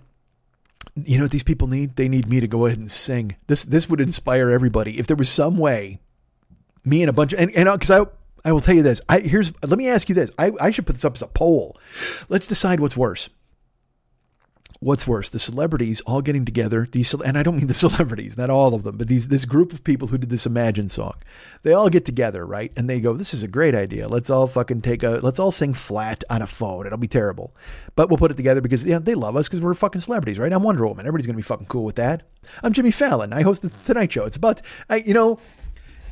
[0.95, 1.97] You know what these people need?
[1.97, 3.37] They need me to go ahead and sing.
[3.49, 4.99] This this would inspire everybody.
[4.99, 6.01] If there was some way,
[6.85, 8.05] me and a bunch of and and because uh,
[8.45, 9.01] I I will tell you this.
[9.09, 10.31] I here's let me ask you this.
[10.39, 11.77] I, I should put this up as a poll.
[12.29, 13.29] Let's decide what's worse
[14.81, 18.51] what's worse, the celebrities all getting together, these and I don't mean the celebrities, not
[18.51, 21.15] all of them, but these this group of people who did this Imagine song.
[21.63, 22.73] They all get together, right?
[22.77, 24.09] And they go, "This is a great idea.
[24.09, 26.87] Let's all fucking take a let's all sing flat on a phone.
[26.87, 27.55] It'll be terrible,
[27.97, 30.53] but we'll put it together because they love us because we're fucking celebrities, right?
[30.53, 31.07] I'm Wonder Woman.
[31.07, 32.23] Everybody's gonna be fucking cool with that.
[32.63, 33.33] I'm Jimmy Fallon.
[33.33, 34.25] I host the Tonight Show.
[34.25, 35.39] It's about I, you know."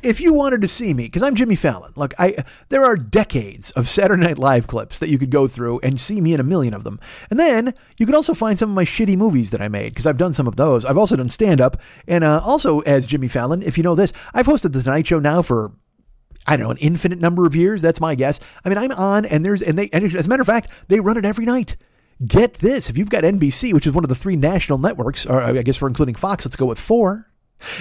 [0.03, 3.71] If you wanted to see me, because I'm Jimmy Fallon, look, I there are decades
[3.71, 6.43] of Saturday Night Live clips that you could go through and see me in a
[6.43, 6.99] million of them.
[7.29, 10.05] And then you could also find some of my shitty movies that I made, because
[10.05, 10.85] I've done some of those.
[10.85, 14.13] I've also done stand up, and uh, also as Jimmy Fallon, if you know this,
[14.33, 15.71] I've hosted the Tonight Show now for
[16.47, 17.81] I don't know, an infinite number of years.
[17.81, 18.39] That's my guess.
[18.63, 21.01] I mean, I'm on, and there's, and they, and as a matter of fact, they
[21.01, 21.75] run it every night.
[22.25, 25.41] Get this: if you've got NBC, which is one of the three national networks, or
[25.41, 27.29] I guess we're including Fox, let's go with four.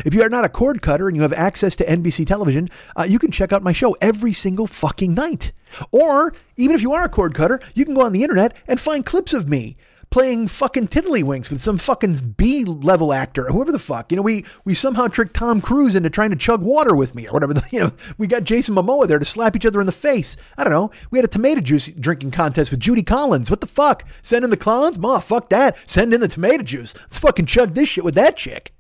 [0.05, 3.05] If you are not a cord cutter and you have access to NBC television, uh,
[3.05, 5.53] you can check out my show every single fucking night.
[5.91, 8.81] Or even if you are a cord cutter, you can go on the internet and
[8.81, 9.77] find clips of me
[10.11, 14.11] playing fucking tiddlywinks with some fucking B level actor, or whoever the fuck.
[14.11, 17.27] You know, we we somehow tricked Tom Cruise into trying to chug water with me
[17.29, 17.55] or whatever.
[17.73, 20.37] You know, we got Jason Momoa there to slap each other in the face.
[20.57, 20.91] I don't know.
[21.11, 23.51] We had a tomato juice drinking contest with Judy Collins.
[23.51, 24.05] What the fuck?
[24.23, 24.99] Send in the clowns?
[24.99, 25.77] Ma, fuck that.
[25.89, 26.95] Send in the tomato juice.
[26.95, 28.76] Let's fucking chug this shit with that chick.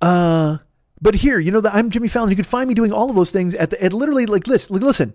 [0.00, 0.58] Uh,
[1.00, 2.30] but here, you know that I'm Jimmy Fallon.
[2.30, 4.78] You can find me doing all of those things at the at literally like listen,
[4.78, 5.14] listen.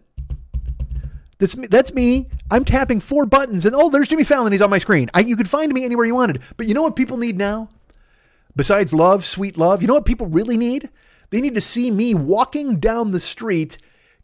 [1.39, 2.27] That's me, that's me.
[2.49, 4.51] I'm tapping four buttons and oh, there's Jimmy Fallon.
[4.51, 5.09] He's on my screen.
[5.13, 6.41] I, you could find me anywhere you wanted.
[6.57, 7.69] But you know what people need now?
[8.55, 10.89] Besides love, sweet love, you know what people really need?
[11.29, 13.77] They need to see me walking down the street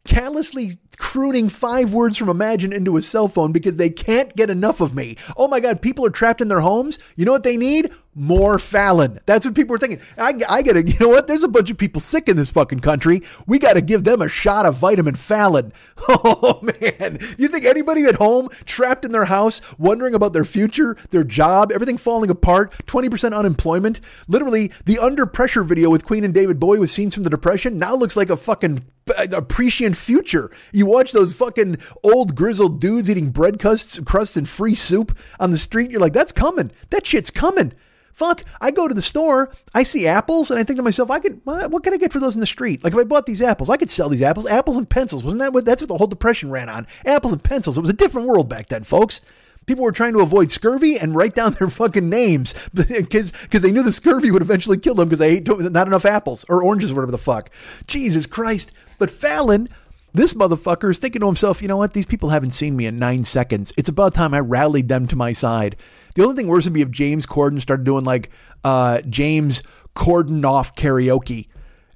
[0.05, 4.81] callously crooning five words from Imagine into a cell phone because they can't get enough
[4.81, 5.17] of me.
[5.37, 6.99] Oh my God, people are trapped in their homes.
[7.15, 7.91] You know what they need?
[8.15, 9.19] More Fallon.
[9.25, 10.01] That's what people are thinking.
[10.17, 11.27] I, I gotta, you know what?
[11.27, 13.23] There's a bunch of people sick in this fucking country.
[13.47, 15.73] We gotta give them a shot of vitamin Fallon.
[16.25, 20.95] Oh man, you think anybody at home trapped in their house, wondering about their future,
[21.09, 23.99] their job, everything falling apart, 20% unemployment?
[24.27, 27.77] Literally, the under pressure video with Queen and David Bowie with scenes from the Depression
[27.77, 28.85] now looks like a fucking
[29.17, 30.51] uh, a prescient future.
[30.71, 35.51] You watch those fucking old grizzled dudes eating bread crusts, crusts and free soup on
[35.51, 35.91] the street.
[35.91, 36.71] You're like, that's coming.
[36.89, 37.73] That shit's coming.
[38.13, 41.19] Fuck, I go to the store, I see apples, and I think to myself, I
[41.19, 42.83] can, what can I get for those in the street?
[42.83, 45.23] Like if I bought these apples, I could sell these apples, apples and pencils.
[45.23, 46.85] Wasn't that what, that's what the whole depression ran on?
[47.05, 47.75] Apples and pencils.
[47.75, 49.21] It was a different world back then, folks.
[49.65, 53.71] People were trying to avoid scurvy and write down their fucking names because because they
[53.71, 56.91] knew the scurvy would eventually kill them because they ate not enough apples or oranges
[56.91, 57.49] or whatever the fuck.
[57.87, 58.71] Jesus Christ.
[58.99, 59.69] But Fallon,
[60.13, 61.93] this motherfucker is thinking to himself, you know what?
[61.93, 63.73] These people haven't seen me in nine seconds.
[63.77, 65.75] It's about time I rallied them to my side.
[66.13, 68.29] The only thing worse would be if James Corden started doing like
[68.63, 69.63] uh, James
[69.95, 71.47] Corden off karaoke.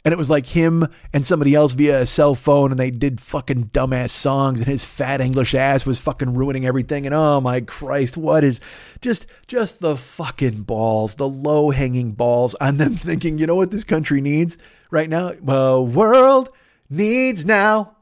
[0.05, 3.19] And it was like him and somebody else via a cell phone, and they did
[3.19, 7.05] fucking dumbass songs, and his fat English ass was fucking ruining everything.
[7.05, 8.61] And oh my Christ, what is
[9.01, 13.71] just just the fucking balls, the low hanging balls on them thinking, you know what
[13.71, 14.57] this country needs
[14.91, 15.33] right now?
[15.41, 16.51] The world
[16.89, 17.97] needs now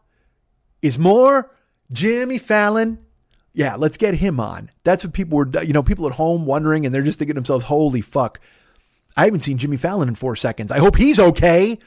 [0.84, 1.52] is more
[1.92, 3.05] Jimmy Fallon
[3.56, 4.70] yeah, let's get him on.
[4.84, 7.40] That's what people were, you know, people at home wondering, and they're just thinking to
[7.40, 8.42] themselves, holy fuck.
[9.16, 10.72] I haven't seen Jimmy Fallon in four seconds.
[10.72, 11.80] I hope he's okay.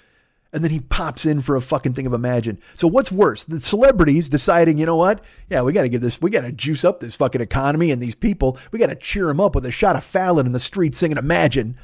[0.51, 2.59] And then he pops in for a fucking thing of Imagine.
[2.75, 3.45] So what's worse?
[3.45, 5.23] The celebrities deciding, you know what?
[5.51, 8.03] Yeah, we got to give this, we got to juice up this fucking economy and
[8.03, 8.59] these people.
[8.73, 11.19] We got to cheer them up with a shot of Fallon in the street singing
[11.19, 11.77] Imagine.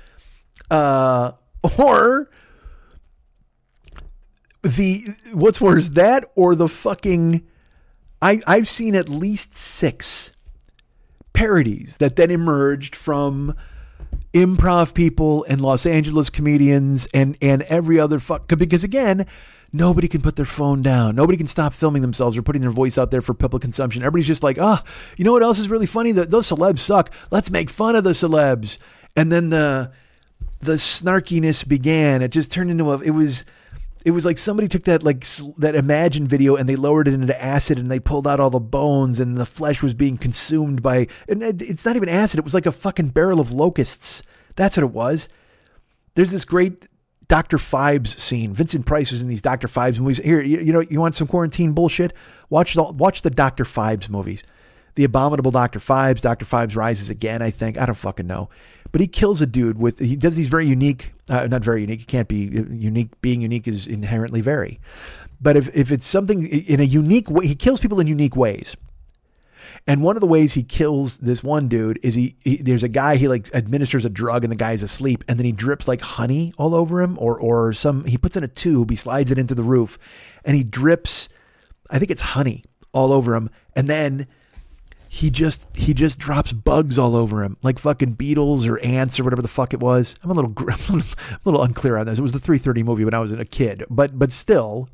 [0.70, 1.32] Uh,
[1.78, 2.30] or
[4.62, 5.02] the,
[5.34, 7.46] what's worse, that or the fucking
[8.24, 10.32] I, I've seen at least six
[11.34, 13.54] parodies that then emerged from
[14.32, 19.26] improv people and Los Angeles comedians and and every other fuck because again
[19.74, 21.14] nobody can put their phone down.
[21.16, 24.02] Nobody can stop filming themselves or putting their voice out there for public consumption.
[24.02, 26.12] Everybody's just like ah oh, you know what else is really funny?
[26.12, 27.12] That those celebs suck.
[27.30, 28.78] Let's make fun of the celebs.
[29.14, 29.92] And then the
[30.60, 32.22] the snarkiness began.
[32.22, 33.44] It just turned into a it was
[34.04, 35.26] it was like somebody took that like
[35.56, 38.60] that Imagine video and they lowered it into acid and they pulled out all the
[38.60, 41.08] bones and the flesh was being consumed by.
[41.26, 42.38] And it's not even acid.
[42.38, 44.22] It was like a fucking barrel of locusts.
[44.56, 45.28] That's what it was.
[46.14, 46.86] There's this great
[47.28, 47.56] Dr.
[47.56, 48.52] Phibes scene.
[48.52, 49.68] Vincent Price is in these Dr.
[49.68, 50.18] Phibes movies.
[50.18, 52.12] Here, you, you know, you want some quarantine bullshit?
[52.50, 53.64] Watch the watch the Dr.
[53.64, 54.42] Phibes movies.
[54.96, 55.80] The Abominable Dr.
[55.80, 56.44] Phibes, Dr.
[56.44, 57.80] Phibes Rises Again, I think.
[57.80, 58.50] I don't fucking know.
[58.94, 62.02] But he kills a dude with, he does these very unique, uh, not very unique,
[62.02, 63.20] it can't be unique.
[63.22, 64.78] Being unique is inherently very.
[65.40, 68.76] But if, if it's something in a unique way, he kills people in unique ways.
[69.88, 72.88] And one of the ways he kills this one dude is he, he, there's a
[72.88, 76.00] guy he like administers a drug and the guy's asleep and then he drips like
[76.00, 79.38] honey all over him or or some he puts in a tube he slides it
[79.38, 79.98] into the roof
[80.44, 81.28] and he drips
[81.90, 82.62] I think it's honey
[82.92, 84.28] all over him and then
[85.14, 89.22] he just he just drops bugs all over him, like fucking beetles or ants or
[89.22, 90.16] whatever the fuck it was.
[90.24, 91.04] I'm a little I'm a
[91.44, 92.18] little, unclear on this.
[92.18, 94.88] It was the 3:30 movie when I was a kid, but but still.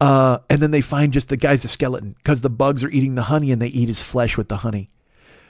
[0.00, 3.16] Uh, and then they find just the guy's a skeleton because the bugs are eating
[3.16, 4.90] the honey and they eat his flesh with the honey.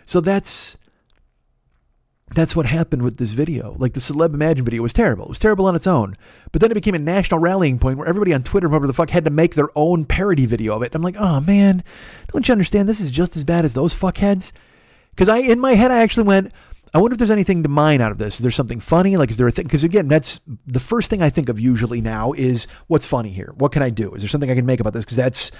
[0.07, 0.79] So that's
[2.35, 3.77] that's what happened with this video.
[3.79, 5.27] Like the Celeb Imagine video was terrible.
[5.27, 6.17] It was terrible on its own.
[6.53, 9.11] But then it became a national rallying point where everybody on Twitter, whatever the fuck,
[9.11, 10.95] had to make their own parody video of it.
[10.95, 11.85] I'm like, oh man,
[12.33, 12.89] don't you understand?
[12.89, 14.53] This is just as bad as those fuckheads.
[15.11, 16.53] Because I, in my head, I actually went,
[16.93, 18.37] I wonder if there's anything to mine out of this.
[18.37, 19.17] Is there something funny?
[19.17, 19.65] Like, is there a thing?
[19.65, 23.53] Because again, that's the first thing I think of usually now is what's funny here?
[23.57, 24.15] What can I do?
[24.15, 25.05] Is there something I can make about this?
[25.05, 25.53] Because that's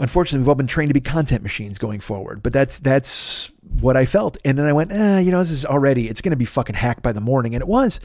[0.00, 2.42] unfortunately, we've all been trained to be content machines going forward.
[2.42, 4.38] But that's that's what I felt.
[4.44, 6.74] And then I went, eh, you know, this is already it's going to be fucking
[6.74, 8.00] hacked by the morning, and it was.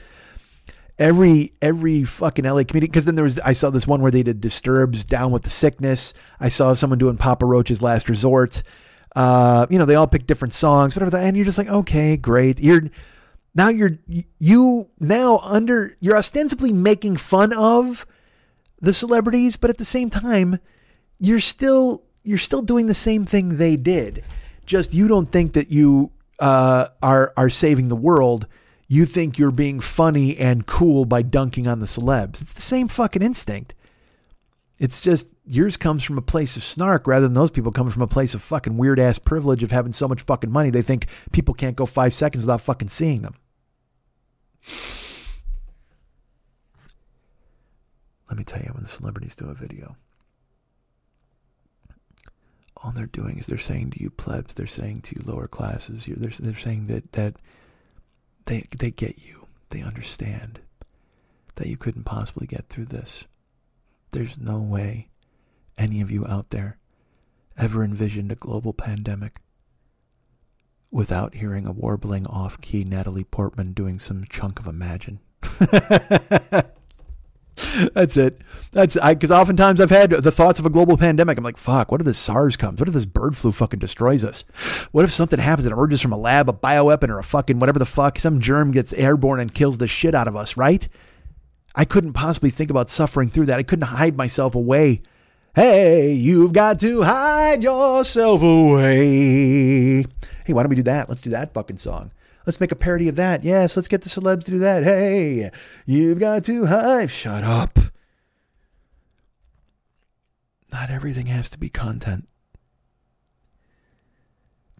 [0.98, 4.24] Every every fucking LA comedian because then there was I saw this one where they
[4.24, 6.14] did Disturbed's down with the sickness.
[6.40, 8.64] I saw someone doing Papa Roach's Last Resort.
[9.14, 12.16] Uh, you know, they all pick different songs, whatever that, and you're just like, okay,
[12.16, 12.60] great.
[12.60, 12.84] You're
[13.54, 13.98] now you're
[14.40, 18.06] you now under you're ostensibly making fun of
[18.80, 20.60] the celebrities, but at the same time,
[21.20, 24.24] you're still you're still doing the same thing they did.
[24.66, 28.48] Just you don't think that you uh, are are saving the world.
[28.88, 32.42] You think you're being funny and cool by dunking on the celebs.
[32.42, 33.74] It's the same fucking instinct.
[34.78, 38.02] It's just yours comes from a place of snark rather than those people coming from
[38.02, 40.70] a place of fucking weird ass privilege of having so much fucking money.
[40.70, 43.36] They think people can't go five seconds without fucking seeing them.
[48.30, 49.96] Let me tell you when the celebrities do a video
[52.86, 56.06] all they're doing is they're saying to you plebs, they're saying to you lower classes,
[56.06, 57.36] they're, they're saying that that
[58.46, 59.48] they they get you.
[59.70, 60.60] They understand
[61.56, 63.26] that you couldn't possibly get through this.
[64.12, 65.10] There's no way
[65.78, 66.78] any of you out there
[67.58, 69.42] ever envisioned a global pandemic
[70.92, 75.20] without hearing a warbling off key Natalie Portman doing some chunk of Imagine.
[77.94, 78.42] That's it.
[78.72, 81.38] That's I because oftentimes I've had the thoughts of a global pandemic.
[81.38, 82.82] I'm like, fuck, what if this SARS comes?
[82.82, 84.44] What if this bird flu fucking destroys us?
[84.92, 87.80] What if something happens that emerges from a lab, a bioweapon, or a fucking whatever
[87.80, 90.88] the fuck, some germ gets airborne and kills the shit out of us, right?
[91.76, 93.60] I couldn't possibly think about suffering through that.
[93.60, 95.02] I couldn't hide myself away.
[95.56, 100.06] Hey, you've got to hide yourself away.
[100.46, 101.08] Hey, why don't we do that?
[101.08, 102.12] Let's do that fucking song.
[102.46, 103.44] Let's make a parody of that.
[103.44, 104.84] Yes, let's get the celebs to do that.
[104.84, 105.50] Hey,
[105.86, 107.10] you've got to hide.
[107.10, 107.80] Shut up.
[110.72, 112.28] Not everything has to be content.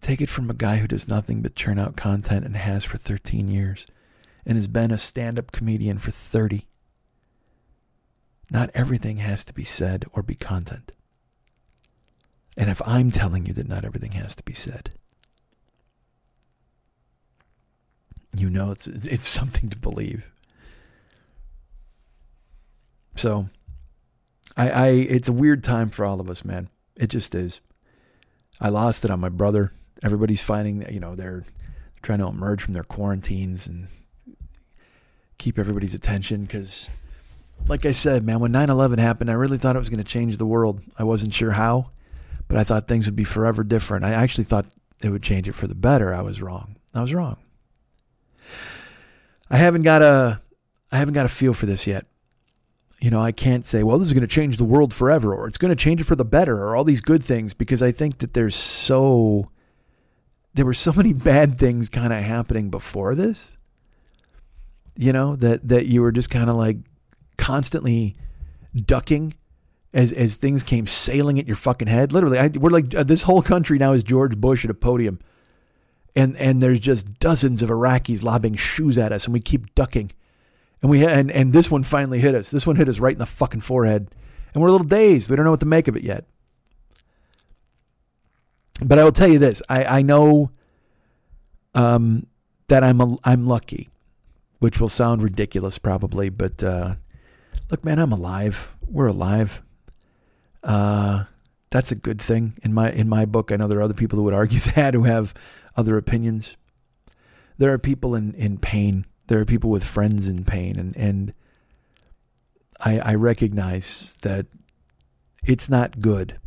[0.00, 2.98] Take it from a guy who does nothing but churn out content and has for
[2.98, 3.86] 13 years
[4.44, 6.66] and has been a stand up comedian for 30.
[8.50, 10.92] Not everything has to be said or be content.
[12.56, 14.92] And if I'm telling you that not everything has to be said,
[18.38, 20.30] you know it's it's something to believe.
[23.16, 23.48] So,
[24.56, 26.68] I, I it's a weird time for all of us, man.
[26.96, 27.60] It just is.
[28.60, 29.72] I lost it on my brother.
[30.02, 31.44] Everybody's finding, you know, they're
[32.02, 33.88] trying to emerge from their quarantines and
[35.38, 36.88] keep everybody's attention because,
[37.68, 40.04] like I said, man, when 9 11 happened, I really thought it was going to
[40.04, 40.80] change the world.
[40.98, 41.90] I wasn't sure how,
[42.48, 44.04] but I thought things would be forever different.
[44.04, 44.66] I actually thought
[45.02, 46.14] it would change it for the better.
[46.14, 46.76] I was wrong.
[46.94, 47.36] I was wrong.
[49.50, 50.40] I haven't got a
[50.92, 52.06] I haven't got a feel for this yet.
[53.00, 55.46] You know, I can't say, well, this is going to change the world forever or
[55.46, 57.92] it's going to change it for the better or all these good things because I
[57.92, 59.50] think that there's so
[60.54, 63.52] there were so many bad things kind of happening before this.
[64.96, 66.78] You know, that that you were just kind of like
[67.36, 68.16] constantly
[68.74, 69.34] ducking
[69.92, 72.12] as as things came sailing at your fucking head.
[72.12, 75.18] Literally, I, we're like uh, this whole country now is George Bush at a podium
[76.16, 80.10] and and there's just dozens of Iraqis lobbing shoes at us, and we keep ducking,
[80.80, 82.50] and we and and this one finally hit us.
[82.50, 84.08] This one hit us right in the fucking forehead,
[84.54, 85.28] and we're a little dazed.
[85.28, 86.24] We don't know what to make of it yet.
[88.82, 90.50] But I will tell you this: I I know,
[91.74, 92.26] um,
[92.68, 93.90] that I'm a, I'm lucky,
[94.58, 96.94] which will sound ridiculous probably, but uh,
[97.70, 98.70] look, man, I'm alive.
[98.88, 99.62] We're alive.
[100.64, 101.24] Uh,
[101.70, 103.52] that's a good thing in my in my book.
[103.52, 105.34] I know there are other people who would argue that who have
[105.76, 106.56] other opinions.
[107.58, 109.06] There are people in, in pain.
[109.28, 110.78] There are people with friends in pain.
[110.78, 111.32] And, and
[112.80, 114.46] I, I recognize that
[115.44, 116.38] it's not good.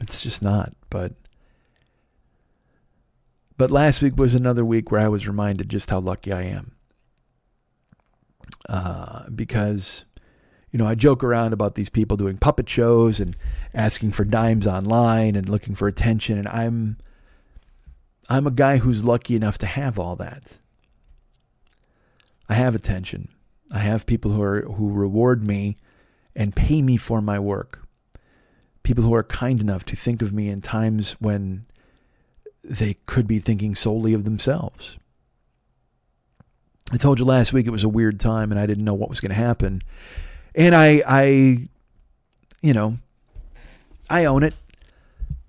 [0.00, 0.72] It's just not.
[0.90, 1.14] But
[3.56, 6.72] but last week was another week where I was reminded just how lucky I am.
[8.68, 10.04] Uh, because,
[10.72, 13.36] you know, I joke around about these people doing puppet shows and
[13.72, 16.38] asking for dimes online and looking for attention.
[16.38, 16.96] And I'm
[18.28, 20.44] I'm a guy who's lucky enough to have all that.
[22.48, 23.28] I have attention.
[23.72, 25.76] I have people who are who reward me
[26.36, 27.86] and pay me for my work.
[28.82, 31.66] People who are kind enough to think of me in times when
[32.62, 34.98] they could be thinking solely of themselves.
[36.92, 39.08] I told you last week it was a weird time and I didn't know what
[39.08, 39.82] was going to happen.
[40.54, 41.68] And I I
[42.62, 42.98] you know,
[44.08, 44.54] I own it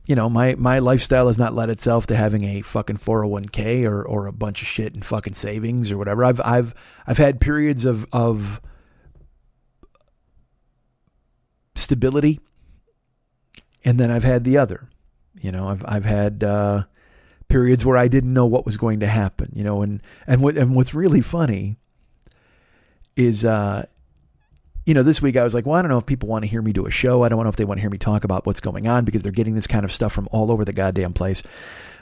[0.06, 4.04] you know, my, my lifestyle has not led itself to having a fucking 401k or,
[4.04, 6.24] or a bunch of shit in fucking savings or whatever.
[6.24, 6.74] I've, I've,
[7.08, 8.62] I've had periods of, of
[11.74, 12.40] stability
[13.84, 14.90] and then I've had the other,
[15.42, 16.84] you know, I've, I've had, uh,
[17.48, 20.58] periods where I didn't know what was going to happen, you know, and, and what,
[20.58, 21.78] and what's really funny
[23.16, 23.86] is, uh,
[24.86, 26.48] you know, this week I was like, well, I don't know if people want to
[26.48, 27.24] hear me do a show.
[27.24, 29.24] I don't know if they want to hear me talk about what's going on because
[29.24, 31.42] they're getting this kind of stuff from all over the goddamn place.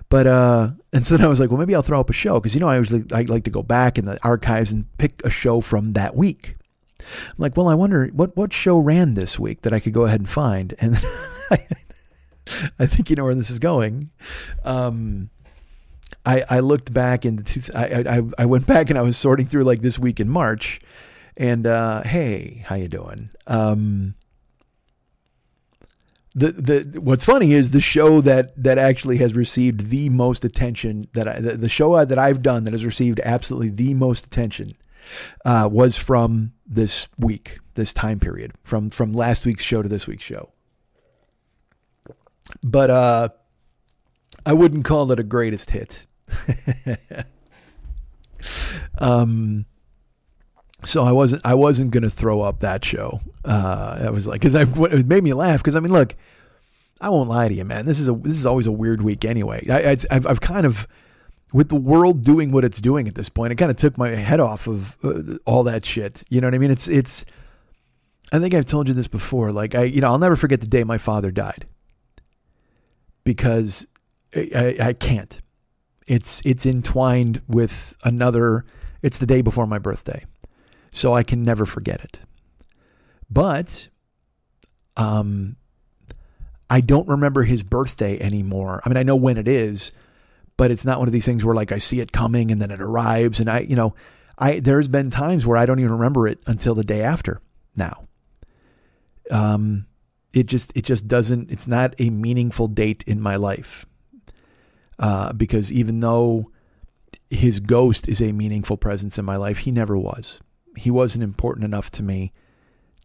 [0.10, 2.40] But uh, and so then I was like, well, maybe I'll throw up a show
[2.40, 5.24] because you know I usually I like to go back in the archives and pick
[5.24, 6.58] a show from that week.
[7.00, 10.06] I'm like, well, I wonder what what show ran this week that I could go
[10.06, 10.98] ahead and find, and
[11.50, 11.68] I,
[12.80, 14.12] I think you know where this is going.
[14.66, 15.30] Um,
[16.26, 19.64] I I looked back into I, I I went back and I was sorting through
[19.64, 20.82] like this week in March
[21.38, 23.30] and uh, hey, how you doing?
[23.48, 24.16] Um,
[26.36, 31.08] the the what's funny is the show that that actually has received the most attention
[31.14, 34.72] that I, the, the show that I've done that has received absolutely the most attention
[35.46, 40.08] uh, was from this week, this time period, from from last week's show to this
[40.08, 40.50] week's show.
[42.64, 43.30] But uh,
[44.46, 46.08] I wouldn't call it a greatest hit.
[49.00, 49.66] Um,
[50.86, 53.22] so I wasn't I wasn't gonna throw up that show.
[53.46, 55.60] Uh, I was like, because it made me laugh.
[55.60, 56.16] Because I mean, look,
[57.02, 57.86] I won't lie to you, man.
[57.86, 59.66] This is a this is always a weird week anyway.
[59.70, 60.88] I, I've I've kind of
[61.54, 64.10] with the world doing what it's doing at this point, it kind of took my
[64.10, 66.24] head off of uh, all that shit.
[66.30, 66.72] You know what I mean?
[66.72, 67.26] It's it's.
[68.32, 69.52] I think I've told you this before.
[69.52, 71.68] Like I, you know, I'll never forget the day my father died.
[73.24, 73.86] Because
[74.36, 74.50] I,
[74.80, 75.40] I, I can't.
[76.08, 78.66] It's it's entwined with another.
[79.04, 80.26] It's the day before my birthday,
[80.94, 82.20] so I can never forget it.
[83.30, 83.90] But,
[84.96, 85.58] um,
[86.70, 88.82] I don't remember his birthday anymore.
[88.84, 89.92] I mean, I know when it is,
[90.58, 92.72] but it's not one of these things where like I see it coming and then
[92.72, 93.96] it arrives and I, you know,
[94.38, 97.42] I there's been times where I don't even remember it until the day after
[97.76, 98.08] now.
[99.30, 99.86] Um
[100.34, 103.86] it just it just doesn't it's not a meaningful date in my life.
[104.98, 106.52] Uh because even though
[107.30, 110.40] his ghost is a meaningful presence in my life, he never was.
[110.76, 112.32] He wasn't important enough to me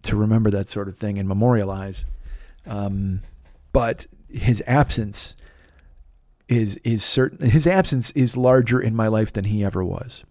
[0.02, 2.04] to remember that sort of thing and memorialize.
[2.66, 3.22] Um
[3.72, 5.36] but his absence
[6.48, 10.24] is is certain his absence is larger in my life than he ever was.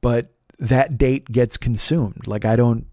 [0.00, 2.26] But that date gets consumed.
[2.26, 2.86] Like I don't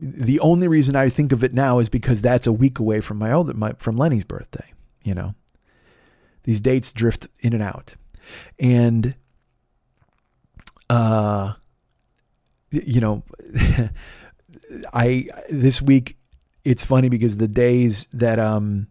[0.00, 3.18] the only reason I think of it now is because that's a week away from
[3.18, 4.72] my old my, from Lenny's birthday,
[5.02, 5.34] you know.
[6.44, 7.94] These dates drift in and out.
[8.58, 9.16] And
[10.90, 11.54] uh
[12.84, 13.22] you know
[14.92, 16.16] I this week
[16.64, 18.88] it's funny because the days that um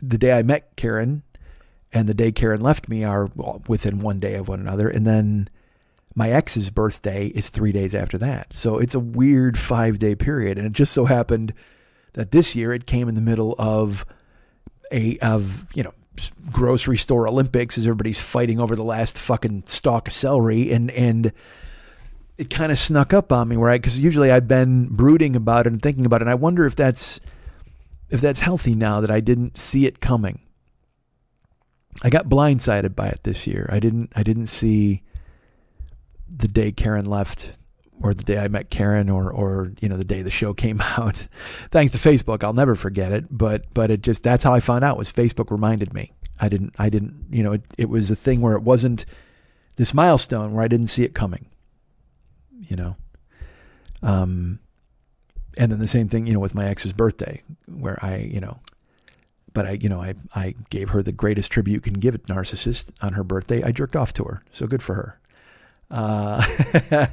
[0.00, 1.22] the day I met Karen
[1.92, 3.30] and the day Karen left me are
[3.66, 4.88] within one day of one another.
[4.88, 5.48] And then
[6.14, 8.54] my ex's birthday is three days after that.
[8.54, 10.58] So it's a weird five day period.
[10.58, 11.54] And it just so happened
[12.14, 14.04] that this year it came in the middle of
[14.92, 15.94] a, of, you know,
[16.50, 20.70] grocery store Olympics as everybody's fighting over the last fucking stalk of celery.
[20.72, 21.32] And, and,
[22.38, 23.82] it kind of snuck up on me, right?
[23.82, 26.22] Because usually I've been brooding about it and thinking about it.
[26.22, 27.20] And I wonder if that's
[28.08, 30.40] if that's healthy now that I didn't see it coming.
[32.02, 33.68] I got blindsided by it this year.
[33.70, 35.02] I didn't I didn't see
[36.28, 37.54] the day Karen left
[38.00, 40.80] or the day I met Karen or or you know the day the show came
[40.96, 41.26] out.
[41.72, 44.84] Thanks to Facebook, I'll never forget it, but but it just that's how I found
[44.84, 46.12] out was Facebook reminded me.
[46.40, 49.04] I didn't I didn't, you know, it, it was a thing where it wasn't
[49.74, 51.46] this milestone where I didn't see it coming.
[52.68, 52.96] You know.
[54.02, 54.60] Um
[55.58, 58.60] and then the same thing, you know, with my ex's birthday, where I, you know,
[59.52, 62.18] but I, you know, I, I gave her the greatest tribute you can give a
[62.18, 63.60] narcissist on her birthday.
[63.64, 65.20] I jerked off to her, so good for her.
[65.90, 66.46] Uh,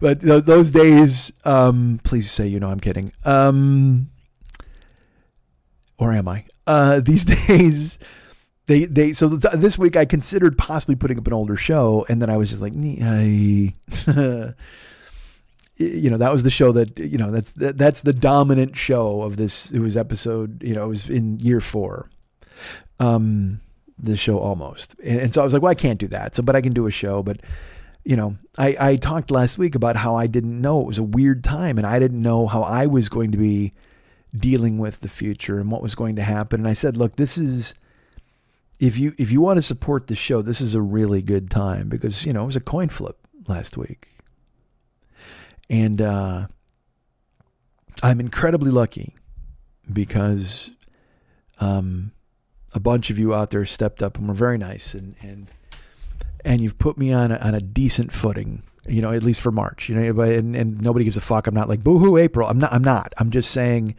[0.00, 3.12] but th- those days, um, please say you know I'm kidding.
[3.24, 4.10] Um,
[5.98, 6.44] or am I?
[6.68, 7.98] Uh, these days,
[8.66, 12.20] they they so th- this week I considered possibly putting up an older show, and
[12.22, 13.74] then I was just like, I.
[15.76, 19.22] you know that was the show that you know that's that, that's the dominant show
[19.22, 22.08] of this it was episode you know it was in year four
[23.00, 23.60] um
[23.98, 26.42] the show almost and, and so i was like well i can't do that so
[26.42, 27.40] but i can do a show but
[28.04, 31.02] you know i i talked last week about how i didn't know it was a
[31.02, 33.72] weird time and i didn't know how i was going to be
[34.36, 37.36] dealing with the future and what was going to happen and i said look this
[37.36, 37.74] is
[38.84, 41.88] if you if you want to support the show this is a really good time
[41.88, 43.16] because you know it was a coin flip
[43.48, 44.08] last week
[45.70, 46.46] and uh,
[48.02, 49.14] I'm incredibly lucky
[49.90, 50.70] because
[51.60, 52.12] um,
[52.74, 55.48] a bunch of you out there stepped up and were very nice and and
[56.44, 58.62] and you've put me on a, on a decent footing.
[58.86, 59.88] You know, at least for March.
[59.88, 61.46] You know, and, and nobody gives a fuck.
[61.46, 62.46] I'm not like boohoo April.
[62.46, 62.70] I'm not.
[62.70, 63.14] I'm not.
[63.16, 63.94] I'm just saying.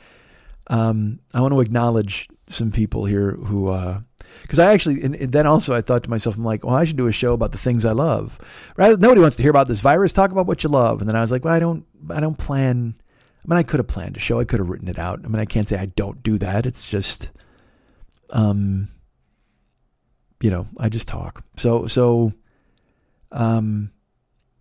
[0.67, 4.01] Um, I want to acknowledge some people here who uh,
[4.41, 6.97] because I actually, and, then also I thought to myself, I'm like, well, I should
[6.97, 8.39] do a show about the things I love.
[8.77, 10.13] Rather, nobody wants to hear about this virus.
[10.13, 10.99] Talk about what you love.
[10.99, 12.95] And then I was like, well, I don't, I don't plan.
[13.43, 14.39] I mean, I could have planned a show.
[14.39, 15.21] I could have written it out.
[15.23, 16.65] I mean, I can't say I don't do that.
[16.65, 17.31] It's just,
[18.31, 18.89] um,
[20.41, 21.43] you know, I just talk.
[21.57, 22.33] So, so,
[23.31, 23.91] um,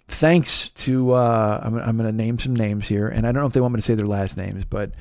[0.09, 3.47] thanks to, uh, I'm, I'm going to name some names here, and I don't know
[3.47, 4.93] if they want me to say their last names, but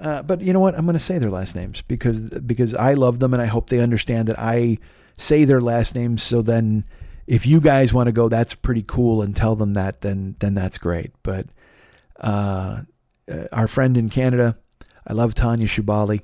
[0.00, 0.74] uh, but you know what?
[0.74, 3.68] I'm going to say their last names because because I love them and I hope
[3.68, 4.78] they understand that I
[5.16, 6.22] say their last names.
[6.22, 6.84] So then,
[7.26, 10.54] if you guys want to go, that's pretty cool, and tell them that, then then
[10.54, 11.12] that's great.
[11.22, 11.46] But
[12.18, 12.82] uh,
[13.30, 14.56] uh our friend in Canada,
[15.06, 16.22] I love Tanya Shubali.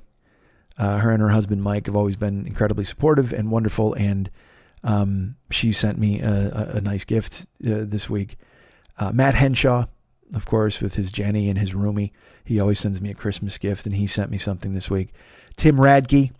[0.77, 4.29] Uh, her and her husband Mike have always been incredibly supportive and wonderful, and
[4.83, 8.37] um, she sent me a, a, nice gift uh, this week.
[9.11, 9.85] Matt Henshaw,
[10.33, 12.11] of course, with his Jenny and his roomie.
[12.43, 15.09] He always sends me a Christmas gift, and he sent me something this week.
[15.55, 16.31] Tim Radke,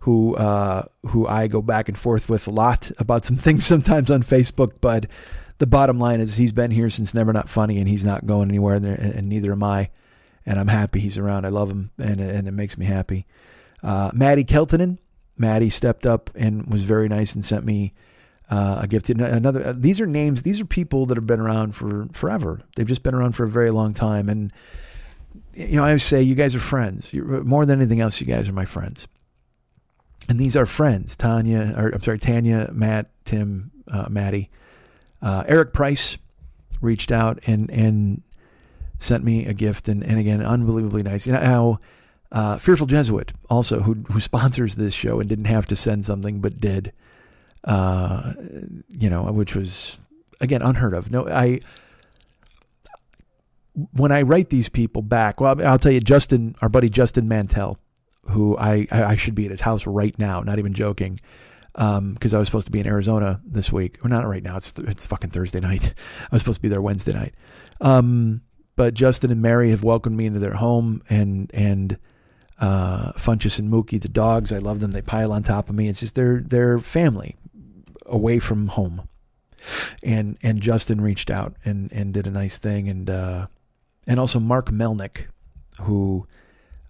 [0.00, 4.10] who uh, who I go back and forth with a lot about some things sometimes
[4.10, 4.74] on Facebook.
[4.80, 5.06] But
[5.58, 8.48] the bottom line is he's been here since Never Not Funny, and he's not going
[8.48, 9.90] anywhere, and, and neither am I.
[10.44, 11.44] And I'm happy he's around.
[11.44, 13.26] I love him, and and it makes me happy.
[13.82, 14.98] Uh, Maddie Keltonen,
[15.38, 17.92] Maddie stepped up and was very nice and sent me
[18.52, 19.08] uh, a gift.
[19.08, 19.68] Another.
[19.68, 20.42] Uh, these are names.
[20.42, 22.60] These are people that have been around for forever.
[22.76, 24.52] They've just been around for a very long time, and
[25.54, 27.14] you know I always say you guys are friends.
[27.14, 29.08] You're, more than anything else, you guys are my friends.
[30.28, 31.16] And these are friends.
[31.16, 34.50] Tanya, or I'm sorry, Tanya, Matt, Tim, uh, Maddie,
[35.22, 36.18] uh, Eric Price
[36.82, 38.22] reached out and and
[38.98, 41.26] sent me a gift, and and again, unbelievably nice.
[41.26, 41.78] You know how.
[42.30, 46.40] Uh, Fearful Jesuit also, who who sponsors this show and didn't have to send something
[46.40, 46.90] but did,
[47.64, 48.34] uh,
[48.88, 49.98] you know, which was
[50.40, 51.10] again unheard of.
[51.10, 51.60] No, I
[53.92, 57.78] when I write these people back, well, I'll tell you, Justin, our buddy Justin Mantell,
[58.28, 61.20] who I, I should be at his house right now, not even joking,
[61.72, 63.98] because um, I was supposed to be in Arizona this week.
[64.04, 64.56] Or not right now.
[64.56, 65.94] It's it's fucking Thursday night.
[66.20, 67.34] I was supposed to be there Wednesday night.
[67.80, 68.42] Um,
[68.76, 71.98] but Justin and Mary have welcomed me into their home, and and
[72.58, 74.92] uh, Funchess and Mookie, the dogs, I love them.
[74.92, 75.88] They pile on top of me.
[75.88, 77.36] It's just their their family
[78.06, 79.08] away from home.
[80.02, 83.46] And and Justin reached out and and did a nice thing, and uh,
[84.08, 85.26] and also Mark Melnick,
[85.82, 86.26] who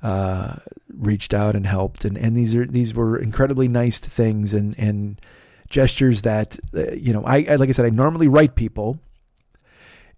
[0.03, 0.57] uh,
[0.93, 5.21] reached out and helped, and, and these are these were incredibly nice things and and
[5.71, 8.99] gestures that uh, you know I, I, like I said I normally write people,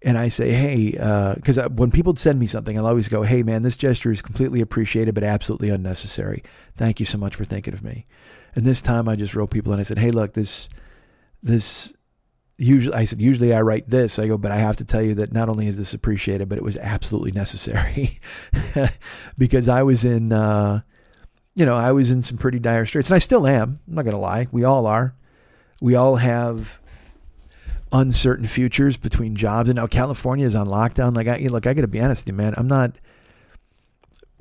[0.01, 0.91] and I say hey
[1.35, 4.21] because uh, when people send me something I'll always go hey man this gesture is
[4.21, 6.43] completely appreciated but absolutely unnecessary.
[6.75, 8.05] Thank you so much for thinking of me,
[8.55, 10.67] and this time I just wrote people and I said hey look this
[11.45, 11.93] this
[12.57, 14.19] usually I said usually I write this.
[14.19, 16.57] I go but I have to tell you that not only is this appreciated but
[16.57, 18.19] it was absolutely necessary
[19.37, 20.81] because I was in uh,
[21.53, 24.03] you know I was in some pretty dire straits and I still am I'm not
[24.03, 24.47] to lie.
[24.51, 25.15] We all are.
[25.81, 26.79] We all have
[27.91, 31.15] uncertain futures between jobs and now California is on lockdown.
[31.15, 32.55] Like I look I got to be honest with you man.
[32.57, 32.97] I'm not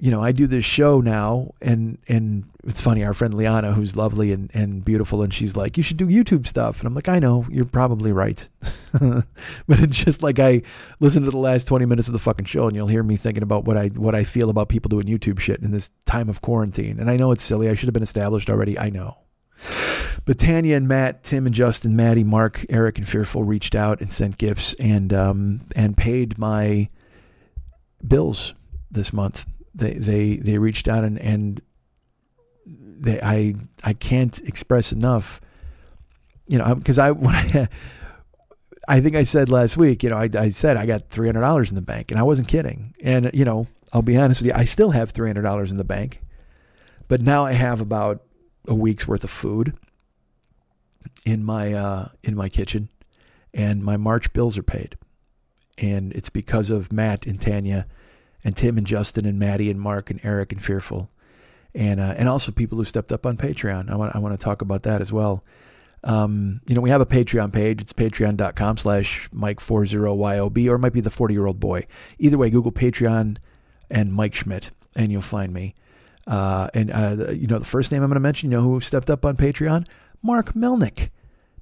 [0.05, 3.07] you know, I do this show now, and and it's funny.
[3.07, 6.47] Our friend Liana, who's lovely and, and beautiful, and she's like, "You should do YouTube
[6.47, 8.47] stuff." And I'm like, "I know, you're probably right,"
[8.93, 9.25] but
[9.67, 10.61] it's just like I
[11.01, 13.43] listen to the last 20 minutes of the fucking show, and you'll hear me thinking
[13.43, 16.43] about what I what I feel about people doing YouTube shit in this time of
[16.43, 17.01] quarantine.
[17.01, 17.71] And I know it's silly.
[17.71, 18.79] I should have been established already.
[18.79, 19.17] I know.
[20.27, 24.13] But Tanya and Matt, Tim and Justin, Maddie, Mark, Eric, and Fearful reached out and
[24.13, 26.91] sent gifts and um, and paid my
[28.07, 28.53] bills
[28.91, 31.61] this month they they they reached out and and
[32.67, 35.41] they I I can't express enough.
[36.47, 37.69] You know, because I when I
[38.87, 41.41] I think I said last week, you know, I, I said I got three hundred
[41.41, 42.95] dollars in the bank, and I wasn't kidding.
[43.03, 45.77] And you know, I'll be honest with you, I still have three hundred dollars in
[45.77, 46.21] the bank,
[47.09, 48.23] but now I have about
[48.67, 49.75] a week's worth of food
[51.27, 52.91] in my uh, in my kitchen,
[53.53, 54.97] and my March bills are paid,
[55.79, 57.87] and it's because of Matt and Tanya
[58.45, 61.11] and Tim and Justin and Maddie and Mark and Eric and Fearful,
[61.75, 63.91] and uh, and also people who stepped up on Patreon.
[63.91, 65.43] I want I want to talk about that as well.
[66.05, 67.81] Um, you know, we have a Patreon page.
[67.81, 71.87] It's patreon.com slash Mike40YOB, or it might be the 40 year old boy.
[72.19, 73.39] Either way, Google Patreon
[73.91, 75.75] and Mike Schmidt, and you'll find me.
[76.27, 78.81] Uh, and, uh, you know, the first name I'm going to mention, you know who
[78.81, 79.87] stepped up on Patreon?
[80.23, 81.11] Mark Melnick.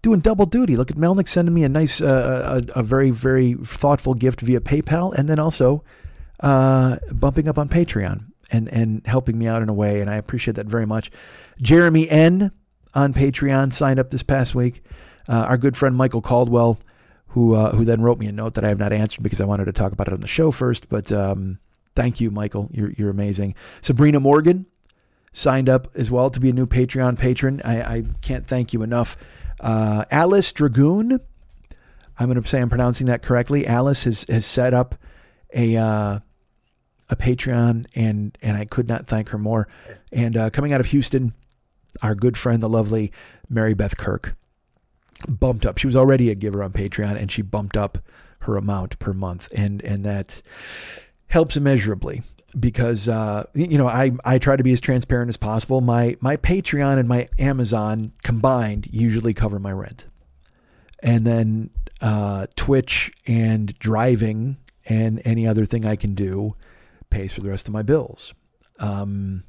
[0.03, 0.77] Doing double duty.
[0.77, 4.61] Look at Melnick sending me a nice, uh, a, a very, very thoughtful gift via
[4.61, 5.85] PayPal, and then also
[6.43, 10.01] uh, bumping up on Patreon and, and helping me out in a way.
[10.01, 11.11] And I appreciate that very much.
[11.61, 12.51] Jeremy N.
[12.95, 14.83] on Patreon signed up this past week.
[15.29, 16.81] Uh, our good friend Michael Caldwell,
[17.29, 19.45] who uh, who then wrote me a note that I have not answered because I
[19.45, 20.89] wanted to talk about it on the show first.
[20.89, 21.59] But um,
[21.95, 22.69] thank you, Michael.
[22.73, 23.55] You're you're amazing.
[23.81, 24.67] Sabrina Morgan
[25.33, 27.63] signed up as well to be a new Patreon patron.
[27.65, 29.17] I, I can't thank you enough.
[29.61, 31.21] Uh, Alice Dragoon.
[32.19, 33.67] I'm going to say I'm pronouncing that correctly.
[33.67, 34.97] Alice has has set up
[35.55, 36.19] a uh,
[37.13, 39.69] a Patreon, and and I could not thank her more.
[40.11, 41.35] And uh, coming out of Houston,
[42.03, 43.13] our good friend, the lovely
[43.49, 44.35] Mary Beth Kirk,
[45.29, 45.79] bumped up.
[45.79, 47.99] She was already a giver on Patreon, and she bumped up
[48.41, 50.43] her amount per month, and and that
[51.29, 52.23] helps immeasurably
[52.59, 55.81] because uh, you know I I try to be as transparent as possible.
[55.81, 60.07] My my Patreon and my Amazon combined usually cover my rent,
[61.03, 61.71] and then
[62.01, 64.57] uh, Twitch and driving
[64.87, 66.57] and any other thing I can do
[67.13, 68.35] pays for the rest of my bills.
[68.79, 69.45] Um,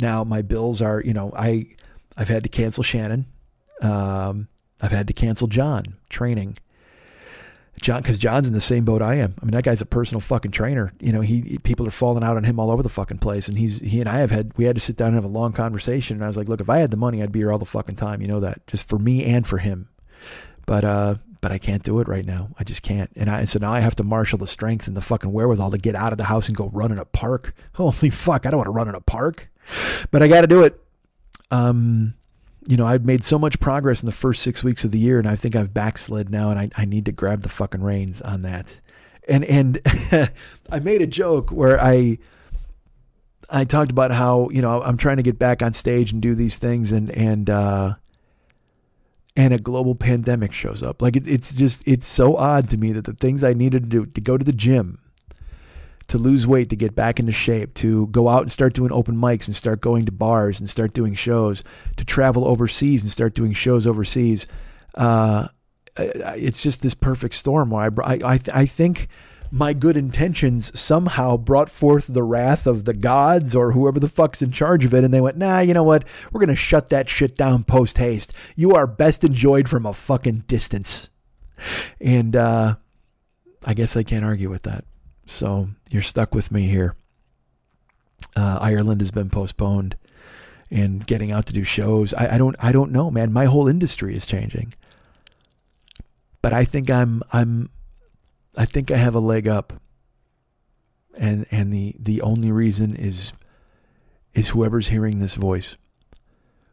[0.00, 1.66] now my bills are, you know, I
[2.16, 3.26] I've had to cancel Shannon.
[3.82, 4.48] Um,
[4.80, 6.58] I've had to cancel John training.
[7.80, 9.34] John, because John's in the same boat I am.
[9.40, 10.92] I mean, that guy's a personal fucking trainer.
[11.00, 13.56] You know, he people are falling out on him all over the fucking place, and
[13.56, 15.52] he's he and I have had we had to sit down and have a long
[15.52, 16.16] conversation.
[16.16, 17.64] And I was like, look, if I had the money, I'd be here all the
[17.64, 18.20] fucking time.
[18.20, 19.88] You know that, just for me and for him.
[20.66, 22.50] But uh, but I can't do it right now.
[22.58, 23.10] I just can't.
[23.16, 25.78] And I so now I have to marshal the strength and the fucking wherewithal to
[25.78, 27.54] get out of the house and go run in a park.
[27.74, 29.48] Holy fuck, I don't want to run in a park,
[30.10, 30.80] but I got to do it.
[31.50, 32.14] Um,
[32.66, 35.18] you know, I've made so much progress in the first six weeks of the year,
[35.18, 38.20] and I think I've backslid now, and I, I need to grab the fucking reins
[38.20, 38.78] on that.
[39.26, 39.80] And and
[40.70, 42.18] I made a joke where I
[43.48, 46.34] I talked about how you know I'm trying to get back on stage and do
[46.34, 47.94] these things, and and uh,
[49.36, 51.02] and a global pandemic shows up.
[51.02, 53.88] Like it, it's just it's so odd to me that the things I needed to
[53.88, 54.98] do to go to the gym
[56.10, 59.16] to lose weight, to get back into shape, to go out and start doing open
[59.16, 61.62] mics and start going to bars and start doing shows,
[61.96, 64.48] to travel overseas and start doing shows overseas.
[64.96, 65.46] Uh,
[65.96, 69.08] it's just this perfect storm where I, I, I think
[69.50, 74.42] my good intentions somehow brought forth the wrath of the gods or whoever the fuck's
[74.42, 75.04] in charge of it.
[75.04, 76.04] And they went, nah, you know what?
[76.32, 78.36] We're going to shut that shit down post haste.
[78.56, 81.10] You are best enjoyed from a fucking distance.
[82.00, 82.76] And, uh,
[83.64, 84.84] I guess I can't argue with that.
[85.26, 86.96] So you're stuck with me here.
[88.36, 89.96] Uh, Ireland has been postponed,
[90.70, 92.14] and getting out to do shows.
[92.14, 92.56] I, I don't.
[92.58, 93.32] I don't know, man.
[93.32, 94.74] My whole industry is changing,
[96.42, 97.22] but I think I'm.
[97.32, 97.70] I'm.
[98.56, 99.72] I think I have a leg up.
[101.16, 103.32] And and the the only reason is
[104.32, 105.76] is whoever's hearing this voice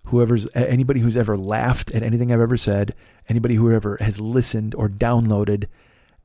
[0.05, 2.95] whoever's anybody who's ever laughed at anything I've ever said,
[3.27, 5.65] anybody who ever has listened or downloaded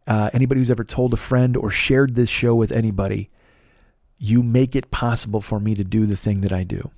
[0.07, 3.31] uh, anybody who's ever told a friend or shared this show with anybody,
[4.19, 6.91] you make it possible for me to do the thing that I do.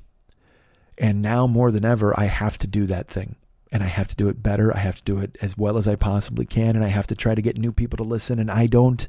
[0.98, 3.36] And now more than ever, I have to do that thing.
[3.72, 4.74] And I have to do it better.
[4.74, 6.76] I have to do it as well as I possibly can.
[6.76, 8.38] And I have to try to get new people to listen.
[8.38, 9.08] And I don't,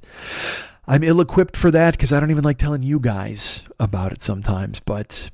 [0.87, 4.21] I'm ill equipped for that because I don't even like telling you guys about it
[4.21, 4.79] sometimes.
[4.79, 5.29] But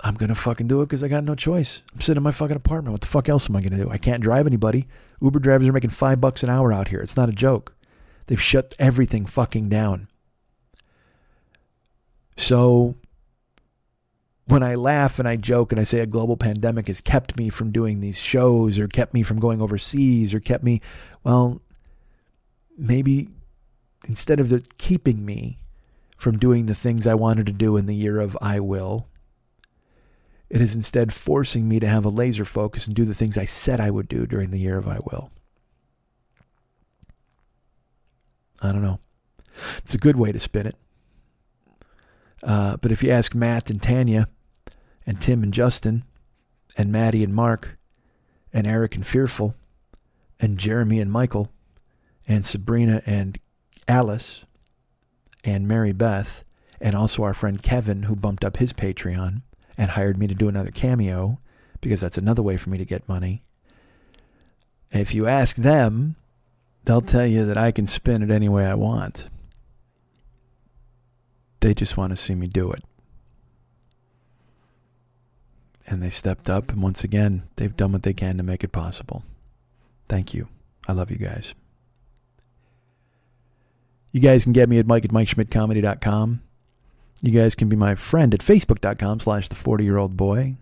[0.00, 1.82] I'm going to fucking do it because I got no choice.
[1.94, 2.92] I'm sitting in my fucking apartment.
[2.92, 3.90] What the fuck else am I going to do?
[3.90, 4.88] I can't drive anybody.
[5.20, 7.00] Uber drivers are making five bucks an hour out here.
[7.00, 7.74] It's not a joke.
[8.26, 10.08] They've shut everything fucking down.
[12.36, 12.96] So
[14.46, 17.48] when I laugh and I joke and I say a global pandemic has kept me
[17.48, 20.80] from doing these shows or kept me from going overseas or kept me,
[21.24, 21.60] well,
[22.78, 23.28] maybe
[24.06, 25.58] instead of the keeping me
[26.16, 29.08] from doing the things I wanted to do in the year of I will,
[30.48, 33.44] it is instead forcing me to have a laser focus and do the things I
[33.44, 35.32] said I would do during the year of I will.
[38.62, 39.00] I don't know.
[39.78, 40.76] It's a good way to spin it.
[42.44, 44.28] Uh, but if you ask Matt and Tanya,
[45.06, 46.04] and Tim and Justin,
[46.76, 47.78] and Maddie and Mark,
[48.52, 49.54] and Eric and Fearful,
[50.40, 51.50] and Jeremy and Michael,
[52.26, 53.38] and Sabrina and
[53.88, 54.44] Alice,
[55.44, 56.44] and Mary Beth,
[56.80, 59.42] and also our friend Kevin, who bumped up his Patreon
[59.78, 61.38] and hired me to do another cameo,
[61.80, 63.42] because that's another way for me to get money.
[64.90, 66.16] if you ask them,
[66.84, 69.28] they'll tell you that I can spin it any way I want.
[71.60, 72.82] They just want to see me do it.
[75.86, 78.72] And they stepped up, and once again, they've done what they can to make it
[78.72, 79.22] possible.
[80.08, 80.48] Thank you.
[80.88, 81.54] I love you guys.
[84.10, 86.42] You guys can get me at mike at mikeschmidtcomedy.com.
[87.22, 90.56] You guys can be my friend at facebook.com slash the 40 year old boy.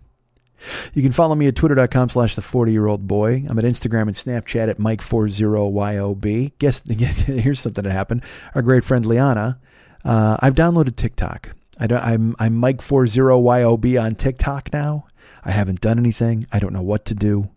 [0.92, 3.44] You can follow me at twitter.com slash the 40 year old boy.
[3.48, 6.52] I'm at Instagram and Snapchat at Mike40YOB.
[6.58, 8.22] Guess, here's something that happened.
[8.54, 9.58] Our great friend Liana,
[10.04, 11.50] uh, I've downloaded TikTok.
[11.78, 15.06] I I'm, I'm Mike40YOB on TikTok now.
[15.44, 16.46] I haven't done anything.
[16.52, 17.50] I don't know what to do.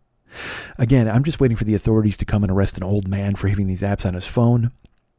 [0.77, 3.47] Again, I'm just waiting for the authorities to come and arrest an old man for
[3.47, 4.71] having these apps on his phone.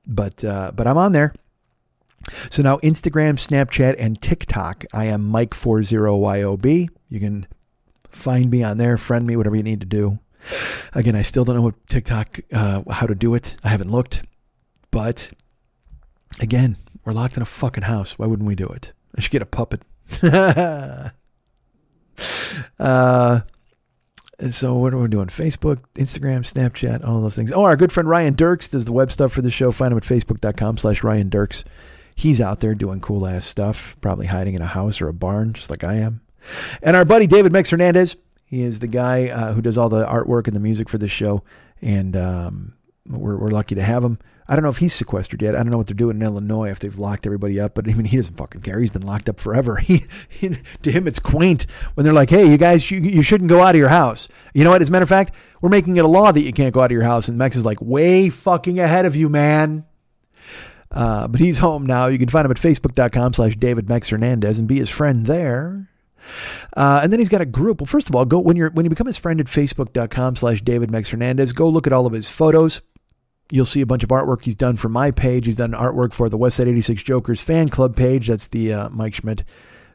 [0.07, 1.35] But, uh, but I'm on there.
[2.51, 6.89] So now Instagram, Snapchat, and TikTok, I am Mike40YOB.
[7.09, 7.47] You can
[8.11, 10.19] Find me on there, friend me, whatever you need to do.
[10.95, 13.57] Again, I still don't know what TikTok, uh, how to do it.
[13.63, 14.25] I haven't looked.
[14.91, 15.31] But
[16.41, 18.19] again, we're locked in a fucking house.
[18.19, 18.93] Why wouldn't we do it?
[19.17, 19.83] I should get a puppet.
[22.79, 23.41] uh,
[24.51, 25.27] so what are we doing?
[25.27, 27.53] Facebook, Instagram, Snapchat, all those things.
[27.53, 29.73] Oh, our good friend Ryan Dirks does the web stuff for the show.
[29.73, 31.65] Find him at facebook.com slash Ryan Dirks.
[32.15, 35.53] He's out there doing cool ass stuff, probably hiding in a house or a barn,
[35.53, 36.21] just like I am.
[36.83, 40.07] And our buddy David Mex Hernandez, he is the guy uh, who does all the
[40.07, 41.43] artwork and the music for this show,
[41.83, 42.75] and um,
[43.07, 44.19] we're, we're lucky to have him.
[44.49, 45.55] I don't know if he's sequestered yet.
[45.55, 47.75] I don't know what they're doing in Illinois if they've locked everybody up.
[47.75, 48.81] But I mean, he doesn't fucking care.
[48.81, 49.77] He's been locked up forever.
[49.89, 50.51] He, he
[50.83, 53.75] to him, it's quaint when they're like, "Hey, you guys, you, you shouldn't go out
[53.75, 54.83] of your house." You know what?
[54.83, 56.87] As a matter of fact, we're making it a law that you can't go out
[56.87, 57.29] of your house.
[57.29, 59.85] And Mex is like, "Way fucking ahead of you, man."
[60.91, 62.07] Uh, but he's home now.
[62.07, 65.89] You can find him at facebook.com slash David Mex Hernandez and be his friend there.
[66.77, 67.81] Uh, and then he's got a group.
[67.81, 70.63] Well, first of all, go when you're when you become his friend at facebook.com slash
[70.63, 72.81] David Mex Hernandez, go look at all of his photos.
[73.51, 75.47] You'll see a bunch of artwork he's done for my page.
[75.47, 78.29] He's done artwork for the Westside 86 Jokers fan club page.
[78.29, 79.45] That's the uh, Mike Schmidt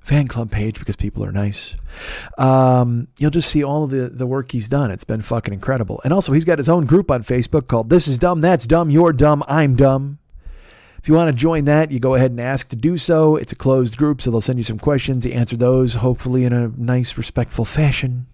[0.01, 1.75] fan club page because people are nice.
[2.38, 4.91] Um, you'll just see all of the, the work he's done.
[4.91, 6.01] It's been fucking incredible.
[6.03, 8.89] And also, he's got his own group on Facebook called This Is Dumb, That's Dumb,
[8.89, 10.19] You're Dumb, I'm Dumb.
[11.03, 13.35] If you want to join that, you go ahead and ask to do so.
[13.35, 15.25] It's a closed group, so they'll send you some questions.
[15.25, 18.27] You answer those, hopefully in a nice, respectful fashion.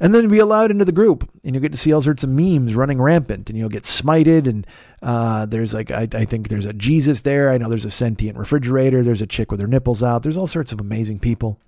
[0.00, 2.30] And then be allowed into the group, and you'll get to see all sorts of
[2.30, 4.46] memes running rampant, and you'll get smited.
[4.46, 4.66] And
[5.02, 7.50] uh, there's like, I, I think there's a Jesus there.
[7.50, 9.02] I know there's a sentient refrigerator.
[9.02, 10.22] There's a chick with her nipples out.
[10.22, 11.60] There's all sorts of amazing people.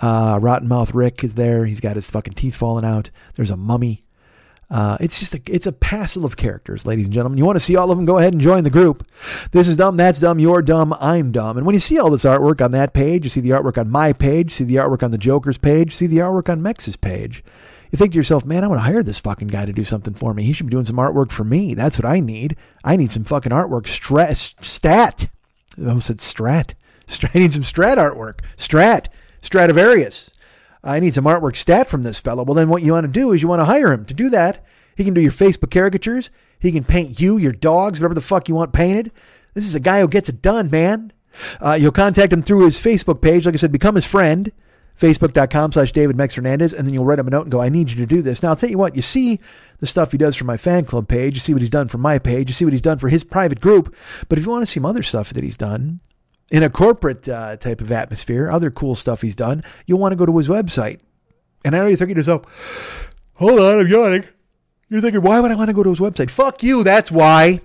[0.00, 1.66] Uh, Rotten Mouth Rick is there.
[1.66, 3.10] He's got his fucking teeth falling out.
[3.34, 4.03] There's a mummy.
[4.74, 7.38] Uh, it's just a it's a passel of characters, ladies and gentlemen.
[7.38, 8.06] You want to see all of them?
[8.06, 9.06] Go ahead and join the group.
[9.52, 9.96] This is dumb.
[9.96, 10.40] That's dumb.
[10.40, 10.92] You're dumb.
[10.98, 11.56] I'm dumb.
[11.56, 13.88] And when you see all this artwork on that page, you see the artwork on
[13.88, 17.44] my page, see the artwork on the Joker's page, see the artwork on Mex's page.
[17.92, 20.14] You think to yourself, man, I want to hire this fucking guy to do something
[20.14, 20.42] for me.
[20.42, 21.74] He should be doing some artwork for me.
[21.74, 22.56] That's what I need.
[22.82, 23.84] I need some fucking artwork.
[23.84, 25.28] Strat, stat.
[25.76, 26.74] Said strat.
[27.32, 28.40] I need some strat artwork.
[28.56, 29.06] Strat.
[29.40, 30.30] Stradivarius.
[30.82, 32.42] I need some artwork stat from this fellow.
[32.42, 34.28] Well, then what you want to do is you want to hire him to do
[34.30, 34.63] that.
[34.96, 36.30] He can do your Facebook caricatures.
[36.58, 39.12] He can paint you, your dogs, whatever the fuck you want painted.
[39.54, 41.12] This is a guy who gets it done, man.
[41.60, 43.46] Uh, you'll contact him through his Facebook page.
[43.46, 44.52] Like I said, become his friend.
[44.98, 46.72] Facebook.com slash David Mex Hernandez.
[46.72, 48.42] And then you'll write him a note and go, I need you to do this.
[48.42, 49.40] Now, I'll tell you what, you see
[49.80, 51.34] the stuff he does for my fan club page.
[51.34, 52.48] You see what he's done for my page.
[52.48, 53.94] You see what he's done for his private group.
[54.28, 56.00] But if you want to see some other stuff that he's done,
[56.50, 60.16] in a corporate uh, type of atmosphere, other cool stuff he's done, you'll want to
[60.16, 61.00] go to his website.
[61.64, 64.24] And I know you're thinking to yourself, hold on, I'm yawning.
[64.94, 66.30] You're thinking, why would I want to go to his website?
[66.30, 67.62] Fuck you, that's why.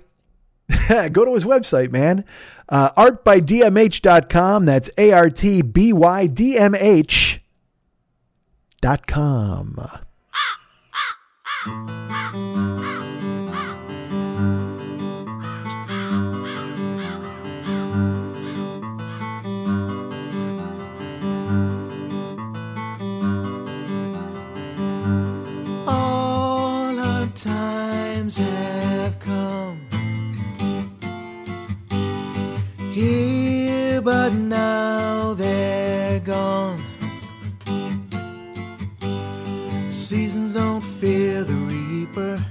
[1.12, 2.26] go to his website, man.
[2.68, 4.66] Uh, artbydmh.com.
[4.66, 7.40] That's A R T B Y D M H
[33.00, 36.82] here, but now they're gone.
[39.90, 42.44] Seasons don't fear the reaper,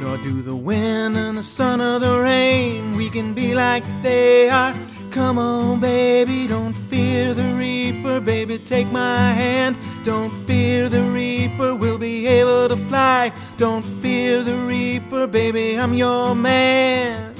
[0.00, 2.96] nor do the wind and the sun or the rain.
[2.96, 4.74] We can be like they are.
[5.10, 9.76] Come on, baby, don't fear the reaper, baby, take my hand.
[10.04, 13.32] Don't fear the reaper, we'll be able to fly.
[13.56, 17.39] Don't fear the reaper, baby, I'm your man.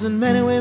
[0.00, 0.59] 40,000 men and women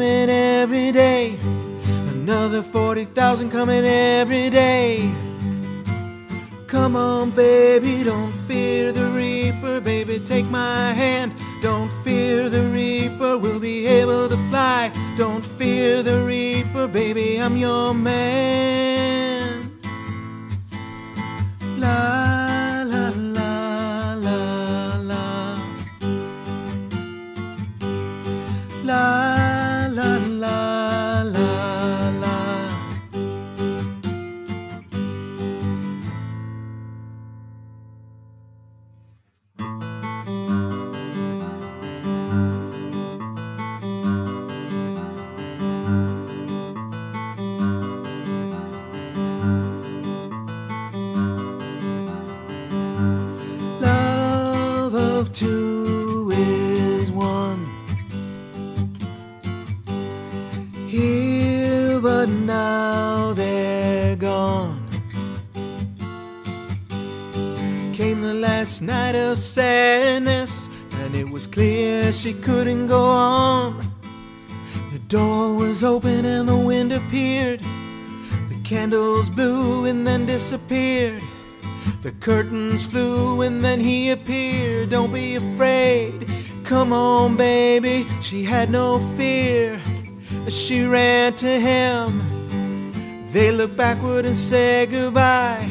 [94.00, 95.68] backward and said goodbye.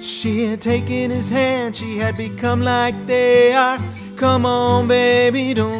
[0.00, 1.76] She had taken his hand.
[1.76, 3.78] She had become like they are.
[4.16, 5.52] Come on, baby.
[5.54, 5.77] Don't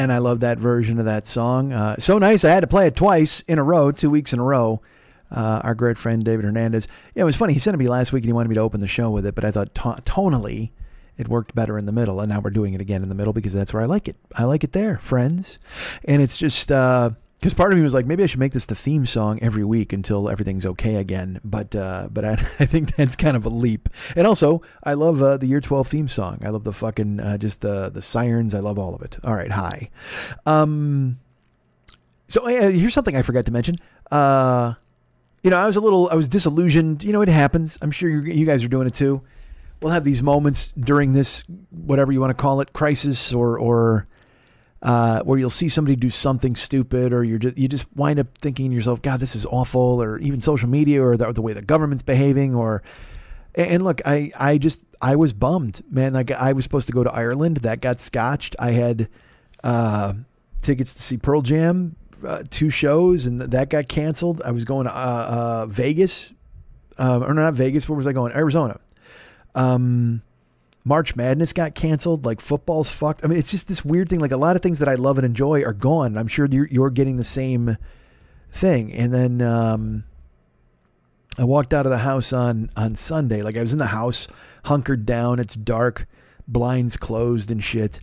[0.00, 1.74] Man, I love that version of that song.
[1.74, 2.42] Uh, so nice.
[2.42, 4.80] I had to play it twice in a row, two weeks in a row.
[5.30, 6.88] Uh, our great friend David Hernandez.
[7.14, 7.52] Yeah, it was funny.
[7.52, 9.26] He sent it me last week and he wanted me to open the show with
[9.26, 10.70] it, but I thought to- tonally
[11.18, 12.18] it worked better in the middle.
[12.18, 14.16] And now we're doing it again in the middle because that's where I like it.
[14.34, 15.58] I like it there, friends.
[16.06, 16.72] And it's just
[17.40, 19.64] because part of me was like, maybe I should make this the theme song every
[19.64, 21.40] week until everything's okay again.
[21.42, 23.88] But uh, but I, I think that's kind of a leap.
[24.14, 26.42] And also, I love uh, the Year 12 theme song.
[26.44, 28.54] I love the fucking uh, just the the sirens.
[28.54, 29.16] I love all of it.
[29.24, 29.88] All right, hi.
[30.44, 31.18] Um,
[32.28, 33.76] so uh, here's something I forgot to mention.
[34.10, 34.74] Uh,
[35.42, 37.02] you know, I was a little, I was disillusioned.
[37.02, 37.78] You know, it happens.
[37.80, 39.22] I'm sure you, you guys are doing it too.
[39.80, 44.06] We'll have these moments during this, whatever you want to call it, crisis, or or
[44.82, 48.26] uh, where you'll see somebody do something stupid, or you're just you just wind up
[48.38, 51.52] thinking to yourself, God, this is awful, or even social media, or the, the way
[51.52, 52.82] the government's behaving, or
[53.54, 56.14] and look, I I just I was bummed, man.
[56.14, 58.56] Like I was supposed to go to Ireland, that got scotched.
[58.58, 59.08] I had
[59.62, 60.14] uh,
[60.62, 61.96] tickets to see Pearl Jam,
[62.26, 64.40] uh, two shows, and that got canceled.
[64.42, 66.32] I was going to uh, uh, Vegas,
[66.98, 67.88] uh, or not Vegas.
[67.88, 68.32] Where was I going?
[68.32, 68.80] Arizona.
[69.54, 70.22] Um,
[70.84, 72.24] March Madness got canceled.
[72.24, 73.24] Like football's fucked.
[73.24, 74.20] I mean, it's just this weird thing.
[74.20, 76.16] Like a lot of things that I love and enjoy are gone.
[76.16, 77.76] I'm sure you're, you're getting the same
[78.52, 78.92] thing.
[78.92, 80.04] And then um,
[81.38, 83.42] I walked out of the house on on Sunday.
[83.42, 84.26] Like I was in the house,
[84.64, 85.38] hunkered down.
[85.38, 86.06] It's dark,
[86.48, 88.00] blinds closed and shit.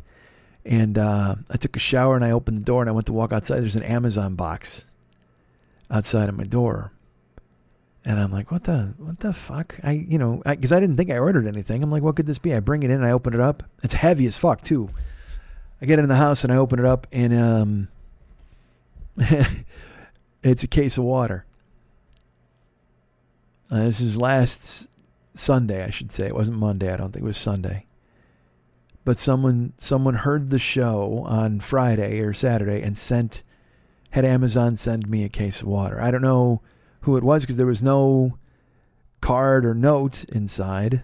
[0.66, 3.14] And uh, I took a shower and I opened the door and I went to
[3.14, 3.62] walk outside.
[3.62, 4.84] There's an Amazon box
[5.90, 6.92] outside of my door.
[8.08, 9.78] And I'm like, what the, what the fuck?
[9.84, 11.84] I, you know, because I, I, didn't think I ordered anything.
[11.84, 12.56] I'm like, what could this be?
[12.56, 13.64] I bring it in, I open it up.
[13.84, 14.90] It's heavy as fuck too.
[15.82, 17.88] I get it in the house and I open it up, and um,
[20.42, 21.46] it's a case of water.
[23.70, 24.88] Uh, this is last
[25.34, 26.28] Sunday, I should say.
[26.28, 26.94] It wasn't Monday.
[26.94, 27.88] I don't think it was Sunday.
[29.04, 33.44] But someone, someone heard the show on Friday or Saturday and sent,
[34.12, 36.02] had Amazon send me a case of water.
[36.02, 36.62] I don't know
[37.08, 38.38] who it was because there was no
[39.22, 41.04] card or note inside,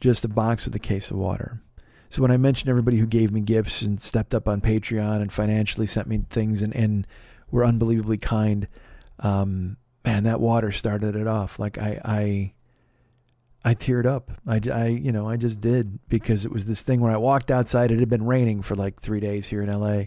[0.00, 1.62] just a box with a case of water.
[2.10, 5.32] So when I mentioned everybody who gave me gifts and stepped up on Patreon and
[5.32, 7.06] financially sent me things and, and
[7.48, 8.66] were unbelievably kind,
[9.20, 11.60] um, man, that water started it off.
[11.60, 12.52] Like I, I,
[13.64, 14.32] I teared up.
[14.48, 17.52] I, I, you know, I just did because it was this thing where I walked
[17.52, 17.92] outside.
[17.92, 20.06] It had been raining for like three days here in LA.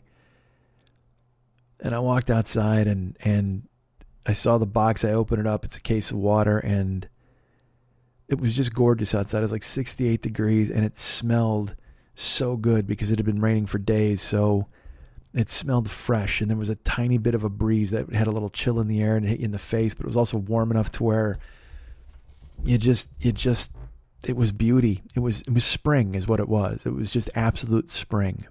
[1.80, 3.70] And I walked outside and, and
[4.28, 5.06] I saw the box.
[5.06, 5.64] I opened it up.
[5.64, 7.08] It's a case of water, and
[8.28, 9.40] it was just gorgeous outside.
[9.40, 11.76] It was like 68 degrees, and it smelled
[12.14, 14.22] so good because it had been raining for days.
[14.22, 14.68] So
[15.34, 18.32] it smelled fresh, and there was a tiny bit of a breeze that had a
[18.32, 20.38] little chill in the air and hit you in the face, but it was also
[20.38, 21.40] warm enough to where
[22.66, 23.74] you just, you just,
[24.28, 25.04] it was beauty.
[25.16, 26.86] It was, it was spring, is what it was.
[26.86, 28.46] It was just absolute spring.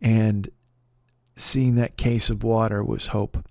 [0.00, 0.50] And
[1.36, 3.46] seeing that case of water was hope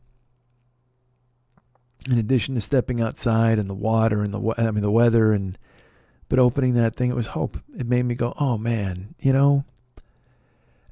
[2.10, 5.58] in addition to stepping outside and the water and the I mean the weather and
[6.30, 7.58] but opening that thing it was hope.
[7.78, 9.66] It made me go oh man you know?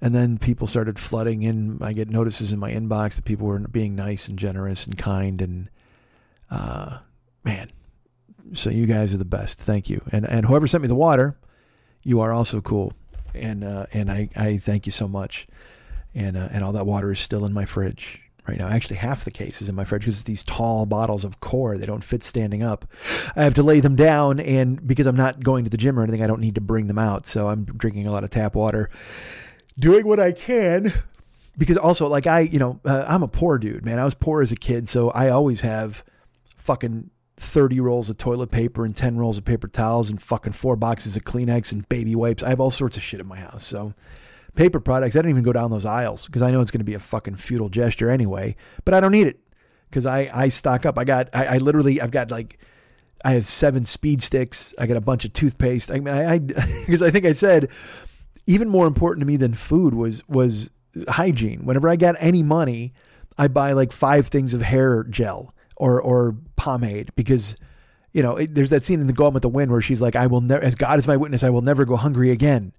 [0.02, 1.78] And then people started flooding in.
[1.82, 5.42] I get notices in my inbox that people were being nice and generous and kind
[5.42, 5.70] and
[6.50, 7.00] uh
[7.44, 7.72] man
[8.54, 9.60] so you guys are the best.
[9.60, 10.02] Thank you.
[10.12, 11.38] And and whoever sent me the water
[12.04, 12.94] you are also cool.
[13.34, 15.48] And uh and I I thank you so much.
[16.16, 18.68] And uh, and all that water is still in my fridge right now.
[18.68, 21.78] Actually, half the cases in my fridge because it's these tall bottles of core.
[21.78, 22.86] They don't fit standing up.
[23.36, 26.04] I have to lay them down, and because I'm not going to the gym or
[26.04, 27.26] anything, I don't need to bring them out.
[27.26, 28.90] So I'm drinking a lot of tap water,
[29.78, 30.94] doing what I can.
[31.56, 34.00] Because also, like I, you know, uh, I'm a poor dude, man.
[34.00, 36.04] I was poor as a kid, so I always have
[36.58, 40.76] fucking 30 rolls of toilet paper and 10 rolls of paper towels and fucking four
[40.76, 42.42] boxes of Kleenex and baby wipes.
[42.42, 43.64] I have all sorts of shit in my house.
[43.64, 43.94] So,
[44.56, 46.86] paper products, I don't even go down those aisles because I know it's going to
[46.86, 48.56] be a fucking futile gesture anyway,
[48.86, 49.40] but I don't need it
[49.90, 50.98] because I, I stock up.
[50.98, 52.60] I got, I, I literally, I've got like,
[53.26, 54.74] I have seven speed sticks.
[54.78, 55.92] I got a bunch of toothpaste.
[55.92, 57.70] I mean, I, because I, I think I said,
[58.46, 60.70] even more important to me than food was, was
[61.08, 61.66] hygiene.
[61.66, 62.94] Whenever I got any money,
[63.38, 67.58] I buy like five things of hair gel or or pomade because
[68.14, 70.16] you know it, there's that scene in the Gone with the Wind where she's like,
[70.16, 72.72] "I will never, as God is my witness, I will never go hungry again."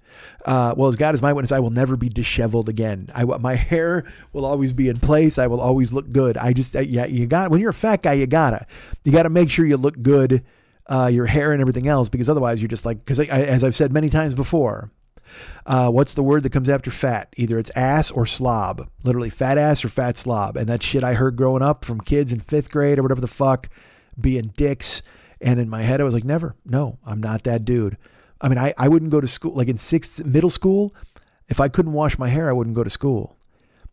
[0.44, 3.10] Uh, well, as God is my witness, I will never be disheveled again.
[3.14, 5.38] I my hair will always be in place.
[5.38, 6.38] I will always look good.
[6.38, 8.66] I just yeah, you got when you're a fat guy, you gotta
[9.04, 10.44] you gotta make sure you look good.
[10.86, 13.90] Uh, your hair and everything else, because otherwise you're just like, because as I've said
[13.90, 14.90] many times before,
[15.66, 17.32] uh, what's the word that comes after fat?
[17.36, 18.88] Either it's ass or slob.
[19.02, 20.56] Literally, fat ass or fat slob.
[20.56, 23.28] And that shit I heard growing up from kids in fifth grade or whatever the
[23.28, 23.68] fuck,
[24.20, 25.02] being dicks.
[25.40, 26.54] And in my head, I was like, never.
[26.64, 27.96] No, I'm not that dude.
[28.40, 29.54] I mean, I, I wouldn't go to school.
[29.54, 30.94] Like in sixth, middle school,
[31.48, 33.36] if I couldn't wash my hair, I wouldn't go to school.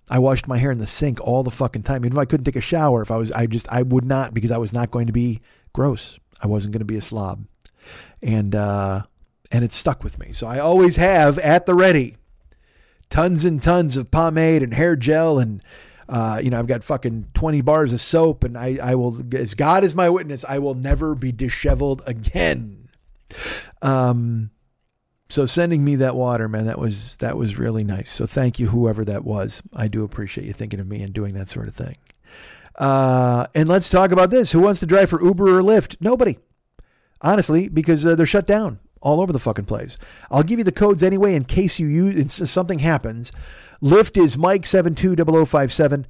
[0.10, 2.04] I washed my hair in the sink all the fucking time.
[2.06, 4.34] Even if I couldn't take a shower, if I was, I just, I would not
[4.34, 5.42] because I was not going to be
[5.74, 6.20] gross.
[6.42, 7.46] I wasn't going to be a slob.
[8.22, 9.04] And, uh,
[9.52, 10.32] and it stuck with me.
[10.34, 12.18] So I always have at the ready
[13.10, 15.62] tons and tons of pomade and hair gel and
[16.10, 19.54] uh, you know, I've got fucking 20 bars of soap and I, I will, as
[19.54, 22.88] God is my witness, I will never be disheveled again.
[23.82, 24.52] Um,
[25.30, 28.12] so sending me that water, man, that was, that was really nice.
[28.12, 29.64] So thank you, whoever that was.
[29.74, 31.96] I do appreciate you thinking of me and doing that sort of thing.
[32.76, 34.52] Uh, and let's talk about this.
[34.52, 35.98] Who wants to drive for Uber or Lyft?
[36.02, 36.38] Nobody.
[37.22, 39.98] Honestly, because uh, they're shut down all over the fucking place.
[40.30, 43.32] I'll give you the codes anyway in case you use something happens.
[43.82, 46.06] Lyft is Mike seven two double o five seven.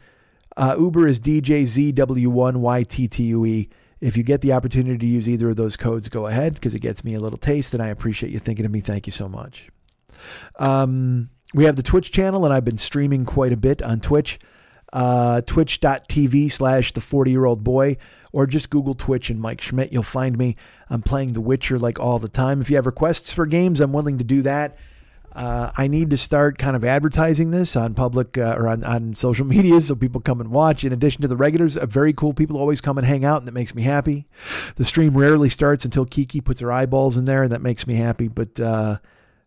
[0.58, 3.70] Uh, Uber is DJZW1YTTUE.
[4.02, 6.80] If you get the opportunity to use either of those codes, go ahead because it
[6.80, 8.82] gets me a little taste, and I appreciate you thinking of me.
[8.82, 9.70] Thank you so much.
[10.60, 14.38] Um, we have the Twitch channel, and I've been streaming quite a bit on Twitch.
[14.92, 17.96] Uh, twitch.tv slash the 40 year old boy
[18.34, 19.94] or just Google Twitch and Mike Schmidt.
[19.94, 20.58] You'll find me.
[20.90, 22.60] I'm playing The Witcher like all the time.
[22.60, 24.78] If you have requests for games, I'm willing to do that.
[25.34, 29.16] Uh, I need to start kind of advertising this on public uh, or on, on
[29.16, 30.84] social media so people come and watch.
[30.84, 33.48] In addition to the regulars, uh, very cool people always come and hang out, and
[33.48, 34.28] that makes me happy.
[34.76, 37.96] The stream rarely starts until Kiki puts her eyeballs in there, and that makes me
[37.96, 38.28] happy.
[38.28, 38.98] But uh,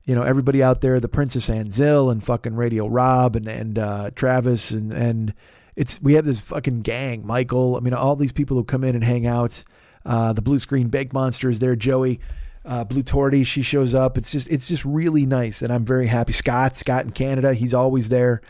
[0.05, 4.11] you know, everybody out there, the Princess Anzil and fucking Radio Rob and and uh,
[4.15, 5.35] Travis and and
[5.77, 7.77] it's we have this fucking gang, Michael.
[7.77, 9.63] I mean, all these people who come in and hang out.
[10.05, 11.77] The blue screen bake monster is there.
[11.77, 12.21] Joey,
[12.65, 14.17] uh, Blue Torty, she shows up.
[14.17, 16.33] It's just it's just really nice, and I'm very happy.
[16.33, 18.41] Scott, Scott in Canada, he's always there.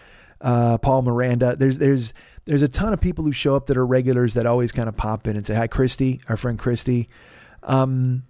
[0.40, 2.12] Uh, Paul Miranda, there's there's
[2.44, 4.96] there's a ton of people who show up that are regulars that always kind of
[4.96, 5.66] pop in and say hi.
[5.66, 7.08] Christy, our friend Christy.
[7.62, 8.24] Um,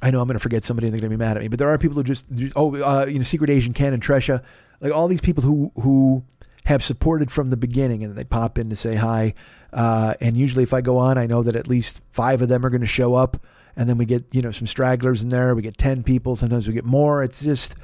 [0.00, 1.48] I know I'm going to forget somebody and they're going to be mad at me,
[1.48, 4.44] but there are people who just oh uh, you know Secret Asian Ken and Tresha,
[4.80, 6.22] like all these people who who
[6.66, 9.34] have supported from the beginning and they pop in to say hi.
[9.72, 12.64] Uh, and usually, if I go on, I know that at least five of them
[12.64, 13.38] are going to show up.
[13.78, 15.54] And then we get, you know, some stragglers in there.
[15.54, 16.34] We get 10 people.
[16.34, 17.22] Sometimes we get more.
[17.22, 17.76] It's just,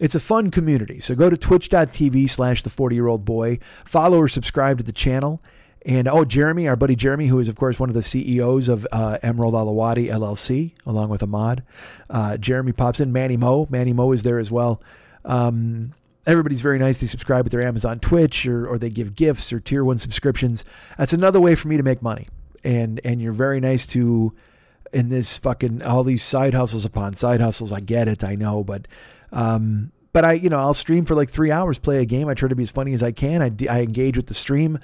[0.00, 0.98] it's a fun community.
[0.98, 3.58] So go to twitch.tv slash the 40 year old boy.
[3.84, 5.42] Follow or subscribe to the channel.
[5.84, 8.86] And oh, Jeremy, our buddy Jeremy, who is, of course, one of the CEOs of
[8.90, 11.62] uh, Emerald Alawadi LLC, along with Ahmad.
[12.10, 13.12] Uh, Jeremy pops in.
[13.12, 13.68] Manny Mo.
[13.70, 14.82] Manny Mo is there as well.
[15.26, 15.92] Um,
[16.26, 16.98] everybody's very nice.
[16.98, 20.64] They subscribe with their Amazon Twitch or, or they give gifts or tier one subscriptions.
[20.96, 22.26] That's another way for me to make money.
[22.64, 24.32] And and you're very nice to
[24.96, 27.72] in this fucking all these side hustles upon side hustles.
[27.72, 28.88] I get it, I know, but
[29.30, 32.28] um, but I you know I'll stream for like three hours, play a game.
[32.28, 33.42] I try to be as funny as I can.
[33.42, 34.78] I, I engage with the stream.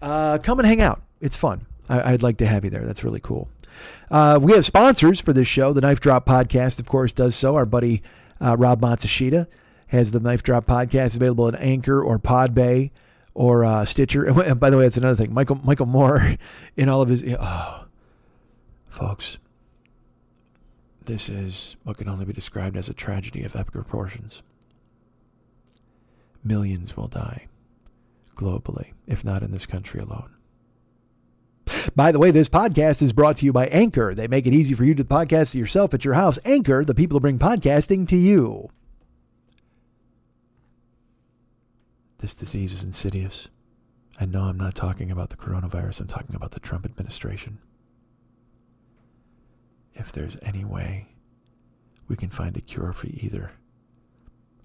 [0.00, 1.02] Uh, come and hang out.
[1.20, 1.66] It's fun.
[1.90, 2.86] I, would like to have you there.
[2.86, 3.48] That's really cool.
[4.10, 5.72] Uh, we have sponsors for this show.
[5.72, 7.56] The Knife Drop podcast, of course, does so.
[7.56, 8.02] Our buddy
[8.40, 9.48] uh, Rob Matsushita
[9.88, 12.92] has the Knife Drop podcast available in Anchor or Podbay
[13.34, 14.24] or uh, Stitcher.
[14.40, 15.34] And by the way, that's another thing.
[15.34, 16.36] Michael Michael Moore,
[16.76, 17.84] in all of his, oh,
[18.88, 19.38] folks,
[21.04, 24.42] this is what can only be described as a tragedy of epic proportions.
[26.44, 27.46] Millions will die
[28.34, 30.34] globally, if not in this country alone.
[31.94, 34.14] By the way, this podcast is brought to you by Anchor.
[34.14, 36.38] They make it easy for you to podcast yourself at your house.
[36.44, 38.68] Anchor, the people who bring podcasting to you.
[42.18, 43.48] This disease is insidious.
[44.18, 47.58] And no, I'm not talking about the coronavirus, I'm talking about the Trump administration.
[50.00, 51.08] If there's any way
[52.08, 53.52] we can find a cure for either,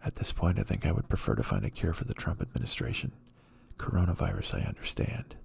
[0.03, 2.41] at this point, I think I would prefer to find a cure for the Trump
[2.41, 3.11] administration.
[3.77, 5.35] Coronavirus, I understand.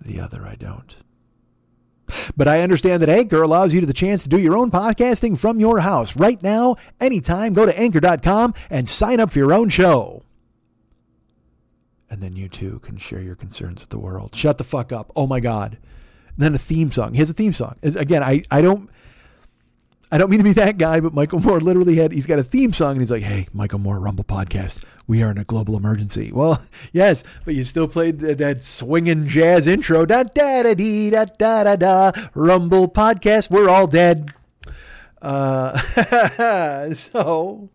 [0.00, 0.96] The other, I don't.
[2.36, 5.58] But I understand that Anchor allows you the chance to do your own podcasting from
[5.58, 7.54] your house right now, anytime.
[7.54, 10.22] Go to anchor.com and sign up for your own show.
[12.08, 14.36] And then you too can share your concerns with the world.
[14.36, 15.10] Shut the fuck up.
[15.16, 15.78] Oh my God.
[16.36, 17.12] Then a theme song.
[17.12, 17.76] He has a theme song.
[17.82, 18.90] Again, I, I don't
[20.14, 22.44] I don't mean to be that guy, but Michael Moore literally had, he's got a
[22.44, 25.76] theme song and he's like, hey, Michael Moore, Rumble Podcast, we are in a global
[25.76, 26.30] emergency.
[26.44, 26.62] Well,
[26.92, 31.24] yes, but you still played that, that swinging jazz intro, da da da dee, da
[31.24, 34.30] da da da, Rumble Podcast, we're all dead.
[35.22, 35.78] Uh,
[36.94, 37.70] so,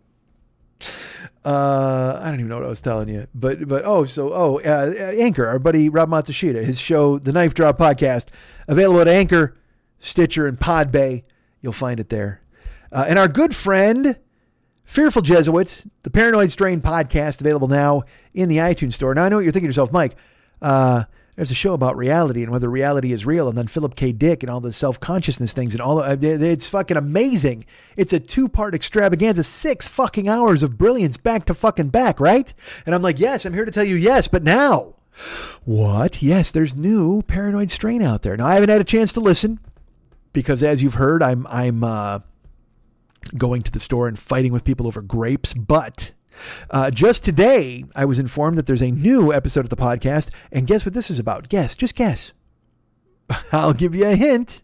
[1.46, 4.60] uh, I don't even know what I was telling you, but, but, oh, so, oh,
[4.60, 8.30] uh, Anchor, our buddy Rob Matsushita, his show, The Knife Drop Podcast,
[8.68, 9.56] available at Anchor,
[10.00, 11.24] Stitcher, and Podbay.
[11.62, 12.42] You'll find it there.
[12.92, 14.18] Uh, and our good friend,
[14.84, 18.04] Fearful Jesuit, the Paranoid Strain podcast, available now
[18.34, 19.14] in the iTunes store.
[19.14, 20.16] Now, I know what you're thinking to yourself, Mike.
[20.62, 21.04] Uh,
[21.40, 24.12] there's a show about reality and whether reality is real, and then Philip K.
[24.12, 26.02] Dick and all the self consciousness things and all.
[26.02, 27.64] Of, it's fucking amazing.
[27.96, 32.54] It's a two part extravaganza, six fucking hours of brilliance back to fucking back, right?
[32.86, 34.96] And I'm like, yes, I'm here to tell you yes, but now.
[35.64, 36.22] What?
[36.22, 38.36] Yes, there's new Paranoid Strain out there.
[38.36, 39.62] Now, I haven't had a chance to listen
[40.34, 42.20] because as you've heard, I'm I'm uh,
[43.38, 45.54] going to the store and fighting with people over grapes.
[45.54, 46.12] But
[46.70, 50.68] uh, just today, I was informed that there's a new episode of the podcast, and
[50.68, 51.50] guess what this is about?
[51.50, 52.34] Guess, just guess.
[53.52, 54.64] I'll give you a hint.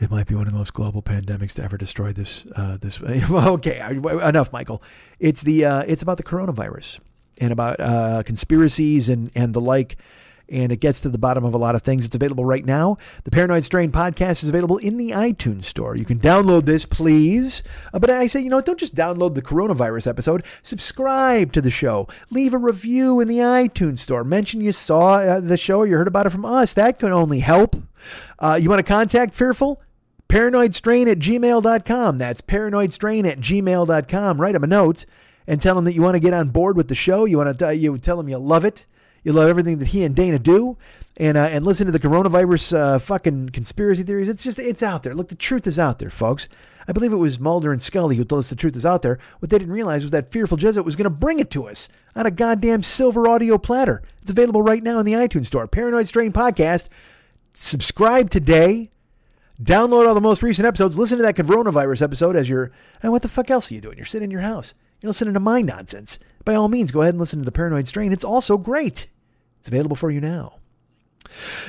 [0.00, 2.44] It might be one of the most global pandemics to ever destroy this.
[2.54, 4.82] Uh, this okay, enough, Michael.
[5.18, 7.00] It's the uh, it's about the coronavirus
[7.40, 9.96] and about uh, conspiracies and and the like
[10.48, 12.04] and it gets to the bottom of a lot of things.
[12.04, 12.96] It's available right now.
[13.24, 15.96] The Paranoid Strain podcast is available in the iTunes store.
[15.96, 17.62] You can download this, please.
[17.92, 20.44] Uh, but I say, you know, don't just download the coronavirus episode.
[20.62, 22.08] Subscribe to the show.
[22.30, 24.24] Leave a review in the iTunes store.
[24.24, 26.74] Mention you saw uh, the show or you heard about it from us.
[26.74, 27.76] That can only help.
[28.38, 29.82] Uh, you want to contact Fearful?
[30.28, 32.18] Paranoidstrain at gmail.com.
[32.18, 34.40] That's paranoidstrain at gmail.com.
[34.40, 35.06] Write him a note
[35.46, 37.24] and tell him that you want to get on board with the show.
[37.24, 38.84] You want to you tell him you love it.
[39.28, 40.78] You love everything that he and Dana do,
[41.18, 44.30] and uh, and listen to the coronavirus uh, fucking conspiracy theories.
[44.30, 45.14] It's just it's out there.
[45.14, 46.48] Look, the truth is out there, folks.
[46.88, 49.18] I believe it was Mulder and Scully who told us the truth is out there.
[49.40, 51.90] What they didn't realize was that fearful Jesuit was going to bring it to us
[52.16, 54.02] on a goddamn silver audio platter.
[54.22, 55.68] It's available right now in the iTunes store.
[55.68, 56.88] Paranoid Strain Podcast.
[57.52, 58.88] Subscribe today.
[59.62, 60.98] Download all the most recent episodes.
[60.98, 62.72] Listen to that coronavirus episode as you're.
[63.02, 63.98] And what the fuck else are you doing?
[63.98, 64.72] You're sitting in your house.
[65.02, 66.18] You're listening to my nonsense
[66.48, 68.10] by all means, go ahead and listen to the Paranoid Strain.
[68.10, 69.06] It's also great.
[69.68, 70.54] It's available for you now.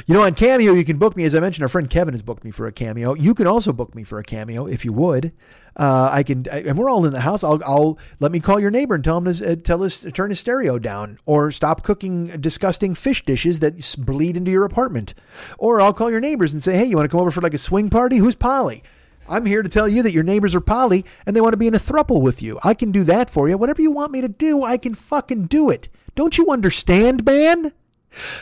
[0.07, 1.25] You know, on Cameo, you can book me.
[1.25, 3.13] As I mentioned, our friend Kevin has booked me for a cameo.
[3.13, 5.33] You can also book me for a cameo if you would.
[5.75, 7.43] Uh, I can, I, and we're all in the house.
[7.43, 10.29] I'll, I'll let me call your neighbor and tell him to uh, tell us turn
[10.29, 15.13] his stereo down, or stop cooking disgusting fish dishes that bleed into your apartment.
[15.57, 17.53] Or I'll call your neighbors and say, hey, you want to come over for like
[17.53, 18.15] a swing party?
[18.15, 18.81] Who's Polly?
[19.27, 21.67] I'm here to tell you that your neighbors are poly and they want to be
[21.67, 22.59] in a thruple with you.
[22.63, 23.57] I can do that for you.
[23.57, 25.89] Whatever you want me to do, I can fucking do it.
[26.15, 27.73] Don't you understand, man?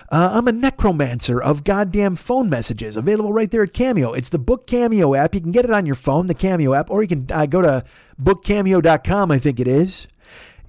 [0.10, 4.14] Uh, I'm a necromancer of goddamn phone messages, available right there at Cameo.
[4.14, 5.36] It's the Book Cameo app.
[5.36, 7.62] You can get it on your phone, the Cameo app, or you can uh, go
[7.62, 7.84] to
[8.22, 10.08] bookcameo.com, I think it is,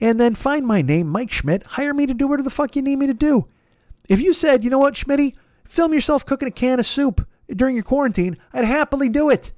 [0.01, 1.63] and then find my name, Mike Schmidt.
[1.65, 3.49] Hire me to do whatever the fuck you need me to do.
[4.09, 5.35] If you said, you know what, Schmitty,
[5.65, 9.53] film yourself cooking a can of soup during your quarantine, I'd happily do it.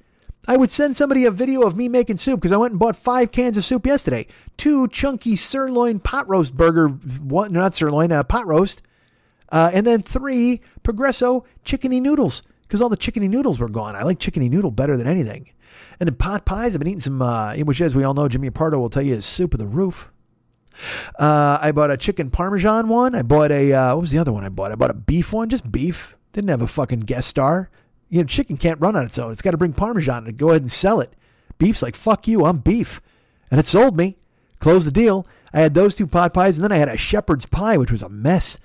[0.48, 2.96] I would send somebody a video of me making soup because I went and bought
[2.96, 4.26] five cans of soup yesterday.
[4.56, 8.82] Two chunky sirloin pot roast burger, one, not sirloin, uh, pot roast,
[9.50, 13.96] uh, and then three Progresso chickeny noodles because all the chickeny noodles were gone.
[13.96, 15.50] I like chickeny noodle better than anything.
[15.98, 16.74] And then pot pies.
[16.74, 19.14] I've been eating some, uh, which as we all know, Jimmy Pardo will tell you
[19.14, 20.10] is soup of the roof.
[21.18, 23.14] Uh, I bought a chicken parmesan one.
[23.14, 24.72] I bought a, uh, what was the other one I bought?
[24.72, 26.16] I bought a beef one, just beef.
[26.32, 27.70] Didn't have a fucking guest star.
[28.08, 29.32] You know, chicken can't run on its own.
[29.32, 31.12] It's got to bring Parmesan to go ahead and sell it.
[31.58, 33.00] Beef's like, fuck you, I'm beef.
[33.50, 34.16] And it sold me.
[34.60, 35.26] Closed the deal.
[35.52, 38.02] I had those two pot pies, and then I had a shepherd's pie, which was
[38.02, 38.58] a mess.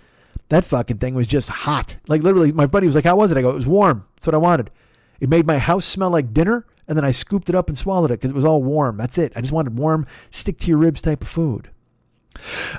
[0.49, 1.97] That fucking thing was just hot.
[2.07, 3.38] Like literally, my buddy was like, How was it?
[3.38, 4.07] I go, It was warm.
[4.15, 4.72] That's what I wanted.
[5.19, 8.11] It made my house smell like dinner, and then I scooped it up and swallowed
[8.11, 8.97] it because it was all warm.
[8.97, 9.34] That's it.
[9.35, 11.69] I just wanted warm, stick to your ribs type of food.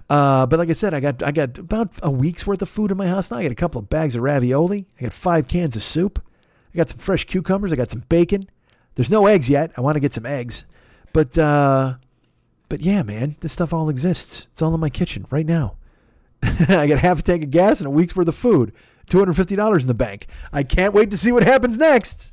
[0.09, 2.91] Uh, but like I said, I got I got about a week's worth of food
[2.91, 3.39] in my house now.
[3.39, 4.87] I got a couple of bags of ravioli.
[4.99, 6.23] I got five cans of soup.
[6.75, 7.73] I got some fresh cucumbers.
[7.73, 8.43] I got some bacon.
[8.95, 9.73] There's no eggs yet.
[9.77, 10.67] I want to get some eggs.
[11.13, 11.95] But uh,
[12.69, 14.47] but yeah, man, this stuff all exists.
[14.53, 15.77] It's all in my kitchen right now.
[16.69, 18.73] I got half a tank of gas and a week's worth of food.
[19.09, 20.27] $250 in the bank.
[20.53, 22.33] I can't wait to see what happens next.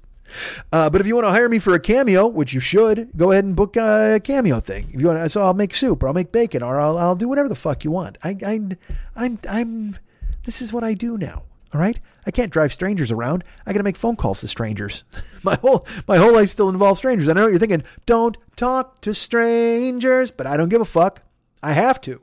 [0.72, 3.32] Uh, but if you want to hire me for a cameo, which you should, go
[3.32, 4.90] ahead and book a cameo thing.
[4.92, 7.28] If you want, so I'll make soup, or I'll make bacon, or I'll, I'll do
[7.28, 8.18] whatever the fuck you want.
[8.24, 8.60] I, I,
[9.16, 9.98] I'm, I'm.
[10.46, 11.44] This is what I do now.
[11.74, 13.44] All right, I can't drive strangers around.
[13.66, 15.04] I got to make phone calls to strangers.
[15.44, 17.28] my whole my whole life still involves strangers.
[17.30, 17.84] I know what you're thinking.
[18.06, 21.22] Don't talk to strangers, but I don't give a fuck.
[21.62, 22.22] I have to.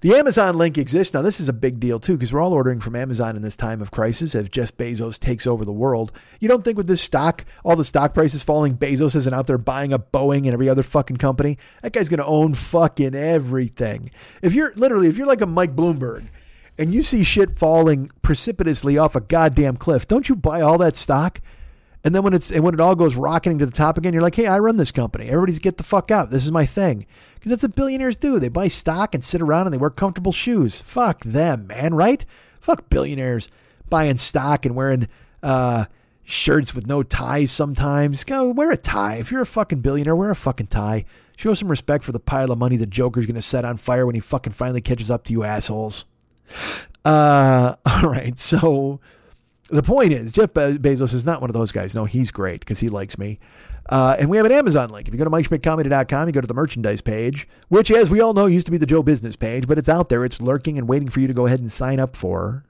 [0.00, 1.14] The Amazon link exists.
[1.14, 3.56] Now, this is a big deal too, because we're all ordering from Amazon in this
[3.56, 6.12] time of crisis as Jeff Bezos takes over the world.
[6.40, 9.58] You don't think with this stock, all the stock prices falling, Bezos isn't out there
[9.58, 11.58] buying up Boeing and every other fucking company?
[11.82, 14.10] That guy's going to own fucking everything.
[14.42, 16.28] If you're literally, if you're like a Mike Bloomberg
[16.78, 20.96] and you see shit falling precipitously off a goddamn cliff, don't you buy all that
[20.96, 21.40] stock?
[22.04, 24.22] And then when it's and when it all goes rocketing to the top again, you're
[24.22, 25.26] like, hey, I run this company.
[25.26, 26.30] Everybody's get the fuck out.
[26.30, 27.06] This is my thing.
[27.34, 28.38] Because that's what billionaires do.
[28.38, 30.80] They buy stock and sit around and they wear comfortable shoes.
[30.80, 32.24] Fuck them, man, right?
[32.60, 33.48] Fuck billionaires
[33.88, 35.08] buying stock and wearing
[35.42, 35.86] uh,
[36.24, 38.24] shirts with no ties sometimes.
[38.24, 39.16] Go wear a tie.
[39.16, 41.04] If you're a fucking billionaire, wear a fucking tie.
[41.36, 44.14] Show some respect for the pile of money the Joker's gonna set on fire when
[44.14, 46.04] he fucking finally catches up to you assholes.
[47.04, 49.00] Uh, all right, so
[49.68, 51.94] the point is, Jeff Be- Bezos is not one of those guys.
[51.94, 53.38] No, he's great because he likes me.
[53.88, 55.08] Uh, and we have an Amazon link.
[55.08, 58.34] If you go to MikeSchmidtComedy.com, you go to the merchandise page, which, as we all
[58.34, 60.24] know, used to be the Joe Business page, but it's out there.
[60.24, 62.64] It's lurking and waiting for you to go ahead and sign up for.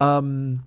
[0.00, 0.64] Um,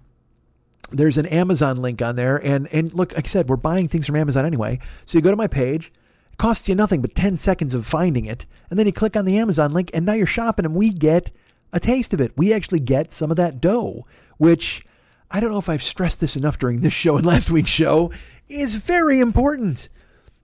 [0.91, 2.37] there's an Amazon link on there.
[2.37, 4.79] And, and look, like I said, we're buying things from Amazon anyway.
[5.05, 5.87] So you go to my page,
[6.31, 8.45] it costs you nothing but 10 seconds of finding it.
[8.69, 11.31] And then you click on the Amazon link, and now you're shopping, and we get
[11.71, 12.33] a taste of it.
[12.35, 14.05] We actually get some of that dough,
[14.37, 14.85] which
[15.31, 18.11] I don't know if I've stressed this enough during this show and last week's show,
[18.49, 19.87] is very important.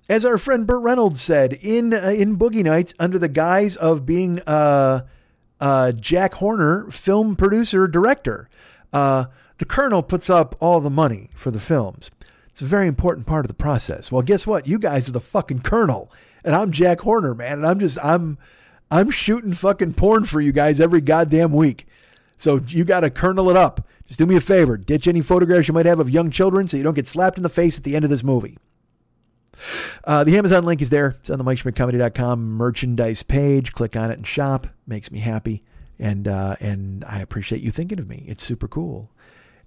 [0.10, 4.06] As our friend Burt Reynolds said in uh, in Boogie Nights, under the guise of
[4.06, 5.02] being uh,
[5.60, 8.50] uh, Jack Horner, film producer director,
[8.94, 9.26] uh,
[9.58, 12.10] the Colonel puts up all the money for the films.
[12.48, 14.10] It's a very important part of the process.
[14.10, 14.66] Well, guess what?
[14.66, 16.10] You guys are the fucking Colonel,
[16.46, 18.38] and I'm Jack Horner, man, and I'm just I'm
[18.90, 21.86] I'm shooting fucking porn for you guys every goddamn week.
[22.38, 23.86] So you got to kernel it up.
[24.08, 24.78] Just do me a favor.
[24.78, 27.44] Ditch any photographs you might have of young children so you don't get slapped in
[27.44, 28.58] the face at the end of this movie.
[30.04, 31.18] Uh, the Amazon link is there.
[31.20, 33.74] It's on the MikeSchmidtComedy.com merchandise page.
[33.74, 34.68] Click on it and shop.
[34.86, 35.64] Makes me happy.
[36.00, 38.24] And, uh, and I appreciate you thinking of me.
[38.28, 39.12] It's super cool.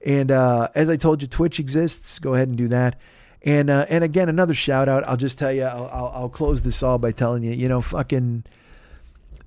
[0.05, 2.19] And uh, as I told you, Twitch exists.
[2.19, 2.99] Go ahead and do that.
[3.43, 5.03] And uh, and again, another shout out.
[5.05, 5.65] I'll just tell you.
[5.65, 7.53] I'll, I'll, I'll close this all by telling you.
[7.53, 8.45] You know, fucking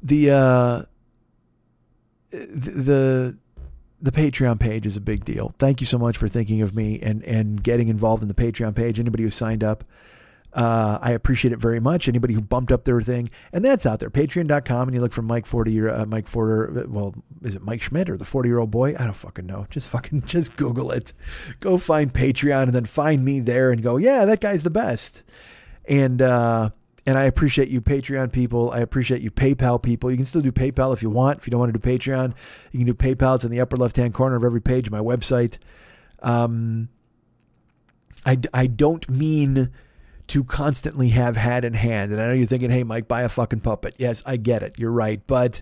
[0.02, 0.82] the uh,
[2.32, 3.38] the
[4.04, 5.56] the Patreon page is a big deal.
[5.58, 8.76] Thank you so much for thinking of me and and getting involved in the Patreon
[8.76, 9.00] page.
[9.00, 9.86] Anybody who signed up,
[10.52, 12.10] uh, I appreciate it very much.
[12.10, 14.10] Anybody who bumped up their thing, and that's out there.
[14.10, 16.86] Patreon.com, and you look for Mike Forty or uh, Mike Forder.
[16.90, 18.94] Well, is it Mike Schmidt or the forty year old boy?
[19.00, 19.68] I don't fucking know.
[19.70, 21.14] Just fucking just Google it.
[21.62, 25.24] Go find Patreon and then find me there and go, yeah, that guy's the best.
[25.86, 26.72] And uh,
[27.06, 28.72] and I appreciate you, Patreon people.
[28.72, 30.10] I appreciate you, PayPal people.
[30.10, 31.40] You can still do PayPal if you want.
[31.40, 32.34] If you don't want to do Patreon,
[32.72, 33.36] you can do PayPal.
[33.36, 35.58] It's in the upper left hand corner of every page of my website.
[36.22, 36.88] Um,
[38.26, 39.70] I, I don't mean
[40.28, 42.14] to constantly have hat in hand.
[42.14, 43.96] And I know you're thinking, hey, Mike, buy a fucking puppet.
[43.98, 44.80] Yes, I get it.
[44.80, 45.22] You're right.
[45.28, 45.62] But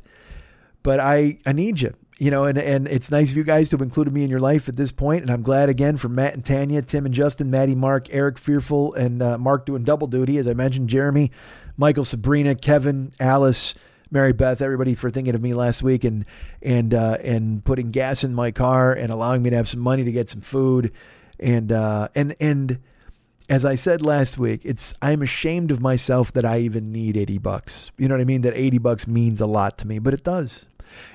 [0.84, 1.94] but I, I need you.
[2.22, 4.40] You know, and, and it's nice of you guys to have included me in your
[4.40, 5.24] life at this point.
[5.24, 8.94] And I'm glad again for Matt and Tanya, Tim and Justin, Maddie, Mark, Eric, Fearful,
[8.94, 10.38] and uh, Mark doing double duty.
[10.38, 11.32] As I mentioned, Jeremy,
[11.78, 13.74] Michael, Sabrina, Kevin, Alice,
[14.12, 16.24] Mary Beth, everybody for thinking of me last week and
[16.62, 20.04] and uh, and putting gas in my car and allowing me to have some money
[20.04, 20.92] to get some food.
[21.40, 22.78] And uh, and and
[23.50, 27.40] as I said last week, it's I'm ashamed of myself that I even need 80
[27.40, 27.92] bucks.
[27.98, 28.42] You know what I mean?
[28.42, 30.68] That 80 bucks means a lot to me, but it does.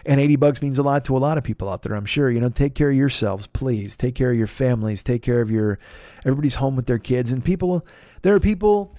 [0.05, 2.31] And 80 bucks means a lot to a lot of people out there, I'm sure.
[2.31, 3.97] You know, take care of yourselves, please.
[3.97, 5.03] Take care of your families.
[5.03, 5.79] Take care of your
[6.25, 7.87] everybody's home with their kids and people
[8.23, 8.93] there are people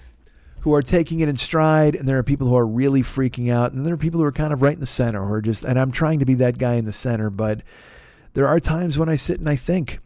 [0.60, 3.72] who are taking it in stride and there are people who are really freaking out
[3.72, 5.78] and there are people who are kind of right in the center or just and
[5.78, 7.60] I'm trying to be that guy in the center, but
[8.32, 10.00] there are times when I sit and I think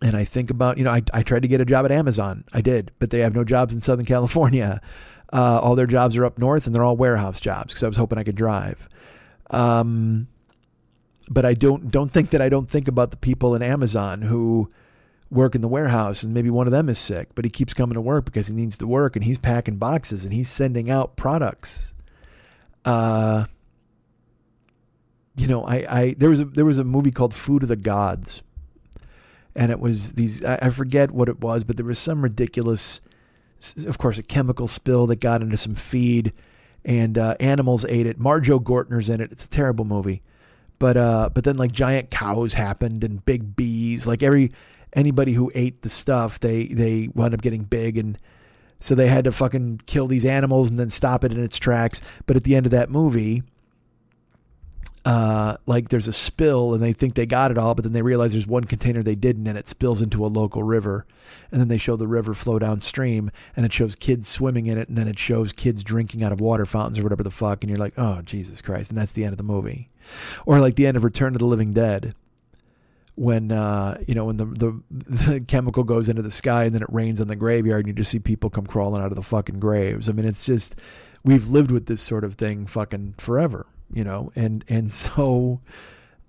[0.00, 2.44] and I think about, you know, I, I tried to get a job at Amazon.
[2.52, 4.80] I did, but they have no jobs in Southern California.
[5.32, 7.96] Uh, all their jobs are up north and they're all warehouse jobs because I was
[7.96, 8.88] hoping I could drive.
[9.50, 10.28] Um,
[11.30, 14.70] but I don't don't think that I don't think about the people in Amazon who
[15.30, 17.94] work in the warehouse and maybe one of them is sick, but he keeps coming
[17.94, 21.16] to work because he needs to work and he's packing boxes and he's sending out
[21.16, 21.92] products.
[22.84, 23.44] Uh,
[25.36, 27.76] you know, I, I there was a there was a movie called Food of the
[27.76, 28.42] Gods,
[29.54, 33.00] and it was these I, I forget what it was, but there was some ridiculous,
[33.86, 36.32] of course, a chemical spill that got into some feed
[36.84, 38.18] and uh, animals ate it.
[38.18, 39.32] Marjoe Gortner's in it.
[39.32, 40.22] It's a terrible movie,
[40.78, 44.06] but uh, but then like giant cows happened and big bees.
[44.06, 44.52] Like every
[44.92, 48.18] anybody who ate the stuff, they they wound up getting big, and
[48.80, 52.00] so they had to fucking kill these animals and then stop it in its tracks.
[52.26, 53.42] But at the end of that movie,
[55.04, 58.02] uh, like there's a spill and they think they got it all, but then they
[58.02, 61.06] realize there's one container they didn't, and it spills into a local river.
[61.50, 64.88] And then they show the river flow downstream, and it shows kids swimming in it,
[64.88, 67.70] and then it shows kids drinking out of water fountains or whatever the fuck, and
[67.70, 69.88] you're like, oh Jesus Christ, and that's the end of the movie,
[70.46, 72.14] or like the end of Return of the Living Dead.
[73.14, 76.82] When uh, you know when the, the the chemical goes into the sky and then
[76.82, 79.22] it rains on the graveyard and you just see people come crawling out of the
[79.22, 80.08] fucking graves.
[80.08, 80.76] I mean, it's just
[81.24, 85.60] we've lived with this sort of thing fucking forever you know, and and so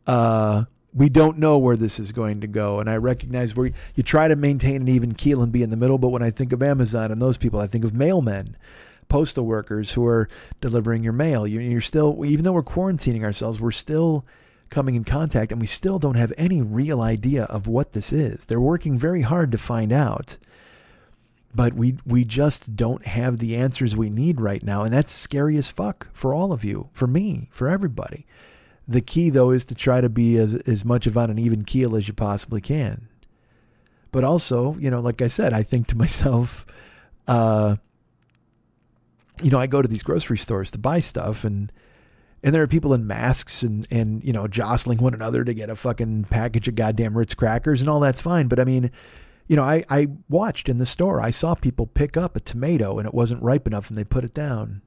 [0.07, 2.79] uh, we don't know where this is going to go.
[2.79, 5.77] And I recognize where you try to maintain an even keel and be in the
[5.77, 5.97] middle.
[5.97, 8.55] But when I think of Amazon and those people, I think of mailmen,
[9.07, 10.29] postal workers who are
[10.61, 11.45] delivering your mail.
[11.45, 14.25] You, you're still, even though we're quarantining ourselves, we're still
[14.69, 18.45] coming in contact, and we still don't have any real idea of what this is.
[18.45, 20.37] They're working very hard to find out
[21.53, 24.83] but we we just don't have the answers we need right now.
[24.83, 28.25] And that's scary as fuck for all of you for me for everybody.
[28.87, 31.63] The key though is to try to be as, as much of on an even
[31.63, 33.07] keel as you possibly can.
[34.11, 36.65] But also you know like i said i think to myself
[37.27, 37.75] uh
[39.43, 41.71] you know i go to these grocery stores to buy stuff and
[42.41, 45.69] and there are people in masks and and you know jostling one another to get
[45.69, 48.47] a fucking package of goddamn ritz crackers and all that's fine.
[48.47, 48.91] But i mean
[49.49, 52.99] you know, I, I watched in the store, I saw people pick up a tomato
[52.99, 54.83] and it wasn't ripe enough and they put it down.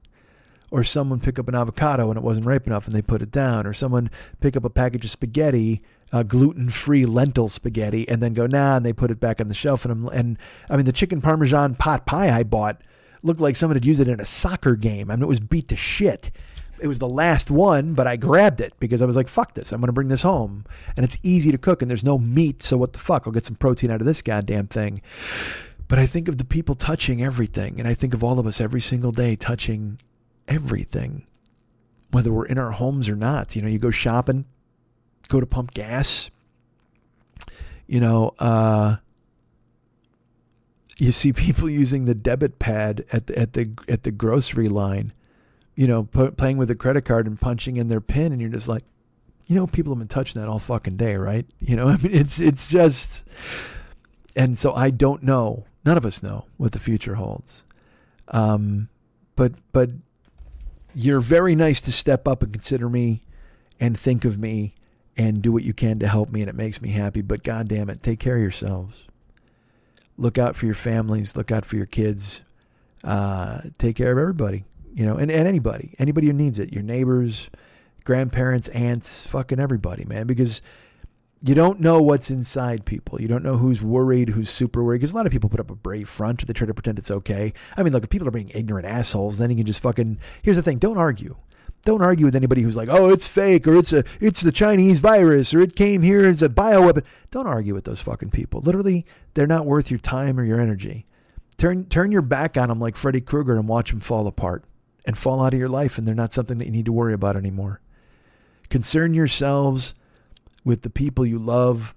[0.71, 3.29] Or someone pick up an avocado and it wasn't ripe enough and they put it
[3.29, 3.67] down.
[3.67, 4.09] Or someone
[4.39, 5.83] pick up a package of spaghetti,
[6.13, 9.49] uh, gluten free lentil spaghetti, and then go, nah, and they put it back on
[9.49, 9.83] the shelf.
[9.83, 10.37] And, and
[10.69, 12.81] I mean, the chicken parmesan pot pie I bought
[13.21, 15.11] looked like someone had used it in a soccer game.
[15.11, 16.31] I mean, it was beat to shit
[16.83, 19.71] it was the last one, but I grabbed it because I was like, fuck this.
[19.71, 20.65] I'm going to bring this home.
[20.97, 22.61] And it's easy to cook and there's no meat.
[22.61, 23.23] So what the fuck?
[23.25, 25.01] I'll get some protein out of this goddamn thing.
[25.87, 27.79] But I think of the people touching everything.
[27.79, 29.97] And I think of all of us every single day touching
[30.45, 31.25] everything,
[32.11, 33.55] whether we're in our homes or not.
[33.55, 34.43] You know, you go shopping,
[35.29, 36.31] go to pump gas,
[37.87, 38.97] you know, uh,
[40.97, 45.13] you see people using the debit pad at the, at the at the grocery line
[45.75, 48.67] you know, playing with a credit card and punching in their pin, and you're just
[48.67, 48.83] like,
[49.47, 51.45] you know, people have been touching that all fucking day, right?
[51.59, 53.25] You know, I mean, it's it's just,
[54.35, 55.65] and so I don't know.
[55.85, 57.63] None of us know what the future holds.
[58.27, 58.89] Um,
[59.35, 59.91] but but
[60.93, 63.23] you're very nice to step up and consider me,
[63.79, 64.75] and think of me,
[65.17, 67.21] and do what you can to help me, and it makes me happy.
[67.21, 69.05] But God damn it, take care of yourselves.
[70.17, 71.35] Look out for your families.
[71.35, 72.43] Look out for your kids.
[73.03, 74.63] Uh, take care of everybody
[74.93, 77.49] you know, and, and anybody, anybody who needs it, your neighbors,
[78.03, 80.61] grandparents, aunts, fucking everybody, man, because
[81.41, 83.19] you don't know what's inside people.
[83.19, 84.99] You don't know who's worried, who's super worried.
[84.99, 86.45] Because a lot of people put up a brave front.
[86.45, 87.53] They try to pretend it's okay.
[87.75, 90.19] I mean, look, if people are being ignorant assholes, then you can just fucking.
[90.41, 91.35] Here's the thing: don't argue.
[91.85, 94.99] Don't argue with anybody who's like, "Oh, it's fake," or "It's a, it's the Chinese
[94.99, 98.61] virus," or "It came here, it's a bioweapon." Don't argue with those fucking people.
[98.61, 101.05] Literally, they're not worth your time or your energy.
[101.57, 104.63] Turn turn your back on them like Freddy Krueger and watch them fall apart
[105.05, 107.13] and fall out of your life, and they're not something that you need to worry
[107.13, 107.81] about anymore.
[108.69, 109.93] Concern yourselves
[110.63, 111.95] with the people you love.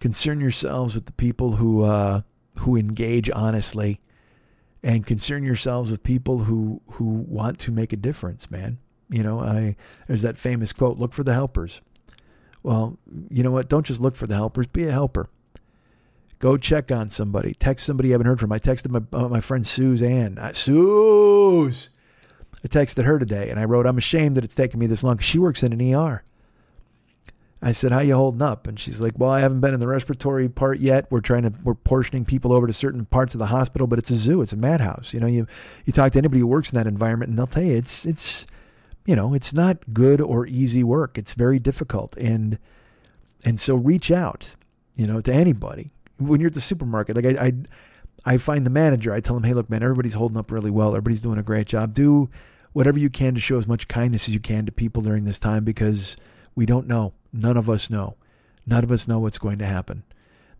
[0.00, 2.22] Concern yourselves with the people who uh,
[2.58, 4.00] who engage honestly,
[4.82, 8.50] and concern yourselves with people who who want to make a difference.
[8.50, 8.78] Man,
[9.10, 11.80] you know, I there's that famous quote: "Look for the helpers."
[12.62, 12.98] Well,
[13.30, 13.68] you know what?
[13.68, 14.66] Don't just look for the helpers.
[14.66, 15.28] Be a helper.
[16.38, 17.54] Go check on somebody.
[17.54, 18.52] Text somebody you haven't heard from.
[18.52, 20.38] I texted my uh, my friend Suzanne.
[20.38, 21.90] Uh, Suze,
[22.64, 25.18] I texted her today and I wrote, I'm ashamed that it's taken me this long
[25.18, 26.22] she works in an ER.
[27.60, 29.88] I said, "How you holding up?" And she's like, "Well, I haven't been in the
[29.88, 31.10] respiratory part yet.
[31.10, 34.10] We're trying to we're portioning people over to certain parts of the hospital, but it's
[34.10, 34.42] a zoo.
[34.42, 35.12] It's a madhouse.
[35.12, 35.46] You know, you
[35.84, 38.46] you talk to anybody who works in that environment, and they'll tell you it's it's
[39.06, 41.18] you know it's not good or easy work.
[41.18, 42.58] It's very difficult, and
[43.44, 44.54] and so reach out,
[44.94, 47.16] you know, to anybody when you're at the supermarket.
[47.16, 47.52] Like I I,
[48.28, 49.12] I find the manager.
[49.12, 50.90] I tell him, "Hey, look, man, everybody's holding up really well.
[50.90, 51.94] Everybody's doing a great job.
[51.94, 52.28] Do."
[52.72, 55.38] whatever you can to show as much kindness as you can to people during this
[55.38, 56.16] time because
[56.54, 57.12] we don't know.
[57.32, 58.16] None of us know.
[58.66, 60.04] None of us know what's going to happen.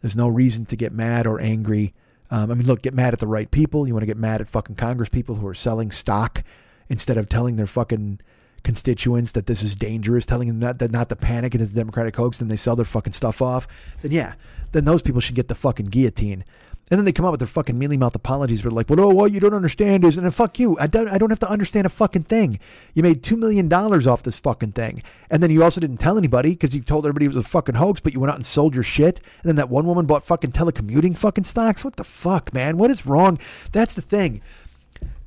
[0.00, 1.94] There's no reason to get mad or angry.
[2.30, 3.86] Um, I mean, look, get mad at the right people.
[3.86, 6.42] You want to get mad at fucking Congress people who are selling stock
[6.88, 8.20] instead of telling their fucking
[8.64, 11.76] constituents that this is dangerous, telling them that, that not to panic and it's a
[11.76, 13.68] Democratic hoax, then they sell their fucking stuff off.
[14.02, 14.34] Then yeah,
[14.72, 16.44] then those people should get the fucking guillotine.
[16.90, 18.64] And then they come out with their fucking mealy mouth apologies.
[18.64, 20.78] We're like, well, oh, what you don't understand is, and then fuck you.
[20.78, 22.58] I don't, I don't have to understand a fucking thing.
[22.94, 25.02] You made $2 million off this fucking thing.
[25.30, 27.74] And then you also didn't tell anybody because you told everybody it was a fucking
[27.74, 29.20] hoax, but you went out and sold your shit.
[29.42, 31.84] And then that one woman bought fucking telecommuting fucking stocks.
[31.84, 32.78] What the fuck, man?
[32.78, 33.38] What is wrong?
[33.72, 34.40] That's the thing.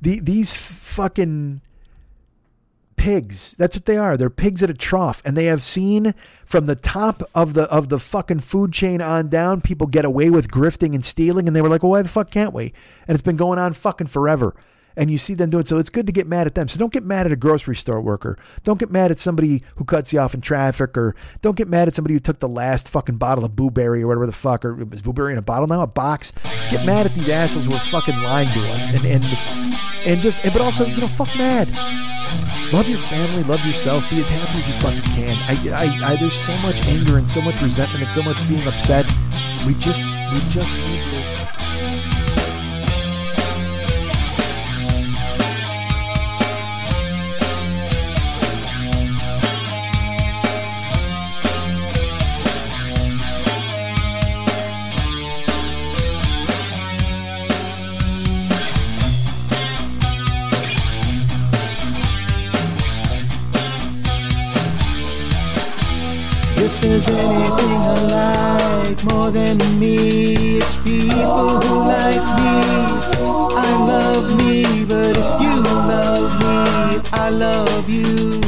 [0.00, 1.60] The, these fucking
[2.96, 3.54] pigs.
[3.58, 4.16] That's what they are.
[4.16, 6.14] They're pigs at a trough, and they have seen
[6.44, 10.30] from the top of the of the fucking food chain on down people get away
[10.30, 12.72] with grifting and stealing, and they were like, "Well, why the fuck can't we?"
[13.06, 14.54] And it's been going on fucking forever.
[14.96, 16.68] And you see them do it, so it's good to get mad at them.
[16.68, 18.38] So don't get mad at a grocery store worker.
[18.62, 21.88] Don't get mad at somebody who cuts you off in traffic, or don't get mad
[21.88, 24.82] at somebody who took the last fucking bottle of blueberry or whatever the fuck, or
[24.92, 26.32] is blueberry in a bottle now, a box.
[26.70, 29.24] Get mad at these assholes who are fucking lying to us, and and
[30.04, 31.68] and just, but also you know, fuck mad.
[32.72, 35.36] Love your family, love yourself, be as happy as you fucking can.
[35.46, 38.66] I, I, I, there's so much anger and so much resentment and so much being
[38.66, 39.04] upset.
[39.66, 40.02] We just,
[40.32, 41.61] we just need to.
[66.82, 72.52] There's anything I like more than me, it's people who like me.
[73.54, 75.54] I love me, but if you
[75.94, 78.40] love me, I love you.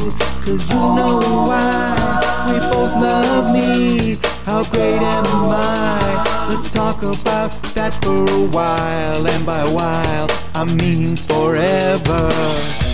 [0.43, 4.17] Cause you know why we both love me.
[4.45, 6.47] How great am I?
[6.49, 12.84] Let's talk about that for a while, and by while, I mean forever.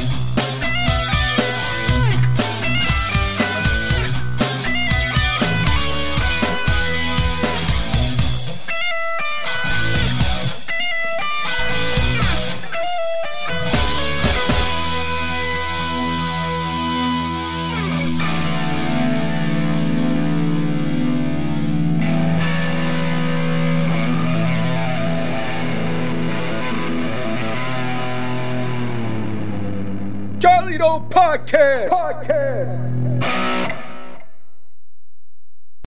[30.72, 31.89] Toledo Podcast.
[31.89, 33.61] Podcast.